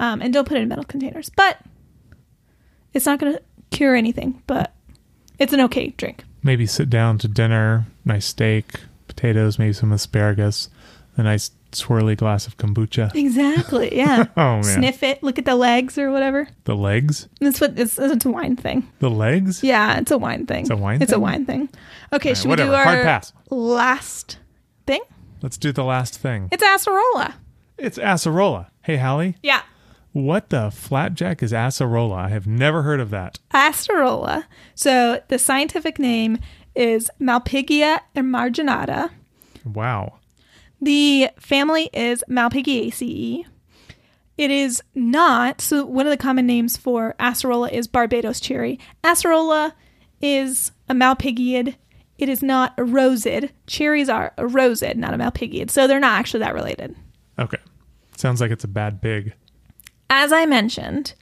Um, 0.00 0.22
and 0.22 0.32
don't 0.32 0.46
put 0.46 0.56
it 0.56 0.62
in 0.62 0.68
metal 0.68 0.84
containers. 0.84 1.28
But 1.30 1.58
it's 2.94 3.06
not 3.06 3.18
going 3.18 3.34
to 3.34 3.42
cure 3.70 3.94
anything, 3.94 4.42
but 4.46 4.72
it's 5.38 5.52
an 5.52 5.60
okay 5.62 5.88
drink. 5.96 6.24
maybe 6.42 6.66
sit 6.66 6.88
down 6.90 7.18
to 7.18 7.28
dinner, 7.28 7.86
nice 8.04 8.26
steak, 8.26 8.80
potatoes, 9.08 9.58
maybe 9.58 9.72
some 9.72 9.92
asparagus, 9.92 10.68
a 11.16 11.22
nice 11.22 11.50
swirly 11.72 12.16
glass 12.16 12.46
of 12.46 12.56
kombucha. 12.56 13.14
Exactly. 13.14 13.94
Yeah. 13.96 14.26
Oh 14.36 14.54
man. 14.56 14.62
Sniff 14.62 15.02
it. 15.02 15.22
Look 15.22 15.38
at 15.38 15.44
the 15.44 15.56
legs 15.56 15.98
or 15.98 16.10
whatever. 16.10 16.48
The 16.64 16.76
legs? 16.76 17.28
That's 17.40 17.60
what 17.60 17.78
it's, 17.78 17.98
it's 17.98 18.24
a 18.24 18.30
wine 18.30 18.56
thing. 18.56 18.88
The 19.00 19.10
legs? 19.10 19.62
Yeah, 19.62 19.98
it's 19.98 20.10
a 20.10 20.18
wine 20.18 20.46
thing. 20.46 20.62
It's 20.62 20.70
a 20.70 20.76
wine 20.76 21.02
It's 21.02 21.10
a 21.12 21.16
thing? 21.16 21.22
wine 21.22 21.44
thing. 21.44 21.68
Okay, 22.12 22.30
right, 22.30 22.36
should 22.36 22.46
we 22.46 22.50
whatever. 22.50 22.70
do 22.70 22.74
our 22.74 22.84
Hard 22.84 23.04
pass. 23.04 23.32
last? 23.50 24.38
Let's 25.42 25.56
do 25.56 25.72
the 25.72 25.84
last 25.84 26.18
thing. 26.18 26.48
It's 26.50 26.64
acerola. 26.64 27.34
It's 27.76 27.98
acerola. 27.98 28.66
Hey 28.82 28.96
Hallie, 28.96 29.36
Yeah. 29.42 29.62
What 30.12 30.48
the 30.48 30.70
flapjack 30.70 31.42
is 31.42 31.52
acerola? 31.52 32.16
I 32.16 32.28
have 32.28 32.46
never 32.46 32.82
heard 32.82 32.98
of 32.98 33.10
that. 33.10 33.38
Acerola. 33.52 34.44
So 34.74 35.22
the 35.28 35.38
scientific 35.38 35.98
name 35.98 36.38
is 36.74 37.10
Malpighia 37.20 38.00
emarginata. 38.16 39.10
Wow. 39.64 40.14
The 40.80 41.28
family 41.38 41.90
is 41.92 42.24
Malpighiaceae. 42.28 43.44
It 44.38 44.50
is 44.50 44.82
not, 44.94 45.60
so 45.60 45.84
one 45.84 46.06
of 46.06 46.10
the 46.10 46.16
common 46.16 46.46
names 46.46 46.76
for 46.76 47.14
acerola 47.20 47.70
is 47.72 47.86
Barbados 47.88 48.40
cherry. 48.40 48.78
Acerola 49.04 49.72
is 50.22 50.70
a 50.88 50.94
Malpighiid. 50.94 51.74
It 52.18 52.28
is 52.28 52.42
not 52.42 52.74
a 52.76 52.82
rosid. 52.82 53.50
Cherries 53.66 54.08
are 54.08 54.32
a 54.36 54.42
rosid, 54.42 54.96
not 54.96 55.14
a 55.14 55.18
Malpighiid. 55.18 55.70
So 55.70 55.86
they're 55.86 56.00
not 56.00 56.18
actually 56.18 56.40
that 56.40 56.54
related. 56.54 56.96
Okay. 57.38 57.58
Sounds 58.16 58.40
like 58.40 58.50
it's 58.50 58.64
a 58.64 58.68
bad 58.68 59.00
pig. 59.00 59.34
As 60.10 60.32
I 60.32 60.44
mentioned, 60.44 61.14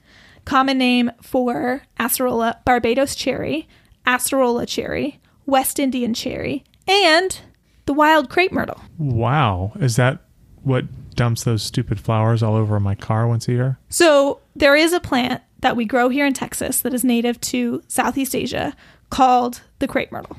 common 0.45 0.77
name 0.77 1.11
for 1.21 1.83
acerola, 1.99 2.63
Barbados 2.65 3.15
cherry, 3.15 3.67
acerola 4.07 4.67
cherry, 4.67 5.19
West 5.45 5.77
Indian 5.79 6.13
cherry, 6.13 6.63
and 6.87 7.39
the 7.85 7.93
wild 7.93 8.29
crepe 8.29 8.51
myrtle. 8.51 8.81
Wow. 8.97 9.73
Is 9.79 9.97
that 9.97 10.23
what 10.63 10.85
dumps 11.15 11.43
those 11.43 11.63
stupid 11.63 11.99
flowers 11.99 12.41
all 12.41 12.55
over 12.55 12.79
my 12.79 12.95
car 12.95 13.27
once 13.27 13.47
a 13.47 13.51
year? 13.51 13.79
So 13.89 14.39
there 14.55 14.75
is 14.75 14.93
a 14.93 14.99
plant 14.99 15.43
that 15.59 15.75
we 15.75 15.85
grow 15.85 16.09
here 16.09 16.25
in 16.25 16.33
Texas 16.33 16.81
that 16.81 16.93
is 16.93 17.03
native 17.03 17.39
to 17.41 17.81
Southeast 17.87 18.35
Asia 18.35 18.75
called 19.09 19.61
the 19.79 19.87
crepe 19.87 20.11
myrtle. 20.11 20.37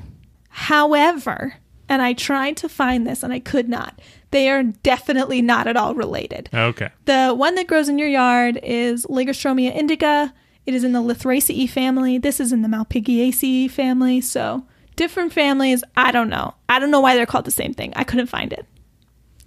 However, 0.59 1.53
and 1.87 2.01
I 2.01 2.11
tried 2.11 2.57
to 2.57 2.67
find 2.67 3.07
this 3.07 3.23
and 3.23 3.31
I 3.31 3.39
could 3.39 3.69
not, 3.69 3.97
they 4.31 4.49
are 4.49 4.61
definitely 4.61 5.41
not 5.41 5.67
at 5.67 5.77
all 5.77 5.95
related. 5.95 6.49
Okay. 6.53 6.89
The 7.05 7.33
one 7.33 7.55
that 7.55 7.65
grows 7.65 7.87
in 7.87 7.97
your 7.97 8.09
yard 8.09 8.59
is 8.61 9.05
Lagerstroemia 9.05 9.73
indica. 9.73 10.33
It 10.65 10.73
is 10.73 10.83
in 10.83 10.91
the 10.91 10.99
Lythraceae 10.99 11.69
family. 11.69 12.17
This 12.17 12.41
is 12.41 12.51
in 12.51 12.61
the 12.61 12.67
Malpighiaceae 12.67 13.71
family. 13.71 14.19
So 14.19 14.67
different 14.97 15.31
families. 15.31 15.81
I 15.95 16.11
don't 16.11 16.29
know. 16.29 16.55
I 16.67 16.79
don't 16.79 16.91
know 16.91 16.99
why 16.99 17.15
they're 17.15 17.25
called 17.25 17.45
the 17.45 17.51
same 17.51 17.73
thing. 17.73 17.93
I 17.95 18.03
couldn't 18.03 18.27
find 18.27 18.51
it. 18.51 18.65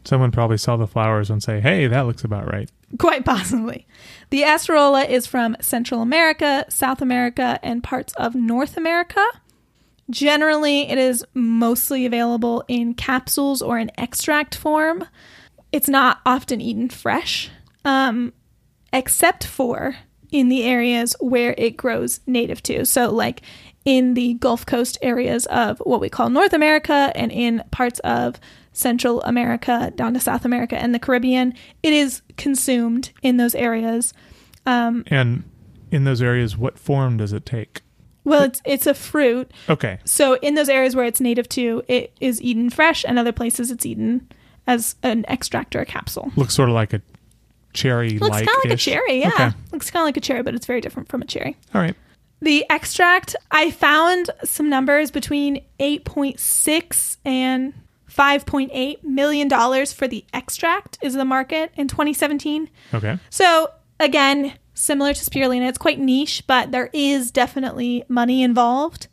Someone 0.04 0.32
probably 0.32 0.56
saw 0.56 0.78
the 0.78 0.86
flowers 0.86 1.28
and 1.28 1.42
say, 1.42 1.60
hey, 1.60 1.88
that 1.88 2.06
looks 2.06 2.24
about 2.24 2.50
right. 2.50 2.70
Quite 2.98 3.26
possibly. 3.26 3.86
The 4.30 4.42
acerola 4.42 5.06
is 5.06 5.26
from 5.26 5.56
Central 5.60 6.00
America, 6.00 6.64
South 6.70 7.02
America, 7.02 7.60
and 7.62 7.84
parts 7.84 8.14
of 8.14 8.34
North 8.34 8.78
America. 8.78 9.24
Generally, 10.10 10.90
it 10.90 10.98
is 10.98 11.24
mostly 11.34 12.06
available 12.06 12.64
in 12.68 12.94
capsules 12.94 13.62
or 13.62 13.78
in 13.78 13.90
extract 13.98 14.54
form. 14.54 15.04
It's 15.70 15.88
not 15.88 16.20
often 16.26 16.60
eaten 16.60 16.88
fresh, 16.88 17.50
um, 17.84 18.32
except 18.92 19.46
for 19.46 19.96
in 20.30 20.48
the 20.48 20.64
areas 20.64 21.14
where 21.20 21.54
it 21.56 21.76
grows 21.76 22.20
native 22.26 22.62
to. 22.64 22.84
So, 22.84 23.10
like 23.10 23.42
in 23.84 24.14
the 24.14 24.34
Gulf 24.34 24.66
Coast 24.66 24.98
areas 25.02 25.46
of 25.46 25.78
what 25.80 26.00
we 26.00 26.08
call 26.08 26.30
North 26.30 26.52
America 26.52 27.12
and 27.14 27.32
in 27.32 27.62
parts 27.70 27.98
of 28.00 28.36
Central 28.72 29.22
America 29.22 29.92
down 29.94 30.14
to 30.14 30.20
South 30.20 30.44
America 30.44 30.76
and 30.76 30.94
the 30.94 30.98
Caribbean, 30.98 31.54
it 31.82 31.92
is 31.92 32.22
consumed 32.36 33.10
in 33.22 33.36
those 33.36 33.54
areas. 33.54 34.14
Um, 34.66 35.04
And 35.08 35.44
in 35.90 36.04
those 36.04 36.22
areas, 36.22 36.56
what 36.56 36.78
form 36.78 37.18
does 37.18 37.32
it 37.32 37.44
take? 37.44 37.81
Well, 38.24 38.42
it's 38.42 38.60
it's 38.64 38.86
a 38.86 38.94
fruit, 38.94 39.50
Okay. 39.68 39.98
so 40.04 40.34
in 40.38 40.54
those 40.54 40.68
areas 40.68 40.94
where 40.96 41.04
it's 41.04 41.20
native 41.20 41.48
to, 41.50 41.82
it 41.88 42.12
is 42.20 42.40
eaten 42.42 42.70
fresh, 42.70 43.04
and 43.04 43.18
other 43.18 43.32
places 43.32 43.70
it's 43.70 43.84
eaten 43.86 44.28
as 44.66 44.94
an 45.02 45.24
extract 45.28 45.74
or 45.74 45.80
a 45.80 45.86
capsule. 45.86 46.30
Looks 46.36 46.54
sort 46.54 46.68
of 46.68 46.74
like 46.74 46.92
a 46.92 47.02
cherry 47.72 48.10
Looks 48.18 48.30
like 48.30 48.46
kind 48.46 48.58
of 48.58 48.64
like 48.70 48.74
a 48.74 48.76
cherry, 48.76 49.20
yeah. 49.20 49.28
Okay. 49.28 49.50
Looks 49.72 49.90
kind 49.90 50.02
of 50.02 50.06
like 50.06 50.16
a 50.16 50.20
cherry, 50.20 50.42
but 50.42 50.54
it's 50.54 50.66
very 50.66 50.80
different 50.80 51.08
from 51.08 51.22
a 51.22 51.24
cherry. 51.24 51.56
All 51.74 51.80
right. 51.80 51.96
The 52.40 52.64
extract, 52.70 53.34
I 53.50 53.70
found 53.70 54.30
some 54.44 54.68
numbers 54.68 55.10
between 55.10 55.62
8.6 55.78 57.16
and 57.24 57.72
5.8 58.10 59.02
million 59.04 59.48
dollars 59.48 59.92
for 59.92 60.06
the 60.06 60.24
extract 60.34 60.98
is 61.02 61.14
the 61.14 61.24
market 61.24 61.72
in 61.76 61.88
2017. 61.88 62.68
Okay. 62.92 63.18
So 63.30 63.70
again, 64.00 64.52
similar 64.82 65.14
to 65.14 65.24
spirulina, 65.24 65.68
it's 65.68 65.78
quite 65.78 65.98
niche, 65.98 66.44
but 66.46 66.72
there 66.72 66.90
is 66.92 67.30
definitely 67.30 68.04
money 68.08 68.42
involved. 68.42 69.08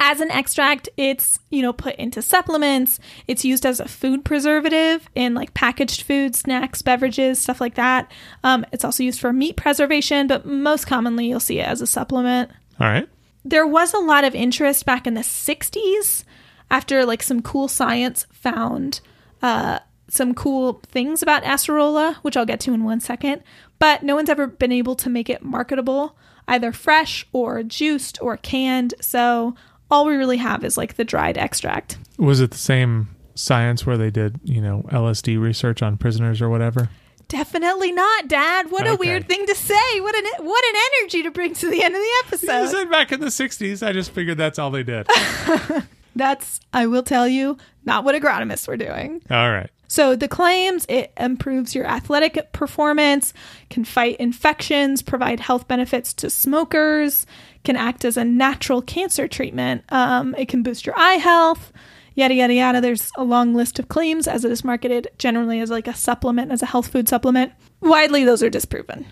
As 0.00 0.20
an 0.20 0.30
extract, 0.30 0.88
it's, 0.96 1.40
you 1.50 1.60
know, 1.60 1.72
put 1.72 1.96
into 1.96 2.22
supplements. 2.22 3.00
It's 3.26 3.44
used 3.44 3.66
as 3.66 3.80
a 3.80 3.88
food 3.88 4.24
preservative 4.24 5.08
in 5.16 5.34
like 5.34 5.54
packaged 5.54 6.02
food, 6.02 6.36
snacks, 6.36 6.82
beverages, 6.82 7.40
stuff 7.40 7.60
like 7.60 7.74
that. 7.74 8.10
Um, 8.44 8.64
it's 8.70 8.84
also 8.84 9.02
used 9.02 9.18
for 9.20 9.32
meat 9.32 9.56
preservation, 9.56 10.28
but 10.28 10.46
most 10.46 10.86
commonly 10.86 11.26
you'll 11.28 11.40
see 11.40 11.58
it 11.58 11.66
as 11.66 11.80
a 11.80 11.86
supplement 11.86 12.50
All 12.78 12.86
right. 12.86 13.08
there 13.44 13.66
was 13.66 13.92
a 13.92 13.98
lot 13.98 14.22
of 14.22 14.36
interest 14.36 14.86
back 14.86 15.04
in 15.06 15.14
the 15.14 15.22
60s 15.22 16.22
after 16.70 17.04
like 17.04 17.22
some 17.22 17.42
cool 17.42 17.66
science 17.66 18.24
found 18.30 19.00
uh, 19.42 19.80
some 20.08 20.34
cool 20.34 20.80
things 20.88 21.22
about 21.22 21.42
acerola 21.44 22.14
which 22.16 22.36
i'll 22.36 22.46
get 22.46 22.60
to 22.60 22.72
in 22.72 22.82
one 22.84 23.00
second 23.00 23.42
but 23.78 24.02
no 24.02 24.14
one's 24.14 24.30
ever 24.30 24.46
been 24.46 24.72
able 24.72 24.94
to 24.96 25.08
make 25.10 25.28
it 25.28 25.42
marketable 25.42 26.16
either 26.48 26.72
fresh 26.72 27.26
or 27.32 27.62
juiced 27.62 28.20
or 28.22 28.36
canned 28.36 28.94
so 29.00 29.54
all 29.90 30.06
we 30.06 30.14
really 30.16 30.38
have 30.38 30.64
is 30.64 30.76
like 30.76 30.96
the 30.96 31.04
dried 31.04 31.36
extract 31.38 31.98
Was 32.18 32.40
it 32.40 32.50
the 32.50 32.58
same 32.58 33.08
science 33.34 33.86
where 33.86 33.96
they 33.96 34.10
did, 34.10 34.40
you 34.42 34.60
know, 34.60 34.82
LSD 34.90 35.40
research 35.40 35.80
on 35.82 35.96
prisoners 35.96 36.42
or 36.42 36.48
whatever? 36.48 36.88
definitely 37.28 37.92
not 37.92 38.26
dad 38.26 38.70
what 38.70 38.86
a 38.86 38.90
Okay. 38.92 38.96
weird 38.98 39.28
thing 39.28 39.44
to 39.46 39.54
say 39.54 40.00
what 40.00 40.14
an 40.14 40.24
what 40.46 40.64
an 40.74 40.80
energy 41.00 41.22
to 41.22 41.30
bring 41.30 41.52
to 41.54 41.70
the 41.70 41.82
end 41.82 41.94
of 41.94 42.00
the 42.00 42.24
episode. 42.26 42.62
You 42.62 42.68
said 42.68 42.90
back 42.90 43.12
in 43.12 43.20
the 43.20 43.26
60s. 43.26 43.86
I 43.86 43.92
just 43.92 44.10
figured 44.12 44.38
that's 44.38 44.58
all 44.58 44.70
they 44.70 44.82
did. 44.82 45.06
that's 46.16 46.60
i 46.72 46.86
will 46.86 47.02
tell 47.02 47.28
you 47.28 47.56
not 47.84 48.02
what 48.04 48.14
agronomists 48.20 48.66
were 48.66 48.76
doing 48.76 49.22
all 49.30 49.50
right. 49.50 49.70
So 49.88 50.14
the 50.14 50.28
claims 50.28 50.84
it 50.88 51.12
improves 51.16 51.74
your 51.74 51.86
athletic 51.86 52.52
performance, 52.52 53.32
can 53.70 53.84
fight 53.84 54.16
infections, 54.18 55.00
provide 55.00 55.40
health 55.40 55.66
benefits 55.66 56.12
to 56.14 56.30
smokers, 56.30 57.26
can 57.64 57.74
act 57.74 58.04
as 58.04 58.16
a 58.16 58.24
natural 58.24 58.82
cancer 58.82 59.26
treatment. 59.26 59.84
Um, 59.88 60.34
it 60.36 60.48
can 60.48 60.62
boost 60.62 60.84
your 60.86 60.98
eye 60.98 61.14
health, 61.14 61.72
yada 62.14 62.34
yada 62.34 62.52
yada. 62.52 62.80
There's 62.80 63.10
a 63.16 63.24
long 63.24 63.54
list 63.54 63.78
of 63.78 63.88
claims 63.88 64.28
as 64.28 64.44
it 64.44 64.52
is 64.52 64.62
marketed 64.62 65.08
generally 65.18 65.58
as 65.60 65.70
like 65.70 65.88
a 65.88 65.94
supplement, 65.94 66.52
as 66.52 66.62
a 66.62 66.66
health 66.66 66.88
food 66.88 67.08
supplement. 67.08 67.52
Widely, 67.80 68.24
those 68.24 68.42
are 68.42 68.50
disproven. 68.50 69.06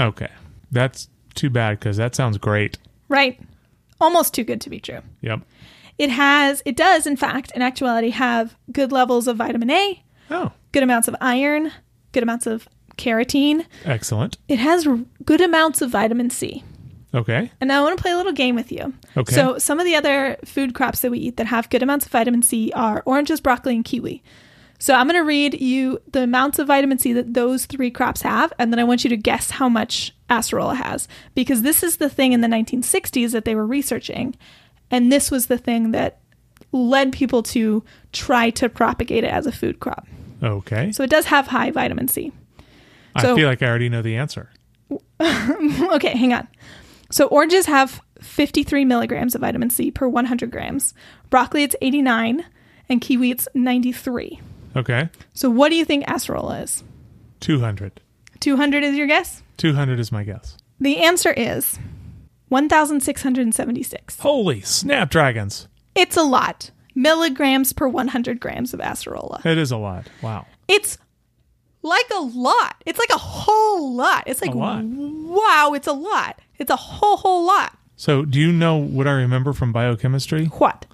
Okay. 0.00 0.30
That's 0.70 1.08
too 1.34 1.50
bad 1.50 1.78
because 1.78 1.98
that 1.98 2.14
sounds 2.14 2.38
great. 2.38 2.78
Right? 3.08 3.38
Almost 4.00 4.32
too 4.32 4.44
good 4.44 4.60
to 4.62 4.70
be 4.70 4.80
true. 4.80 5.00
Yep. 5.20 5.40
It 5.98 6.10
has, 6.10 6.62
it 6.64 6.76
does, 6.76 7.06
in 7.06 7.16
fact, 7.16 7.52
in 7.54 7.60
actuality, 7.60 8.10
have 8.10 8.56
good 8.72 8.90
levels 8.92 9.28
of 9.28 9.36
vitamin 9.36 9.70
A, 9.70 10.02
Oh, 10.32 10.52
good 10.72 10.82
amounts 10.82 11.08
of 11.08 11.16
iron, 11.20 11.70
good 12.12 12.22
amounts 12.22 12.46
of 12.46 12.68
carotene. 12.96 13.64
excellent. 13.84 14.38
It 14.48 14.58
has 14.58 14.86
r- 14.86 14.98
good 15.24 15.40
amounts 15.40 15.80
of 15.82 15.90
vitamin 15.90 16.30
C. 16.30 16.62
Okay. 17.14 17.50
And 17.60 17.68
now 17.68 17.80
I 17.80 17.84
want 17.84 17.96
to 17.98 18.02
play 18.02 18.12
a 18.12 18.16
little 18.16 18.32
game 18.32 18.54
with 18.54 18.72
you. 18.72 18.94
Okay. 19.16 19.34
So, 19.34 19.58
some 19.58 19.78
of 19.78 19.84
the 19.84 19.94
other 19.94 20.36
food 20.44 20.74
crops 20.74 21.00
that 21.00 21.10
we 21.10 21.18
eat 21.18 21.36
that 21.36 21.46
have 21.46 21.68
good 21.68 21.82
amounts 21.82 22.06
of 22.06 22.12
vitamin 22.12 22.42
C 22.42 22.72
are 22.74 23.02
oranges, 23.04 23.40
broccoli, 23.40 23.74
and 23.74 23.84
kiwi. 23.84 24.22
So, 24.78 24.94
I'm 24.94 25.06
going 25.06 25.20
to 25.20 25.24
read 25.24 25.60
you 25.60 26.00
the 26.10 26.22
amounts 26.22 26.58
of 26.58 26.68
vitamin 26.68 26.98
C 26.98 27.12
that 27.12 27.34
those 27.34 27.66
three 27.66 27.90
crops 27.90 28.22
have, 28.22 28.52
and 28.58 28.72
then 28.72 28.78
I 28.78 28.84
want 28.84 29.04
you 29.04 29.10
to 29.10 29.16
guess 29.18 29.50
how 29.50 29.68
much 29.68 30.14
acerola 30.30 30.76
has. 30.76 31.06
Because 31.34 31.60
this 31.62 31.82
is 31.82 31.98
the 31.98 32.08
thing 32.08 32.32
in 32.32 32.40
the 32.40 32.48
1960s 32.48 33.32
that 33.32 33.44
they 33.44 33.54
were 33.54 33.66
researching. 33.66 34.34
And 34.90 35.12
this 35.12 35.30
was 35.30 35.46
the 35.46 35.58
thing 35.58 35.90
that 35.92 36.20
led 36.72 37.12
people 37.12 37.42
to 37.42 37.84
try 38.12 38.48
to 38.50 38.68
propagate 38.70 39.24
it 39.24 39.30
as 39.30 39.46
a 39.46 39.52
food 39.52 39.80
crop. 39.80 40.06
Okay. 40.42 40.90
So, 40.92 41.02
it 41.04 41.10
does 41.10 41.26
have 41.26 41.46
high 41.46 41.70
vitamin 41.70 42.08
C. 42.08 42.32
so- 43.20 43.32
I 43.32 43.36
feel 43.36 43.48
like 43.48 43.62
I 43.62 43.66
already 43.66 43.88
know 43.88 44.02
the 44.02 44.16
answer. 44.16 44.50
okay, 45.20 46.16
hang 46.16 46.32
on. 46.32 46.48
So 47.10 47.26
oranges 47.26 47.66
have 47.66 48.00
53 48.20 48.84
milligrams 48.86 49.34
of 49.34 49.42
vitamin 49.42 49.70
C 49.70 49.90
per 49.90 50.08
100 50.08 50.50
grams. 50.50 50.94
Broccoli, 51.30 51.62
it's 51.62 51.76
89, 51.82 52.44
and 52.88 53.00
kiwi, 53.00 53.30
it's 53.30 53.48
93. 53.54 54.40
Okay. 54.74 55.10
So 55.34 55.50
what 55.50 55.68
do 55.68 55.74
you 55.76 55.84
think 55.84 56.06
acerola 56.06 56.62
is? 56.62 56.82
200. 57.40 58.00
200 58.40 58.82
is 58.82 58.96
your 58.96 59.06
guess? 59.06 59.42
200 59.58 60.00
is 60.00 60.10
my 60.10 60.24
guess. 60.24 60.56
The 60.80 60.98
answer 61.04 61.32
is 61.32 61.78
1,676. 62.48 64.18
Holy 64.18 64.60
snapdragons. 64.62 65.68
It's 65.94 66.16
a 66.16 66.22
lot. 66.22 66.70
Milligrams 66.94 67.72
per 67.72 67.88
100 67.88 68.40
grams 68.40 68.74
of 68.74 68.80
acerola. 68.80 69.44
It 69.46 69.58
is 69.58 69.70
a 69.70 69.76
lot. 69.76 70.06
Wow. 70.22 70.46
It's 70.68 70.98
like 71.82 72.06
a 72.14 72.20
lot. 72.20 72.82
It's 72.86 72.98
like 72.98 73.10
a 73.10 73.18
whole 73.18 73.94
lot. 73.94 74.24
It's 74.26 74.40
like, 74.42 74.54
A 74.54 74.58
lot. 74.58 74.84
wow, 74.84 75.72
it's 75.74 75.86
a 75.86 75.92
lot. 75.92 76.38
It's 76.58 76.70
a 76.70 76.76
whole, 76.76 77.16
whole 77.16 77.44
lot. 77.46 77.76
So, 77.96 78.24
do 78.24 78.38
you 78.40 78.52
know 78.52 78.76
what 78.76 79.06
I 79.06 79.12
remember 79.12 79.52
from 79.52 79.72
biochemistry? 79.72 80.46
What? 80.46 80.86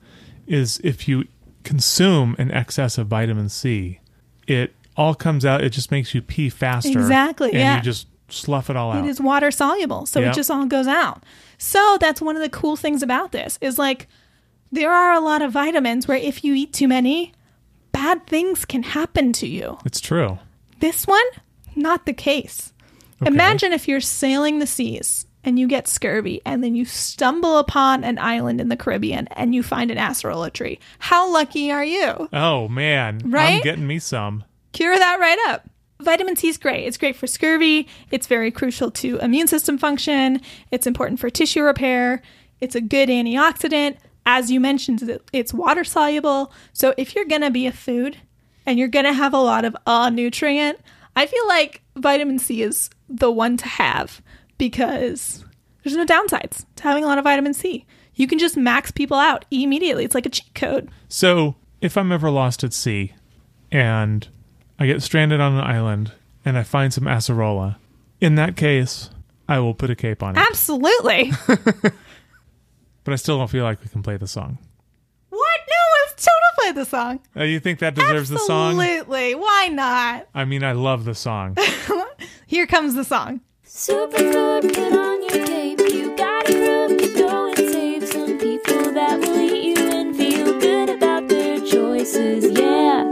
Is 0.47 0.81
if 0.83 1.07
you 1.09 1.25
consume 1.65 2.35
an 2.39 2.51
excess 2.51 2.97
of 2.99 3.07
vitamin 3.09 3.49
C, 3.49 4.01
it 4.47 4.75
all 4.97 5.15
comes 5.15 5.45
out. 5.45 5.63
It 5.63 5.71
just 5.71 5.91
makes 5.91 6.15
you 6.15 6.23
pee 6.23 6.49
faster. 6.49 6.91
Exactly, 6.91 7.51
And 7.51 7.59
yeah. 7.59 7.77
you 7.77 7.83
just 7.83 8.07
slough 8.31 8.71
it 8.71 8.77
all 8.77 8.93
out. 8.93 9.05
It 9.05 9.09
is 9.09 9.21
water 9.21 9.51
soluble, 9.51 10.07
so 10.07 10.21
Yep. 10.21 10.33
it 10.33 10.35
just 10.35 10.51
all 10.51 10.67
goes 10.67 10.87
out. 10.87 11.23
So 11.59 11.99
that's 12.01 12.21
one 12.21 12.37
of 12.37 12.43
the 12.43 12.49
cool 12.49 12.77
things 12.77 13.03
about 13.03 13.33
this 13.33 13.59
is 13.61 13.79
like 13.79 14.07
there 14.71 14.93
are 14.93 15.13
a 15.13 15.21
lot 15.21 15.43
of 15.43 15.53
vitamins 15.53 16.07
where 16.07 16.19
if 16.19 16.45
you 16.45 16.55
eat 16.55 16.73
too 16.73 16.89
many, 16.89 17.33
bad 17.93 18.27
things 18.27 18.65
can 18.65 18.83
happen 18.83 19.33
to 19.35 19.47
you. 19.47 19.79
It's 19.85 20.01
true. 20.01 20.39
This 20.81 21.07
one, 21.07 21.25
not 21.75 22.07
the 22.07 22.13
case. 22.13 22.73
Okay. 23.23 23.33
Imagine 23.33 23.73
if 23.73 23.89
you're 23.89 24.01
sailing 24.01 24.59
the 24.59 24.67
seas 24.67 25.27
and 25.43 25.59
you 25.59 25.67
get 25.67 25.89
scurvy 25.89 26.41
and 26.45 26.63
then 26.63 26.75
you 26.75 26.85
stumble 26.85 27.59
upon 27.59 28.05
an 28.05 28.19
island 28.19 28.61
in 28.61 28.69
the 28.69 28.77
Caribbean 28.77 29.27
and 29.29 29.55
you 29.55 29.63
find 29.63 29.91
an 29.91 29.99
acerola 29.99 30.53
tree. 30.53 30.79
How 30.99 31.31
lucky 31.33 31.73
are 31.73 31.85
you? 31.85 32.29
Oh 32.33 32.69
man, 32.69 33.21
right? 33.25 33.57
I'm 33.57 33.63
getting 33.63 33.87
me 33.87 33.99
some. 33.99 34.45
Cure 34.73 34.97
that 34.97 35.19
right 35.19 35.39
up. 35.49 35.69
Vitamin 36.01 36.37
C 36.37 36.49
is 36.49 36.59
great. 36.59 36.87
It's 36.87 36.97
great 36.97 37.17
for 37.17 37.27
scurvy. 37.27 37.89
It's 38.13 38.29
very 38.29 38.53
crucial 38.53 38.91
to 38.93 39.19
immune 39.19 39.49
system 39.49 39.79
function. 39.79 40.41
It's 40.71 40.87
important 40.87 41.19
for 41.19 41.29
tissue 41.29 41.63
repair. 41.63 42.23
It's 42.61 42.77
a 42.77 42.81
good 42.81 43.09
antioxidant. 43.09 43.97
As 44.31 44.51
you 44.51 44.61
mentioned, 44.61 45.19
it's 45.33 45.55
water 45.55 45.85
soluble. 45.85 46.53
So 46.75 46.93
if 46.99 47.15
you're 47.15 47.25
going 47.25 47.41
to 47.41 47.51
be 47.51 47.67
a 47.67 47.73
food 47.73 48.19
and 48.67 48.79
you're 48.79 48.87
going 48.87 49.07
to 49.07 49.15
have 49.15 49.33
a 49.33 49.39
lot 49.39 49.65
of 49.65 49.75
a 49.87 50.11
nutrient, 50.11 50.79
I 51.17 51.25
feel 51.25 51.49
like 51.49 51.81
vitamin 51.97 52.39
C 52.39 52.61
is 52.61 52.91
the 53.09 53.31
one 53.31 53.57
to 53.57 53.67
have 53.67 54.21
because 54.59 55.47
there's 55.83 55.97
no 55.97 56.05
downsides 56.05 56.67
to 56.77 56.83
having 56.83 57.05
a 57.05 57.07
lot 57.07 57.17
of 57.17 57.25
vitamin 57.25 57.55
C. 57.55 57.87
You 58.17 58.27
can 58.27 58.39
just 58.39 58.55
max 58.55 58.91
people 58.91 59.17
out 59.17 59.47
immediately. 59.51 60.05
It's 60.05 60.15
like 60.15 60.27
a 60.27 60.29
cheat 60.29 60.55
code. 60.55 60.91
So, 61.09 61.57
if 61.81 61.97
I'm 61.97 62.13
ever 62.13 62.31
lost 62.31 62.63
at 62.63 62.75
sea 62.75 63.15
and 63.73 64.29
I 64.79 64.85
get 64.85 65.03
stranded 65.03 65.41
on 65.41 65.55
an 65.55 65.65
island 65.65 66.13
and 66.45 66.59
I 66.59 66.65
find 66.65 66.93
some 66.93 67.05
acerola, 67.05 67.77
in 68.21 68.35
that 68.35 68.57
case, 68.57 69.09
I 69.49 69.61
will 69.61 69.73
put 69.73 69.89
a 69.89 69.97
cape 69.97 70.23
on 70.23 70.37
it. 70.37 70.41
Absolutely. 70.41 71.33
But 73.09 73.15
I 73.15 73.17
still 73.17 73.39
don't 73.39 73.49
feel 73.49 73.65
like 73.65 73.83
we 73.83 73.89
can 73.89 74.03
play 74.03 74.19
the 74.19 74.27
song. 74.27 74.59
What? 75.31 75.61
No, 75.67 75.77
let's 76.05 76.27
totally 76.27 76.75
play 76.75 76.83
the 76.83 76.85
song. 76.85 77.21
Uh, 77.35 77.45
you 77.45 77.59
think 77.59 77.79
that 77.79 77.95
deserves 77.95 78.29
the 78.29 78.39
song? 78.39 78.79
Absolutely. 78.79 79.35
Why 79.35 79.69
not? 79.69 80.29
I 80.35 80.45
mean, 80.45 80.63
I 80.63 80.73
love 80.73 81.07
the 81.07 81.15
song. 81.15 81.57
Here 82.47 82.67
comes 82.67 82.93
the 82.93 83.05
song. 83.05 83.41
Superfood, 83.65 84.75
put 84.75 84.93
on 84.93 85.23
your 85.23 85.47
cape. 85.47 85.79
You 85.79 86.15
gotta 86.19 86.53
prove 86.53 86.99
to 87.01 87.15
go 87.19 87.47
and 87.49 87.57
save 87.57 88.09
some 88.09 88.39
people 88.39 88.93
that 88.93 89.19
will 89.21 89.41
eat 89.41 89.79
you 89.79 89.91
and 89.91 90.15
feel 90.15 90.61
good 90.61 90.91
about 90.91 91.29
their 91.29 91.61
choices. 91.61 92.45
Yeah. 92.61 93.05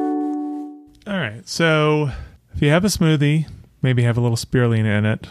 All 1.06 1.18
right. 1.18 1.40
So, 1.48 2.10
if 2.54 2.60
you 2.60 2.68
have 2.68 2.84
a 2.84 2.88
smoothie, 2.88 3.48
maybe 3.80 4.02
have 4.02 4.18
a 4.18 4.20
little 4.20 4.36
spirulina 4.36 4.98
in 4.98 5.06
it. 5.06 5.26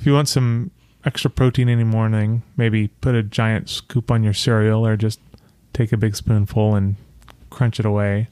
If 0.00 0.04
you 0.04 0.14
want 0.14 0.28
some 0.28 0.72
extra 1.04 1.30
protein 1.30 1.68
in 1.68 1.78
the 1.78 1.84
morning, 1.84 2.42
maybe 2.56 2.88
put 2.88 3.14
a 3.14 3.22
giant 3.22 3.68
scoop 3.68 4.10
on 4.10 4.22
your 4.22 4.34
cereal 4.34 4.86
or 4.86 4.96
just 4.96 5.20
take 5.72 5.92
a 5.92 5.96
big 5.96 6.16
spoonful 6.16 6.74
and 6.74 6.96
crunch 7.48 7.80
it 7.80 7.86
away. 7.86 8.28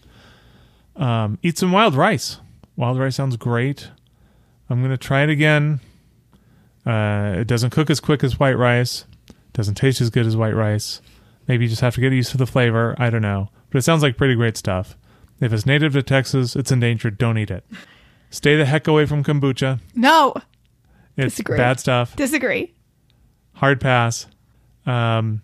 Um, 0.97 1.39
eat 1.43 1.59
some 1.59 1.73
wild 1.73 1.95
rice. 1.95 2.39
Wild 2.77 2.99
rice 2.99 3.17
sounds 3.17 3.37
great. 3.37 3.89
I'm 4.69 4.81
going 4.81 4.91
to 4.91 4.99
try 4.99 5.23
it 5.23 5.31
again. 5.31 5.81
Uh, 6.85 7.37
it 7.39 7.47
doesn't 7.47 7.71
cook 7.71 7.91
as 7.91 8.01
quick 8.01 8.23
as 8.23 8.39
white 8.39 8.57
rice. 8.59 9.05
Doesn't 9.53 9.77
taste 9.77 10.01
as 10.01 10.11
good 10.11 10.27
as 10.27 10.37
white 10.37 10.55
rice. 10.55 11.01
Maybe 11.47 11.65
you 11.65 11.71
just 11.71 11.81
have 11.81 11.95
to 11.95 12.01
get 12.01 12.13
used 12.13 12.31
to 12.33 12.37
the 12.37 12.47
flavor. 12.47 12.95
I 12.99 13.11
don't 13.11 13.23
know. 13.23 13.49
But 13.71 13.79
it 13.79 13.83
sounds 13.83 14.03
like 14.03 14.17
pretty 14.17 14.35
great 14.35 14.57
stuff. 14.57 14.97
If 15.41 15.53
it's 15.53 15.67
native 15.67 15.93
to 15.95 16.03
Texas, 16.03 16.57
it's 16.57 16.73
endangered. 16.73 17.19
Don't 17.19 17.39
eat 17.39 17.51
it. 17.51 17.65
Stay 18.31 18.57
the 18.57 18.65
heck 18.65 18.87
away 18.87 19.07
from 19.07 19.25
kombucha. 19.25 19.81
No, 19.95 20.35
It's 21.19 21.35
Disagree. 21.35 21.57
bad 21.59 21.81
stuff. 21.81 22.15
disagree. 22.17 22.73
Hard 23.55 23.81
pass. 23.81 24.27
Um, 24.87 25.43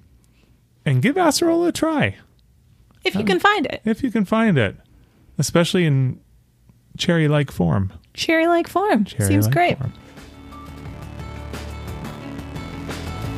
and 0.87 1.03
give 1.03 1.17
acerola 1.17 1.69
a 1.69 1.73
try 1.73 2.17
If 3.05 3.15
you 3.17 3.25
can 3.25 3.41
find 3.41 3.67
it. 3.67 3.83
if 3.85 4.03
you 4.03 4.11
can 4.11 4.25
find 4.25 4.57
it, 4.57 4.77
especially 5.37 5.85
in 5.85 6.21
cherry-like 6.97 7.51
form. 7.51 7.93
Cherry 8.15 8.47
like 8.47 8.69
form. 8.69 9.05
Seems 9.07 9.19
Cherry-like 9.49 9.53
great. 9.53 9.79
form. 9.79 9.93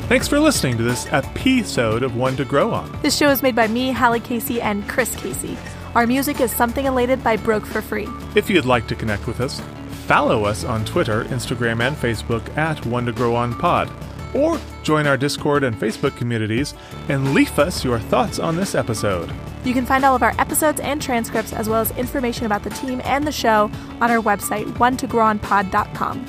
Thanks 0.07 0.27
for 0.27 0.39
listening 0.39 0.77
to 0.77 0.83
this 0.83 1.05
episode 1.11 2.01
of 2.03 2.15
One 2.15 2.37
to 2.37 2.45
Grow 2.45 2.71
On. 2.71 2.99
This 3.01 3.17
show 3.17 3.29
is 3.29 3.43
made 3.43 3.55
by 3.55 3.67
me, 3.67 3.91
Hallie 3.91 4.21
Casey, 4.21 4.61
and 4.61 4.87
Chris 4.87 5.13
Casey. 5.17 5.57
Our 5.95 6.07
music 6.07 6.39
is 6.39 6.49
Something 6.55 6.85
Elated 6.85 7.21
by 7.23 7.35
Broke 7.35 7.65
for 7.65 7.81
Free. 7.81 8.07
If 8.35 8.49
you'd 8.49 8.63
like 8.65 8.87
to 8.87 8.95
connect 8.95 9.27
with 9.27 9.41
us, 9.41 9.61
follow 10.07 10.45
us 10.45 10.63
on 10.63 10.85
Twitter, 10.85 11.25
Instagram, 11.25 11.81
and 11.85 11.95
Facebook 11.95 12.55
at 12.57 12.83
One 12.85 13.05
to 13.05 13.11
Grow 13.11 13.35
On 13.35 13.53
Pod, 13.53 13.91
or 14.33 14.59
join 14.81 15.05
our 15.05 15.17
Discord 15.17 15.63
and 15.65 15.75
Facebook 15.75 16.15
communities 16.15 16.73
and 17.09 17.33
leave 17.33 17.59
us 17.59 17.83
your 17.83 17.99
thoughts 17.99 18.39
on 18.39 18.55
this 18.55 18.73
episode. 18.73 19.29
You 19.65 19.73
can 19.73 19.85
find 19.85 20.05
all 20.05 20.15
of 20.15 20.23
our 20.23 20.33
episodes 20.39 20.79
and 20.79 21.01
transcripts, 21.01 21.51
as 21.51 21.67
well 21.67 21.81
as 21.81 21.91
information 21.97 22.45
about 22.45 22.63
the 22.63 22.69
team 22.69 23.01
and 23.03 23.27
the 23.27 23.31
show, 23.33 23.69
on 23.99 24.09
our 24.09 24.21
website, 24.21 24.65
onetogrowonpod.com. 24.73 26.25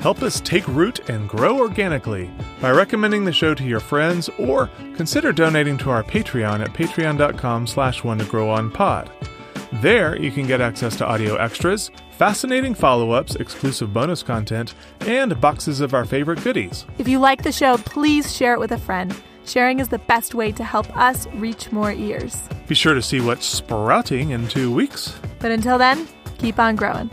Help 0.00 0.22
us 0.22 0.40
take 0.40 0.66
root 0.68 1.08
and 1.10 1.28
grow 1.28 1.58
organically 1.58 2.30
by 2.62 2.70
recommending 2.70 3.24
the 3.24 3.32
show 3.32 3.52
to 3.52 3.64
your 3.64 3.80
friends 3.80 4.30
or 4.38 4.70
consider 4.96 5.32
donating 5.32 5.76
to 5.78 5.90
our 5.90 6.04
Patreon 6.04 6.60
at 6.60 6.72
patreon.com 6.72 7.66
slash 7.66 8.04
one 8.04 8.18
to 8.18 8.24
grow 8.24 8.48
on 8.48 8.70
pod. 8.70 9.10
There 9.82 10.16
you 10.16 10.30
can 10.30 10.46
get 10.46 10.60
access 10.60 10.96
to 10.96 11.06
audio 11.06 11.34
extras, 11.36 11.90
fascinating 12.18 12.74
follow-ups, 12.74 13.36
exclusive 13.36 13.92
bonus 13.92 14.24
content, 14.24 14.74
and 15.02 15.40
boxes 15.40 15.80
of 15.80 15.94
our 15.94 16.04
favorite 16.04 16.42
goodies. 16.42 16.84
If 16.98 17.06
you 17.06 17.20
like 17.20 17.44
the 17.44 17.52
show, 17.52 17.76
please 17.78 18.34
share 18.34 18.54
it 18.54 18.58
with 18.58 18.72
a 18.72 18.78
friend. 18.78 19.14
Sharing 19.44 19.78
is 19.78 19.86
the 19.86 20.00
best 20.00 20.34
way 20.34 20.50
to 20.50 20.64
help 20.64 20.94
us 20.96 21.28
reach 21.34 21.70
more 21.70 21.92
ears. 21.92 22.42
Be 22.66 22.74
sure 22.74 22.94
to 22.94 23.02
see 23.02 23.20
what's 23.20 23.46
sprouting 23.46 24.30
in 24.30 24.48
two 24.48 24.74
weeks. 24.74 25.16
But 25.38 25.52
until 25.52 25.78
then, 25.78 26.08
keep 26.38 26.58
on 26.58 26.74
growing. 26.74 27.08